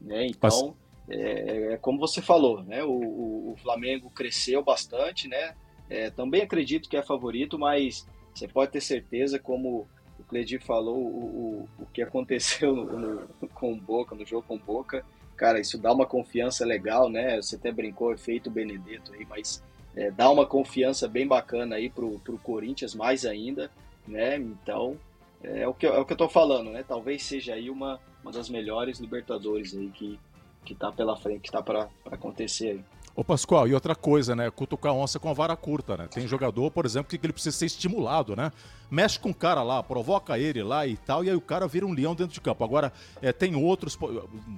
né? 0.00 0.26
Então, 0.26 0.74
é, 1.08 1.72
é, 1.72 1.76
como 1.76 1.98
você 1.98 2.22
falou, 2.22 2.62
né? 2.62 2.82
O, 2.84 2.90
o, 2.90 3.52
o 3.52 3.56
Flamengo 3.56 4.10
cresceu 4.10 4.62
bastante, 4.62 5.28
né? 5.28 5.54
É, 5.88 6.10
também 6.10 6.42
acredito 6.42 6.88
que 6.88 6.96
é 6.96 7.02
favorito, 7.02 7.58
mas 7.58 8.06
você 8.34 8.46
pode 8.48 8.72
ter 8.72 8.80
certeza, 8.80 9.38
como 9.38 9.86
o 10.18 10.24
Cledir 10.24 10.62
falou, 10.62 10.96
o, 10.96 11.68
o, 11.78 11.82
o 11.82 11.86
que 11.86 12.02
aconteceu 12.02 12.74
no, 12.74 13.20
no, 13.40 13.48
com 13.54 13.72
o 13.72 13.76
Boca, 13.76 14.14
no 14.14 14.26
jogo 14.26 14.44
com 14.46 14.56
o 14.56 14.58
Boca, 14.58 15.04
cara, 15.36 15.60
isso 15.60 15.78
dá 15.78 15.92
uma 15.92 16.06
confiança 16.06 16.64
legal, 16.64 17.08
né? 17.08 17.36
Você 17.40 17.56
até 17.56 17.70
brincou, 17.70 18.12
efeito 18.12 18.50
Benedetto 18.50 19.12
aí, 19.12 19.26
mas 19.28 19.62
é, 19.94 20.10
dá 20.10 20.30
uma 20.30 20.46
confiança 20.46 21.06
bem 21.06 21.26
bacana 21.26 21.76
aí 21.76 21.88
pro, 21.88 22.18
pro 22.20 22.38
Corinthians, 22.38 22.94
mais 22.94 23.24
ainda, 23.24 23.70
né? 24.06 24.36
Então, 24.36 24.98
é 25.42 25.66
o 25.66 25.74
que, 25.74 25.86
é 25.86 25.98
o 25.98 26.04
que 26.04 26.12
eu 26.12 26.16
tô 26.16 26.28
falando, 26.28 26.70
né? 26.70 26.84
Talvez 26.86 27.22
seja 27.22 27.54
aí 27.54 27.70
uma, 27.70 28.00
uma 28.22 28.32
das 28.32 28.48
melhores 28.48 28.98
Libertadores 28.98 29.76
aí 29.76 29.88
que, 29.88 30.18
que 30.64 30.74
tá 30.74 30.90
pela 30.90 31.16
frente, 31.16 31.42
que 31.42 31.52
tá 31.52 31.62
para 31.62 31.88
acontecer 32.10 32.70
aí. 32.70 32.84
Ô 33.16 33.24
Pascoal, 33.24 33.66
e 33.66 33.72
outra 33.72 33.94
coisa, 33.94 34.36
né? 34.36 34.50
Cutucar 34.50 34.92
onça 34.92 35.18
com 35.18 35.30
a 35.30 35.32
vara 35.32 35.56
curta, 35.56 35.96
né? 35.96 36.06
Tem 36.06 36.28
jogador, 36.28 36.70
por 36.70 36.84
exemplo, 36.84 37.08
que 37.08 37.24
ele 37.24 37.32
precisa 37.32 37.56
ser 37.56 37.64
estimulado, 37.64 38.36
né? 38.36 38.52
Mexe 38.90 39.18
com 39.18 39.30
o 39.30 39.34
cara 39.34 39.62
lá, 39.62 39.82
provoca 39.82 40.38
ele 40.38 40.62
lá 40.62 40.86
e 40.86 40.96
tal, 40.96 41.24
e 41.24 41.30
aí 41.30 41.36
o 41.36 41.40
cara 41.40 41.66
vira 41.66 41.86
um 41.86 41.92
leão 41.92 42.14
dentro 42.14 42.34
de 42.34 42.40
campo. 42.40 42.62
Agora, 42.62 42.92
é, 43.20 43.32
tem 43.32 43.56
outros, 43.56 43.98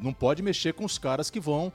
não 0.03 0.13
pode 0.13 0.43
mexer 0.43 0.75
com 0.75 0.85
os 0.85 0.99
caras 0.99 1.31
que 1.31 1.41
vão. 1.41 1.73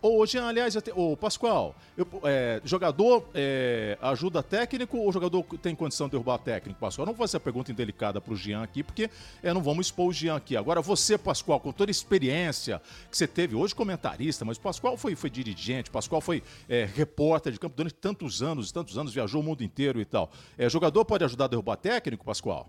Hoje, 0.00 0.38
aliás, 0.38 0.76
ô 0.94 1.16
Pascoal, 1.16 1.74
eu, 1.96 2.06
é, 2.24 2.60
jogador 2.64 3.28
é, 3.34 3.98
ajuda 4.00 4.42
técnico 4.42 4.98
ou 4.98 5.12
jogador 5.12 5.44
tem 5.60 5.74
condição 5.74 6.06
de 6.06 6.12
derrubar 6.12 6.38
técnico, 6.38 6.78
Pascoal? 6.78 7.06
Não 7.06 7.12
vou 7.12 7.26
fazer 7.26 7.36
a 7.36 7.40
pergunta 7.40 7.72
indelicada 7.72 8.20
pro 8.20 8.36
Jean 8.36 8.62
aqui, 8.62 8.82
porque 8.82 9.10
é, 9.42 9.52
não 9.52 9.62
vamos 9.62 9.86
expor 9.86 10.06
o 10.06 10.12
Jean 10.12 10.36
aqui. 10.36 10.56
Agora, 10.56 10.80
você, 10.80 11.18
Pascoal, 11.18 11.60
com 11.60 11.72
toda 11.72 11.90
a 11.90 11.92
experiência 11.92 12.80
que 13.10 13.16
você 13.16 13.26
teve 13.26 13.54
hoje, 13.54 13.74
comentarista, 13.74 14.44
mas 14.44 14.58
Pascoal 14.58 14.96
foi, 14.96 15.14
foi 15.14 15.30
dirigente, 15.30 15.90
Pascoal 15.90 16.20
foi 16.20 16.42
é, 16.68 16.88
repórter 16.94 17.52
de 17.52 17.58
campo 17.58 17.76
durante 17.76 17.94
tantos 17.94 18.42
anos, 18.42 18.72
tantos 18.72 18.96
anos, 18.96 19.12
viajou 19.12 19.40
o 19.40 19.44
mundo 19.44 19.62
inteiro 19.62 20.00
e 20.00 20.04
tal. 20.04 20.30
É, 20.56 20.68
jogador 20.68 21.04
pode 21.04 21.24
ajudar 21.24 21.46
a 21.46 21.48
derrubar 21.48 21.76
técnico, 21.76 21.87
Pascoal? 22.24 22.68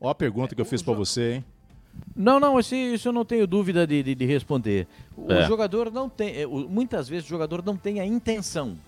Olha 0.00 0.12
a 0.12 0.14
pergunta 0.14 0.54
que 0.54 0.60
eu 0.60 0.64
fiz 0.64 0.82
para 0.82 0.94
você, 0.94 1.34
hein? 1.34 1.44
Não, 2.14 2.38
não, 2.38 2.58
isso, 2.58 2.74
isso 2.74 3.08
eu 3.08 3.12
não 3.12 3.24
tenho 3.24 3.46
dúvida 3.46 3.86
de, 3.86 4.02
de, 4.02 4.14
de 4.14 4.24
responder. 4.24 4.86
O 5.16 5.32
é. 5.32 5.46
jogador 5.46 5.90
não 5.90 6.08
tem. 6.08 6.42
É, 6.42 6.46
muitas 6.46 7.08
vezes 7.08 7.26
o 7.26 7.28
jogador 7.28 7.64
não 7.64 7.76
tem 7.76 8.00
a 8.00 8.06
intenção. 8.06 8.78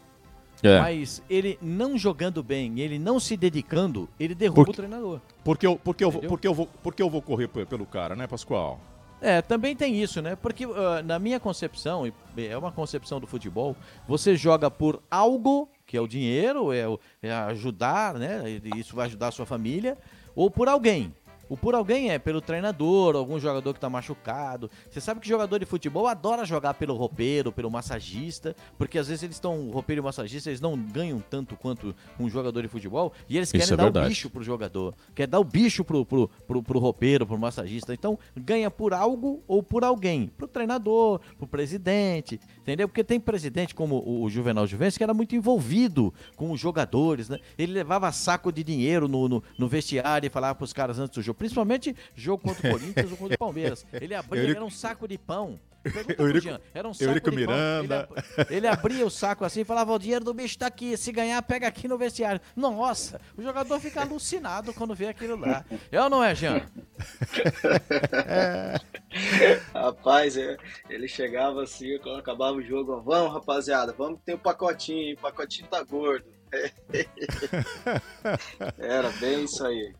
É. 0.62 0.78
Mas 0.78 1.22
ele 1.28 1.58
não 1.60 1.98
jogando 1.98 2.42
bem, 2.42 2.78
ele 2.78 2.98
não 2.98 3.18
se 3.18 3.36
dedicando, 3.36 4.08
ele 4.18 4.34
derruba 4.34 4.70
o 4.70 4.72
treinador. 4.72 5.20
Porque 5.42 5.66
eu, 5.66 5.76
porque, 5.76 6.04
eu, 6.04 6.12
porque, 6.12 6.46
eu 6.46 6.54
vou, 6.54 6.68
porque 6.82 7.02
eu 7.02 7.10
vou 7.10 7.20
correr 7.20 7.48
pelo 7.48 7.84
cara, 7.84 8.14
né, 8.14 8.28
Pascoal? 8.28 8.80
É, 9.20 9.42
também 9.42 9.74
tem 9.74 10.00
isso, 10.00 10.22
né? 10.22 10.36
Porque 10.36 10.66
uh, 10.66 11.02
na 11.04 11.18
minha 11.18 11.40
concepção, 11.40 12.10
é 12.36 12.56
uma 12.56 12.72
concepção 12.72 13.20
do 13.20 13.26
futebol, 13.26 13.76
você 14.06 14.36
joga 14.36 14.70
por 14.70 15.02
algo, 15.10 15.68
que 15.92 15.96
é 15.98 16.00
o 16.00 16.08
dinheiro, 16.08 16.72
é, 16.72 16.84
é 17.20 17.30
ajudar, 17.30 18.14
né? 18.14 18.44
Isso 18.78 18.96
vai 18.96 19.04
ajudar 19.04 19.28
a 19.28 19.30
sua 19.30 19.44
família, 19.44 19.98
ou 20.34 20.50
por 20.50 20.66
alguém. 20.66 21.14
O 21.52 21.56
por 21.56 21.74
alguém 21.74 22.10
é 22.10 22.18
pelo 22.18 22.40
treinador, 22.40 23.14
algum 23.14 23.38
jogador 23.38 23.74
que 23.74 23.76
está 23.76 23.90
machucado. 23.90 24.70
Você 24.88 25.02
sabe 25.02 25.20
que 25.20 25.28
jogador 25.28 25.58
de 25.58 25.66
futebol 25.66 26.06
adora 26.06 26.46
jogar 26.46 26.72
pelo 26.72 26.96
roupeiro, 26.96 27.52
pelo 27.52 27.70
massagista, 27.70 28.56
porque 28.78 28.98
às 28.98 29.08
vezes 29.08 29.22
eles 29.22 29.36
estão, 29.36 29.68
roupeiro 29.68 30.00
e 30.00 30.02
massagista, 30.02 30.48
eles 30.48 30.62
não 30.62 30.78
ganham 30.78 31.20
tanto 31.20 31.54
quanto 31.54 31.94
um 32.18 32.26
jogador 32.26 32.62
de 32.62 32.68
futebol, 32.68 33.12
e 33.28 33.36
eles 33.36 33.52
querem 33.52 33.66
é 33.66 33.76
dar 33.76 33.82
verdade. 33.82 34.06
o 34.06 34.08
bicho 34.08 34.30
pro 34.30 34.42
jogador, 34.42 34.94
quer 35.14 35.26
dar 35.26 35.40
o 35.40 35.44
bicho 35.44 35.84
pro, 35.84 36.06
pro, 36.06 36.30
pro, 36.46 36.62
pro 36.62 36.78
roupeiro, 36.78 37.26
pro 37.26 37.38
massagista. 37.38 37.92
Então, 37.92 38.18
ganha 38.34 38.70
por 38.70 38.94
algo 38.94 39.42
ou 39.46 39.62
por 39.62 39.84
alguém, 39.84 40.32
pro 40.34 40.48
treinador, 40.48 41.20
pro 41.36 41.46
presidente, 41.46 42.40
entendeu? 42.62 42.88
Porque 42.88 43.04
tem 43.04 43.20
presidente 43.20 43.74
como 43.74 44.02
o 44.06 44.26
Juvenal 44.30 44.66
Juventus 44.66 44.96
que 44.96 45.04
era 45.04 45.12
muito 45.12 45.36
envolvido 45.36 46.14
com 46.34 46.50
os 46.50 46.58
jogadores, 46.58 47.28
né? 47.28 47.38
Ele 47.58 47.74
levava 47.74 48.10
saco 48.10 48.50
de 48.50 48.64
dinheiro 48.64 49.06
no, 49.06 49.28
no, 49.28 49.44
no 49.58 49.68
vestiário 49.68 50.26
e 50.26 50.30
falava 50.30 50.54
pros 50.54 50.72
caras 50.72 50.98
antes 50.98 51.14
do 51.14 51.22
jogo 51.22 51.41
Principalmente 51.42 51.96
jogo 52.14 52.40
contra 52.40 52.68
o 52.68 52.70
Corinthians 52.70 53.10
ou 53.10 53.16
contra 53.16 53.34
o 53.34 53.38
Palmeiras. 53.38 53.84
Ele 53.92 54.14
abria, 54.14 54.42
Eurico... 54.42 54.58
era 54.58 54.64
um 54.64 54.70
saco 54.70 55.08
de 55.08 55.18
pão. 55.18 55.58
Eurico, 56.16 56.60
era 56.72 56.86
um 56.86 56.94
saco 56.94 57.10
Eurico 57.10 57.30
de 57.32 57.36
Miranda. 57.36 58.06
pão. 58.06 58.16
Ele, 58.48 58.58
ele, 58.58 58.68
abria 58.68 59.04
o 59.04 59.10
saco 59.10 59.44
assim 59.44 59.62
e 59.62 59.64
falava: 59.64 59.92
o 59.92 59.98
dinheiro 59.98 60.24
do 60.24 60.32
bicho 60.32 60.56
tá 60.56 60.68
aqui. 60.68 60.96
Se 60.96 61.10
ganhar, 61.10 61.42
pega 61.42 61.66
aqui 61.66 61.88
no 61.88 61.98
vestiário. 61.98 62.40
Nossa, 62.54 63.20
o 63.36 63.42
jogador 63.42 63.80
fica 63.80 64.02
alucinado 64.02 64.72
quando 64.72 64.94
vê 64.94 65.08
aquilo 65.08 65.34
lá. 65.34 65.64
É 65.90 66.00
ou 66.00 66.08
não 66.08 66.22
é, 66.22 66.32
Jean? 66.32 66.64
é. 68.28 68.80
Rapaz, 69.74 70.36
é, 70.36 70.56
ele 70.88 71.08
chegava 71.08 71.64
assim, 71.64 71.98
quando 71.98 72.20
acabava 72.20 72.56
o 72.56 72.62
jogo, 72.62 73.00
vamos, 73.00 73.32
rapaziada, 73.32 73.92
vamos 73.92 74.20
ter 74.24 74.34
o 74.34 74.36
um 74.36 74.38
pacotinho, 74.38 75.16
o 75.16 75.18
pacotinho 75.18 75.66
tá 75.66 75.82
gordo. 75.82 76.30
Era 78.78 79.08
bem 79.18 79.42
isso 79.42 79.66
aí. 79.66 79.92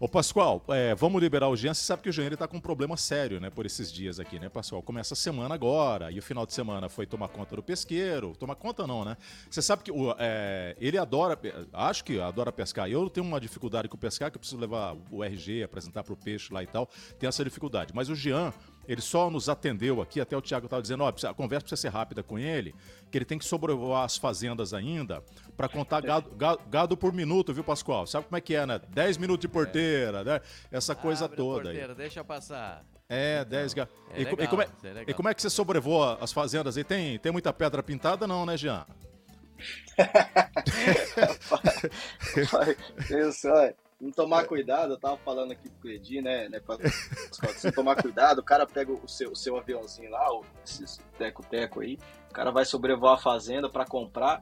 Ô, 0.00 0.08
Pascoal, 0.08 0.62
é, 0.68 0.94
vamos 0.94 1.20
liberar 1.20 1.48
o 1.48 1.56
Jean. 1.56 1.74
Você 1.74 1.82
sabe 1.82 2.04
que 2.04 2.08
o 2.08 2.12
Jean 2.12 2.28
está 2.28 2.46
com 2.46 2.58
um 2.58 2.60
problema 2.60 2.96
sério, 2.96 3.40
né, 3.40 3.50
por 3.50 3.66
esses 3.66 3.92
dias 3.92 4.20
aqui, 4.20 4.38
né, 4.38 4.48
Pascoal? 4.48 4.80
Começa 4.80 5.14
a 5.14 5.16
semana 5.16 5.56
agora, 5.56 6.12
e 6.12 6.20
o 6.20 6.22
final 6.22 6.46
de 6.46 6.54
semana 6.54 6.88
foi 6.88 7.04
tomar 7.04 7.26
conta 7.26 7.56
do 7.56 7.64
pesqueiro. 7.64 8.32
Tomar 8.38 8.54
conta 8.54 8.86
não, 8.86 9.04
né? 9.04 9.16
Você 9.50 9.60
sabe 9.60 9.82
que 9.82 9.90
o, 9.90 10.14
é, 10.16 10.76
ele 10.78 10.96
adora, 10.96 11.36
acho 11.72 12.04
que 12.04 12.20
adora 12.20 12.52
pescar. 12.52 12.88
Eu 12.88 13.10
tenho 13.10 13.26
uma 13.26 13.40
dificuldade 13.40 13.88
com 13.88 13.96
pescar, 13.96 14.30
que 14.30 14.36
eu 14.36 14.40
preciso 14.40 14.60
levar 14.60 14.96
o 15.10 15.24
RG, 15.24 15.64
apresentar 15.64 16.04
para 16.04 16.12
o 16.12 16.16
peixe 16.16 16.54
lá 16.54 16.62
e 16.62 16.66
tal. 16.68 16.88
Tem 17.18 17.28
essa 17.28 17.42
dificuldade. 17.42 17.92
Mas 17.92 18.08
o 18.08 18.14
Jean, 18.14 18.52
ele 18.88 19.02
só 19.02 19.28
nos 19.28 19.50
atendeu 19.50 20.00
aqui, 20.00 20.18
até 20.18 20.34
o 20.34 20.40
Thiago 20.40 20.64
estava 20.64 20.80
dizendo, 20.80 21.04
ó, 21.04 21.08
a 21.08 21.34
conversa 21.34 21.66
precisa 21.66 21.76
ser 21.76 21.88
rápida 21.88 22.22
com 22.22 22.38
ele, 22.38 22.74
que 23.10 23.18
ele 23.18 23.24
tem 23.26 23.38
que 23.38 23.44
sobrevoar 23.44 24.04
as 24.04 24.16
fazendas 24.16 24.72
ainda 24.72 25.22
para 25.54 25.68
contar 25.68 26.00
gado, 26.00 26.30
gado, 26.30 26.60
gado, 26.70 26.96
por 26.96 27.12
minuto, 27.12 27.52
viu, 27.52 27.62
Pascoal? 27.62 28.06
Sabe 28.06 28.24
como 28.24 28.38
é 28.38 28.40
que 28.40 28.54
é, 28.54 28.64
né? 28.64 28.80
10 28.88 29.18
minutos 29.18 29.42
de 29.42 29.48
porteira, 29.48 30.24
né? 30.24 30.40
Essa 30.72 30.94
coisa 30.94 31.26
Abre 31.26 31.36
toda 31.36 31.64
porteira, 31.64 31.92
aí. 31.92 31.98
Deixa 31.98 32.24
passar. 32.24 32.82
É, 33.10 33.44
10 33.44 33.74
gados. 33.74 33.94
É 34.14 34.22
e, 34.22 34.24
e, 34.24 34.48
como 34.48 34.62
é, 34.62 34.66
é 34.66 35.04
e 35.06 35.14
como 35.14 35.28
é 35.28 35.34
que 35.34 35.42
você 35.42 35.50
sobrevoa 35.50 36.16
as 36.20 36.32
fazendas 36.32 36.78
aí? 36.78 36.84
Tem, 36.84 37.18
tem 37.18 37.30
muita 37.30 37.52
pedra 37.52 37.82
pintada, 37.82 38.26
não, 38.26 38.46
né, 38.46 38.56
Jean? 38.56 38.86
Isso, 43.10 43.48
olha 43.48 43.74
não 44.00 44.12
tomar 44.12 44.46
cuidado, 44.46 44.92
eu 44.92 44.98
tava 44.98 45.16
falando 45.18 45.52
aqui 45.52 45.68
pro 45.68 45.90
Edi, 45.90 46.22
né, 46.22 46.48
né 46.48 46.60
pra, 46.60 46.76
se 47.52 47.70
tomar 47.72 48.00
cuidado, 48.00 48.38
o 48.38 48.44
cara 48.44 48.66
pega 48.66 48.92
o 48.92 49.08
seu, 49.08 49.32
o 49.32 49.36
seu 49.36 49.56
aviãozinho 49.56 50.10
lá, 50.10 50.28
esses 50.64 51.00
teco-teco 51.18 51.80
aí, 51.80 51.98
o 52.30 52.32
cara 52.32 52.50
vai 52.50 52.64
sobrevoar 52.64 53.14
a 53.14 53.22
fazenda 53.22 53.68
para 53.68 53.84
comprar, 53.84 54.40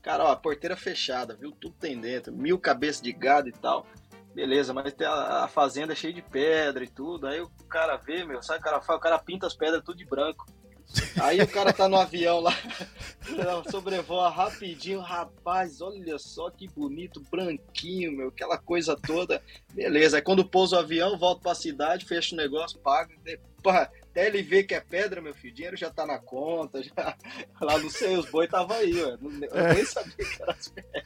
cara, 0.00 0.24
ó, 0.24 0.32
a 0.32 0.36
porteira 0.36 0.76
fechada, 0.76 1.36
viu, 1.36 1.52
tudo 1.52 1.74
tem 1.78 2.00
dentro, 2.00 2.32
mil 2.32 2.58
cabeças 2.58 3.02
de 3.02 3.12
gado 3.12 3.48
e 3.48 3.52
tal, 3.52 3.86
beleza, 4.34 4.72
mas 4.72 4.92
tem 4.94 5.06
a, 5.06 5.44
a 5.44 5.48
fazenda 5.48 5.92
é 5.92 5.96
cheia 5.96 6.12
de 6.12 6.22
pedra 6.22 6.82
e 6.82 6.88
tudo, 6.88 7.26
aí 7.26 7.40
o 7.40 7.50
cara 7.68 7.96
vê, 7.96 8.24
meu, 8.24 8.42
sabe 8.42 8.60
o 8.60 8.62
cara 8.62 8.80
faz? 8.80 8.98
O 8.98 9.02
cara 9.02 9.18
pinta 9.18 9.46
as 9.46 9.54
pedras 9.54 9.84
tudo 9.84 9.98
de 9.98 10.06
branco, 10.06 10.46
Aí 11.20 11.40
o 11.40 11.48
cara 11.48 11.72
tá 11.72 11.88
no 11.88 11.96
avião 11.96 12.40
lá, 12.40 12.52
sobrevoa 13.70 14.28
rapidinho, 14.28 15.00
rapaz, 15.00 15.80
olha 15.80 16.18
só 16.18 16.50
que 16.50 16.68
bonito, 16.68 17.24
branquinho, 17.30 18.12
meu, 18.12 18.28
aquela 18.28 18.58
coisa 18.58 18.96
toda. 18.96 19.42
Beleza, 19.72 20.18
aí 20.18 20.22
quando 20.22 20.44
pousa 20.44 20.76
o 20.76 20.78
avião, 20.80 21.18
volta 21.18 21.42
pra 21.42 21.54
cidade, 21.54 22.04
fecha 22.04 22.34
o 22.34 22.38
negócio, 22.38 22.78
paga, 22.78 23.14
até 24.14 24.28
ele 24.28 24.42
ver 24.42 24.62
que 24.62 24.74
é 24.74 24.80
pedra, 24.80 25.20
meu 25.20 25.34
filho, 25.34 25.52
o 25.52 25.56
dinheiro 25.56 25.76
já 25.76 25.90
tá 25.90 26.06
na 26.06 26.20
conta, 26.20 26.80
já. 26.80 27.16
Lá 27.60 27.76
não 27.78 27.90
sei, 27.90 28.16
os 28.16 28.30
boi 28.30 28.46
tava 28.46 28.76
aí, 28.76 28.94
ué. 28.94 29.18
Eu 29.20 29.58
é. 29.58 29.74
nem 29.74 29.84
sabia 29.84 30.14
que 30.14 30.40
era 30.40 30.52
as 30.52 30.68
pedras. 30.68 31.04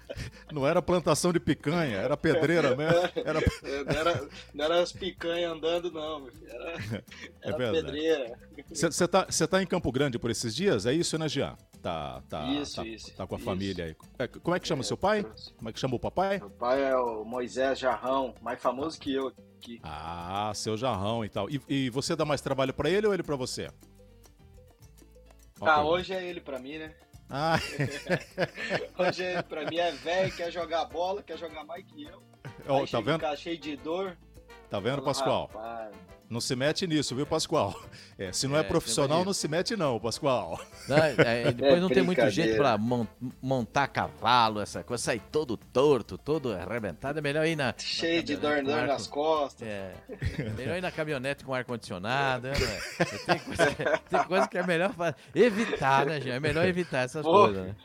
Não 0.52 0.66
era 0.66 0.82
plantação 0.82 1.32
de 1.32 1.40
picanha, 1.40 1.96
era 1.96 2.18
pedreira 2.18 2.76
mesmo. 2.76 2.98
Era... 3.24 3.40
Não, 3.40 4.00
era, 4.00 4.28
não 4.54 4.64
era 4.64 4.82
as 4.82 4.92
picanhas 4.92 5.52
andando, 5.52 5.90
não, 5.90 6.20
meu 6.20 6.32
filho. 6.32 6.50
Era, 6.50 6.72
é 7.42 7.48
era 7.48 7.64
é 7.64 7.72
pedreira. 7.72 8.38
Você 8.70 9.08
tá, 9.08 9.26
tá 9.26 9.62
em 9.62 9.66
Campo 9.66 9.90
Grande 9.90 10.18
por 10.18 10.30
esses 10.30 10.54
dias? 10.54 10.86
É 10.86 10.92
isso, 10.92 11.16
né, 11.18 11.28
Jean? 11.28 11.56
Tá, 11.82 12.22
tá, 12.28 12.44
isso, 12.46 12.76
tá, 12.76 12.86
isso, 12.86 13.14
tá 13.14 13.26
com 13.26 13.36
a 13.36 13.38
isso. 13.38 13.44
família 13.44 13.84
aí. 13.86 13.96
É, 14.18 14.26
como 14.26 14.56
é 14.56 14.60
que 14.60 14.66
chama 14.66 14.82
é, 14.82 14.84
seu 14.84 14.96
pai? 14.96 15.24
Como 15.56 15.68
é 15.68 15.72
que 15.72 15.78
chama 15.78 15.94
o 15.94 15.98
papai? 15.98 16.38
Meu 16.38 16.50
pai 16.50 16.82
é 16.82 16.96
o 16.96 17.24
Moisés 17.24 17.78
Jarrão, 17.78 18.34
mais 18.42 18.60
famoso 18.60 18.98
que 18.98 19.14
eu 19.14 19.32
aqui. 19.58 19.80
Ah, 19.82 20.52
seu 20.54 20.76
jarrão 20.76 21.24
e 21.24 21.28
tal. 21.28 21.50
E, 21.50 21.60
e 21.68 21.90
você 21.90 22.16
dá 22.16 22.24
mais 22.24 22.40
trabalho 22.40 22.72
para 22.72 22.88
ele 22.88 23.06
ou 23.06 23.12
ele 23.12 23.22
para 23.22 23.36
você? 23.36 23.68
Ah, 25.60 25.82
hoje 25.82 26.14
é 26.14 26.24
ele 26.24 26.40
para 26.40 26.58
mim, 26.58 26.78
né? 26.78 26.94
Ah. 27.28 27.58
hoje 28.98 29.22
é 29.22 29.32
ele 29.34 29.42
pra 29.42 29.68
mim, 29.68 29.76
é 29.76 29.90
velho, 29.92 30.32
quer 30.34 30.50
jogar 30.50 30.84
bola, 30.86 31.22
quer 31.22 31.36
jogar 31.36 31.64
mais 31.64 31.84
que 31.84 32.04
eu. 32.04 32.22
Oh, 32.66 32.86
tá 32.86 33.00
vendo? 33.00 33.36
cheio 33.36 33.58
de 33.58 33.76
dor. 33.76 34.16
Tá 34.70 34.78
vendo, 34.78 35.02
Pascoal? 35.02 35.50
Rapaz, 35.52 35.94
não 36.28 36.40
se 36.40 36.54
mete 36.54 36.86
nisso, 36.86 37.14
viu, 37.16 37.26
Pascoal? 37.26 37.80
É, 38.18 38.32
se 38.32 38.46
não 38.46 38.56
é, 38.56 38.60
é 38.60 38.62
profissional, 38.62 39.24
não 39.24 39.32
se 39.32 39.48
mete 39.48 39.76
não, 39.76 39.98
Pascoal. 39.98 40.60
Não, 40.86 40.96
é, 40.96 41.14
é 41.18 41.52
depois 41.52 41.74
é 41.74 41.80
não 41.80 41.88
tem 41.88 42.02
muito 42.02 42.28
jeito 42.30 42.56
para 42.56 42.76
montar 43.40 43.86
cavalo, 43.88 44.60
essa 44.60 44.82
coisa, 44.82 45.02
sair 45.02 45.22
todo 45.32 45.56
torto, 45.56 46.18
todo 46.18 46.52
arrebentado. 46.52 47.18
É 47.18 47.22
melhor 47.22 47.46
ir 47.46 47.56
na. 47.56 47.72
Cheio 47.78 48.22
de 48.22 48.36
dor, 48.36 48.62
dor 48.62 48.86
nas 48.86 49.06
costas. 49.06 49.66
É. 49.66 49.94
Melhor 50.56 50.76
ir 50.76 50.82
na 50.82 50.90
caminhonete 50.90 51.44
com 51.44 51.54
ar-condicionado. 51.54 52.48
Né? 52.48 52.54
Tem, 53.24 53.38
coisa, 53.38 54.00
tem 54.10 54.24
coisa 54.24 54.48
que 54.48 54.58
é 54.58 54.66
melhor 54.66 54.94
evitar, 55.34 56.04
né, 56.04 56.20
gente? 56.20 56.32
É 56.32 56.40
melhor 56.40 56.66
evitar 56.66 57.04
essas 57.04 57.24
Pô, 57.24 57.32
coisas, 57.44 57.66
né? 57.68 57.76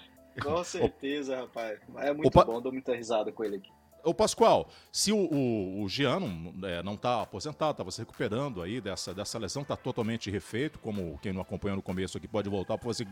Com 0.41 0.63
certeza, 0.63 1.37
rapaz. 1.37 1.79
É 1.97 2.11
muito 2.11 2.27
Opa. 2.27 2.43
bom, 2.43 2.61
dou 2.61 2.71
muita 2.71 2.95
risada 2.95 3.31
com 3.31 3.43
ele 3.43 3.57
aqui. 3.57 3.71
Ô 4.03 4.13
Pascoal, 4.13 4.69
se 4.91 5.11
o, 5.11 5.17
o, 5.17 5.83
o 5.83 5.89
Jean 5.89 6.19
não, 6.19 6.67
é, 6.67 6.83
não 6.83 6.97
tá 6.97 7.21
aposentado, 7.21 7.71
estava 7.71 7.89
se 7.89 7.99
recuperando 7.99 8.61
aí 8.61 8.81
dessa, 8.81 9.13
dessa 9.13 9.39
lesão, 9.39 9.63
tá 9.63 9.77
totalmente 9.77 10.29
refeito, 10.29 10.77
como 10.79 11.17
quem 11.21 11.31
não 11.31 11.41
acompanhou 11.41 11.77
no 11.77 11.81
começo 11.81 12.17
aqui 12.17 12.27
pode 12.27 12.49
voltar 12.49 12.77
para 12.77 12.87
você 12.87 13.05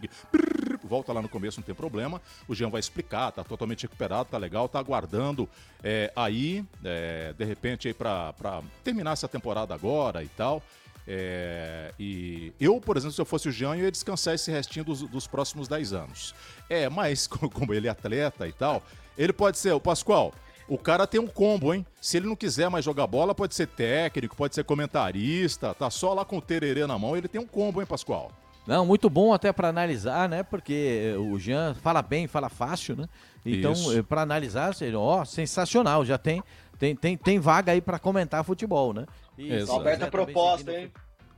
volta 0.83 1.13
lá 1.13 1.21
no 1.21 1.29
começo, 1.29 1.59
não 1.59 1.65
tem 1.65 1.73
problema. 1.73 2.21
O 2.47 2.53
Jean 2.53 2.69
vai 2.69 2.81
explicar, 2.81 3.31
tá 3.31 3.43
totalmente 3.43 3.83
recuperado, 3.83 4.29
tá 4.29 4.37
legal, 4.37 4.67
tá 4.67 4.79
aguardando 4.79 5.47
é, 5.81 6.11
aí, 6.13 6.65
é, 6.83 7.33
de 7.37 7.45
repente, 7.45 7.93
pra 7.93 8.61
terminar 8.83 9.13
essa 9.13 9.27
temporada 9.27 9.73
agora 9.73 10.21
e 10.21 10.27
tal. 10.27 10.61
É, 11.07 11.93
e 11.97 12.53
eu, 12.59 12.79
por 12.79 12.97
exemplo, 12.97 13.13
se 13.13 13.21
eu 13.21 13.25
fosse 13.25 13.47
o 13.47 13.51
Jean, 13.51 13.75
eu 13.75 13.85
ia 13.85 13.91
descansar 13.91 14.35
esse 14.35 14.51
restinho 14.51 14.85
dos, 14.85 15.01
dos 15.03 15.27
próximos 15.27 15.67
10 15.69 15.93
anos. 15.93 16.35
É, 16.69 16.89
mas 16.89 17.25
como 17.53 17.73
ele 17.73 17.87
é 17.87 17.91
atleta 17.91 18.47
e 18.47 18.51
tal, 18.51 18.83
ele 19.17 19.33
pode 19.33 19.57
ser, 19.57 19.71
o 19.71 19.79
Pascoal, 19.79 20.33
o 20.73 20.77
cara 20.77 21.05
tem 21.05 21.19
um 21.19 21.27
combo, 21.27 21.73
hein? 21.73 21.85
Se 21.99 22.15
ele 22.15 22.27
não 22.27 22.35
quiser 22.35 22.69
mais 22.69 22.85
jogar 22.85 23.05
bola, 23.05 23.35
pode 23.35 23.53
ser 23.53 23.67
técnico, 23.67 24.37
pode 24.37 24.55
ser 24.55 24.63
comentarista, 24.63 25.73
tá 25.73 25.89
só 25.89 26.13
lá 26.13 26.23
com 26.23 26.37
o 26.37 26.41
tererê 26.41 26.87
na 26.87 26.97
mão, 26.97 27.17
ele 27.17 27.27
tem 27.27 27.41
um 27.41 27.45
combo, 27.45 27.81
hein, 27.81 27.85
Pascoal? 27.85 28.31
Não, 28.65 28.85
muito 28.85 29.09
bom 29.09 29.33
até 29.33 29.51
para 29.51 29.67
analisar, 29.67 30.29
né? 30.29 30.43
Porque 30.43 31.13
o 31.19 31.37
Jean 31.37 31.73
fala 31.73 32.01
bem, 32.01 32.25
fala 32.25 32.47
fácil, 32.47 32.95
né? 32.95 33.05
Então, 33.45 33.73
eh, 33.91 34.01
para 34.01 34.21
analisar, 34.21 34.71
ó, 34.95 35.25
sensacional, 35.25 36.05
já 36.05 36.17
tem 36.17 36.41
tem, 36.79 36.95
tem, 36.95 37.17
tem 37.17 37.37
vaga 37.37 37.73
aí 37.73 37.81
para 37.81 37.99
comentar 37.99 38.41
futebol, 38.45 38.93
né? 38.93 39.05
Isso. 39.37 39.73
Aberta 39.73 40.05
a 40.05 40.09
proposta, 40.09 40.71
hein? 40.71 40.89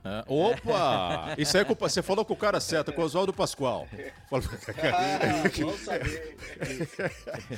É. 0.04 0.24
Opa! 0.28 1.34
Isso 1.36 1.56
aí 1.56 1.62
é 1.62 1.64
culpa. 1.66 1.88
Você 1.88 2.02
falou 2.02 2.24
com 2.24 2.34
o 2.34 2.36
cara 2.36 2.60
certo, 2.60 2.92
com 2.92 3.02
o 3.02 3.04
Oswaldo 3.04 3.32
Pascoal. 3.32 3.86
ah, 4.30 5.76
saber. 5.84 6.36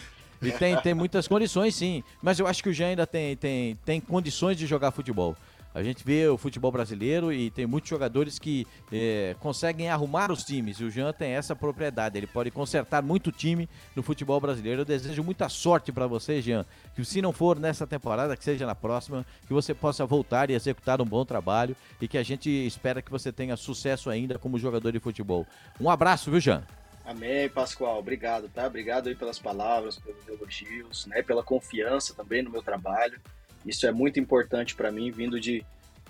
E 0.43 0.53
tem, 0.53 0.77
tem 0.81 0.95
muitas 0.95 1.27
condições, 1.27 1.75
sim. 1.75 2.03
Mas 2.23 2.39
eu 2.39 2.47
acho 2.47 2.63
que 2.63 2.69
o 2.69 2.73
Jean 2.73 2.89
ainda 2.89 3.07
tem, 3.07 3.37
tem, 3.37 3.77
tem 3.85 4.01
condições 4.01 4.57
de 4.57 4.67
jogar 4.67 4.91
futebol. 4.91 5.37
A 5.77 5.83
gente 5.83 6.03
vê 6.03 6.27
o 6.27 6.39
futebol 6.39 6.73
brasileiro 6.73 7.31
e 7.31 7.51
tem 7.51 7.67
muitos 7.67 7.91
jogadores 7.91 8.39
que 8.39 8.67
é, 8.91 9.37
conseguem 9.41 9.91
arrumar 9.91 10.33
os 10.33 10.43
times. 10.43 10.81
E 10.81 10.85
o 10.85 10.91
Jean 10.91 11.13
tem 11.13 11.33
essa 11.33 11.55
propriedade. 11.55 12.17
Ele 12.17 12.27
pode 12.27 12.51
consertar 12.51 13.03
muito 13.03 13.31
time 13.31 13.69
no 13.95 14.03
futebol 14.03 14.41
brasileiro. 14.41 14.81
Eu 14.81 14.85
desejo 14.87 15.23
muita 15.23 15.51
sorte 15.51 15.93
para 15.93 16.07
você, 16.07 16.41
Jean. 16.41 16.65
Que 16.95 17.05
se 17.05 17.21
não 17.21 17.31
for 17.31 17.59
nessa 17.59 17.87
temporada, 17.87 18.35
que 18.39 18.43
seja 18.43 18.65
na 18.65 18.75
próxima, 18.75 19.27
que 19.47 19.53
você 19.53 19.75
possa 19.75 20.07
voltar 20.07 20.49
e 20.49 20.55
executar 20.55 20.99
um 21.03 21.05
bom 21.05 21.27
trabalho 21.27 21.77
e 22.01 22.09
que 22.09 22.17
a 22.17 22.23
gente 22.23 22.49
espera 22.49 23.03
que 23.03 23.11
você 23.11 23.31
tenha 23.31 23.55
sucesso 23.55 24.09
ainda 24.09 24.39
como 24.39 24.59
jogador 24.59 24.93
de 24.93 24.99
futebol. 24.99 25.47
Um 25.79 25.91
abraço, 25.91 26.31
viu, 26.31 26.41
Jean? 26.41 26.63
Amém, 27.07 27.49
Pascoal. 27.49 28.01
Obrigado, 28.01 28.49
tá? 28.49 28.67
Obrigado 28.67 29.09
aí 29.09 29.15
pelas 29.15 29.39
palavras, 29.39 29.97
pelos 29.97 30.27
elogios, 30.27 31.07
né? 31.07 31.23
Pela 31.23 31.41
confiança 31.41 32.13
também 32.13 32.43
no 32.43 32.51
meu 32.51 32.63
trabalho. 32.63 33.21
Isso 33.65 33.87
é 33.87 33.93
muito 33.93 34.19
importante 34.19 34.75
para 34.75 34.91
mim, 34.91 35.13
vindo 35.13 35.39
de, 35.39 35.65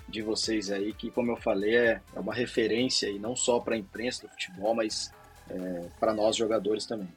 de 0.08 0.22
vocês 0.22 0.70
aí, 0.70 0.94
que, 0.94 1.10
como 1.10 1.30
eu 1.30 1.36
falei, 1.36 1.76
é, 1.76 2.00
é 2.14 2.18
uma 2.18 2.32
referência 2.32 3.10
e 3.10 3.18
não 3.18 3.36
só 3.36 3.60
para 3.60 3.74
a 3.74 3.78
imprensa 3.78 4.26
do 4.26 4.32
futebol, 4.32 4.74
mas 4.74 5.12
é, 5.50 5.86
para 6.00 6.14
nós 6.14 6.34
jogadores 6.34 6.86
também. 6.86 7.08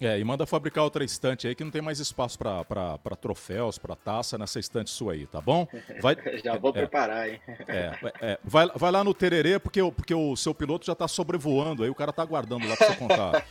É, 0.00 0.18
e 0.18 0.22
manda 0.22 0.46
fabricar 0.46 0.84
outra 0.84 1.04
estante 1.04 1.48
aí 1.48 1.54
que 1.54 1.64
não 1.64 1.70
tem 1.70 1.82
mais 1.82 1.98
espaço 1.98 2.38
para 2.38 3.16
troféus, 3.20 3.78
para 3.78 3.96
taça 3.96 4.38
nessa 4.38 4.60
estante 4.60 4.90
sua 4.90 5.14
aí, 5.14 5.26
tá 5.26 5.40
bom? 5.40 5.66
Vai, 6.00 6.16
já 6.44 6.56
vou 6.56 6.70
é, 6.70 6.72
preparar, 6.72 7.28
hein? 7.28 7.40
É, 7.66 7.92
é, 8.20 8.38
vai, 8.44 8.68
vai 8.74 8.92
lá 8.92 9.02
no 9.02 9.12
Tererê, 9.12 9.58
porque, 9.58 9.82
porque 9.90 10.14
o 10.14 10.36
seu 10.36 10.54
piloto 10.54 10.86
já 10.86 10.94
tá 10.94 11.08
sobrevoando 11.08 11.82
aí, 11.82 11.90
o 11.90 11.94
cara 11.94 12.12
tá 12.12 12.22
aguardando 12.22 12.68
lá 12.68 12.76
para 12.76 12.86
você 12.86 12.96
contar. 12.96 13.44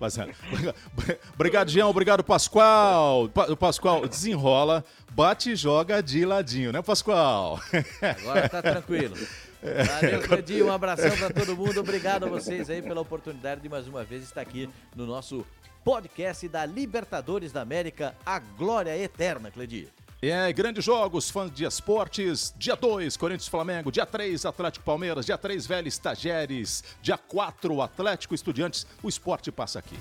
obrigado, 1.34 1.68
Jean, 1.70 1.86
obrigado, 1.86 2.24
Pascoal. 2.24 3.28
Pa, 3.28 3.54
Pascoal, 3.54 4.08
desenrola, 4.08 4.82
bate 5.10 5.50
e 5.50 5.56
joga 5.56 6.02
de 6.02 6.24
ladinho, 6.24 6.72
né, 6.72 6.80
Pascoal? 6.80 7.60
Agora 8.00 8.48
tá 8.48 8.62
tranquilo. 8.62 9.16
Valeu, 9.62 10.22
Cledinho. 10.22 10.66
Um 10.66 10.72
abração 10.72 11.16
para 11.16 11.30
todo 11.30 11.56
mundo. 11.56 11.80
Obrigado 11.80 12.26
a 12.26 12.28
vocês 12.28 12.70
aí 12.70 12.80
pela 12.82 13.00
oportunidade 13.00 13.60
de 13.60 13.68
mais 13.68 13.86
uma 13.86 14.04
vez 14.04 14.22
estar 14.22 14.40
aqui 14.40 14.68
no 14.94 15.06
nosso 15.06 15.46
podcast 15.84 16.46
da 16.48 16.66
Libertadores 16.66 17.52
da 17.52 17.62
América, 17.62 18.14
a 18.24 18.38
glória 18.38 18.96
eterna, 18.96 19.50
Cledinho. 19.50 19.88
É, 20.22 20.52
grandes 20.52 20.84
jogos, 20.84 21.30
fãs 21.30 21.50
de 21.50 21.64
esportes. 21.64 22.54
Dia 22.58 22.76
2, 22.76 23.16
Corinthians 23.16 23.48
Flamengo. 23.48 23.90
Dia 23.90 24.04
3, 24.04 24.44
Atlético 24.44 24.84
Palmeiras. 24.84 25.24
Dia 25.24 25.38
3, 25.38 25.66
Vélez 25.66 25.96
Tajeres. 25.96 26.84
Dia 27.00 27.16
4, 27.16 27.80
Atlético 27.80 28.34
Estudiantes. 28.34 28.86
O 29.02 29.08
esporte 29.08 29.50
passa 29.50 29.78
aqui. 29.78 29.96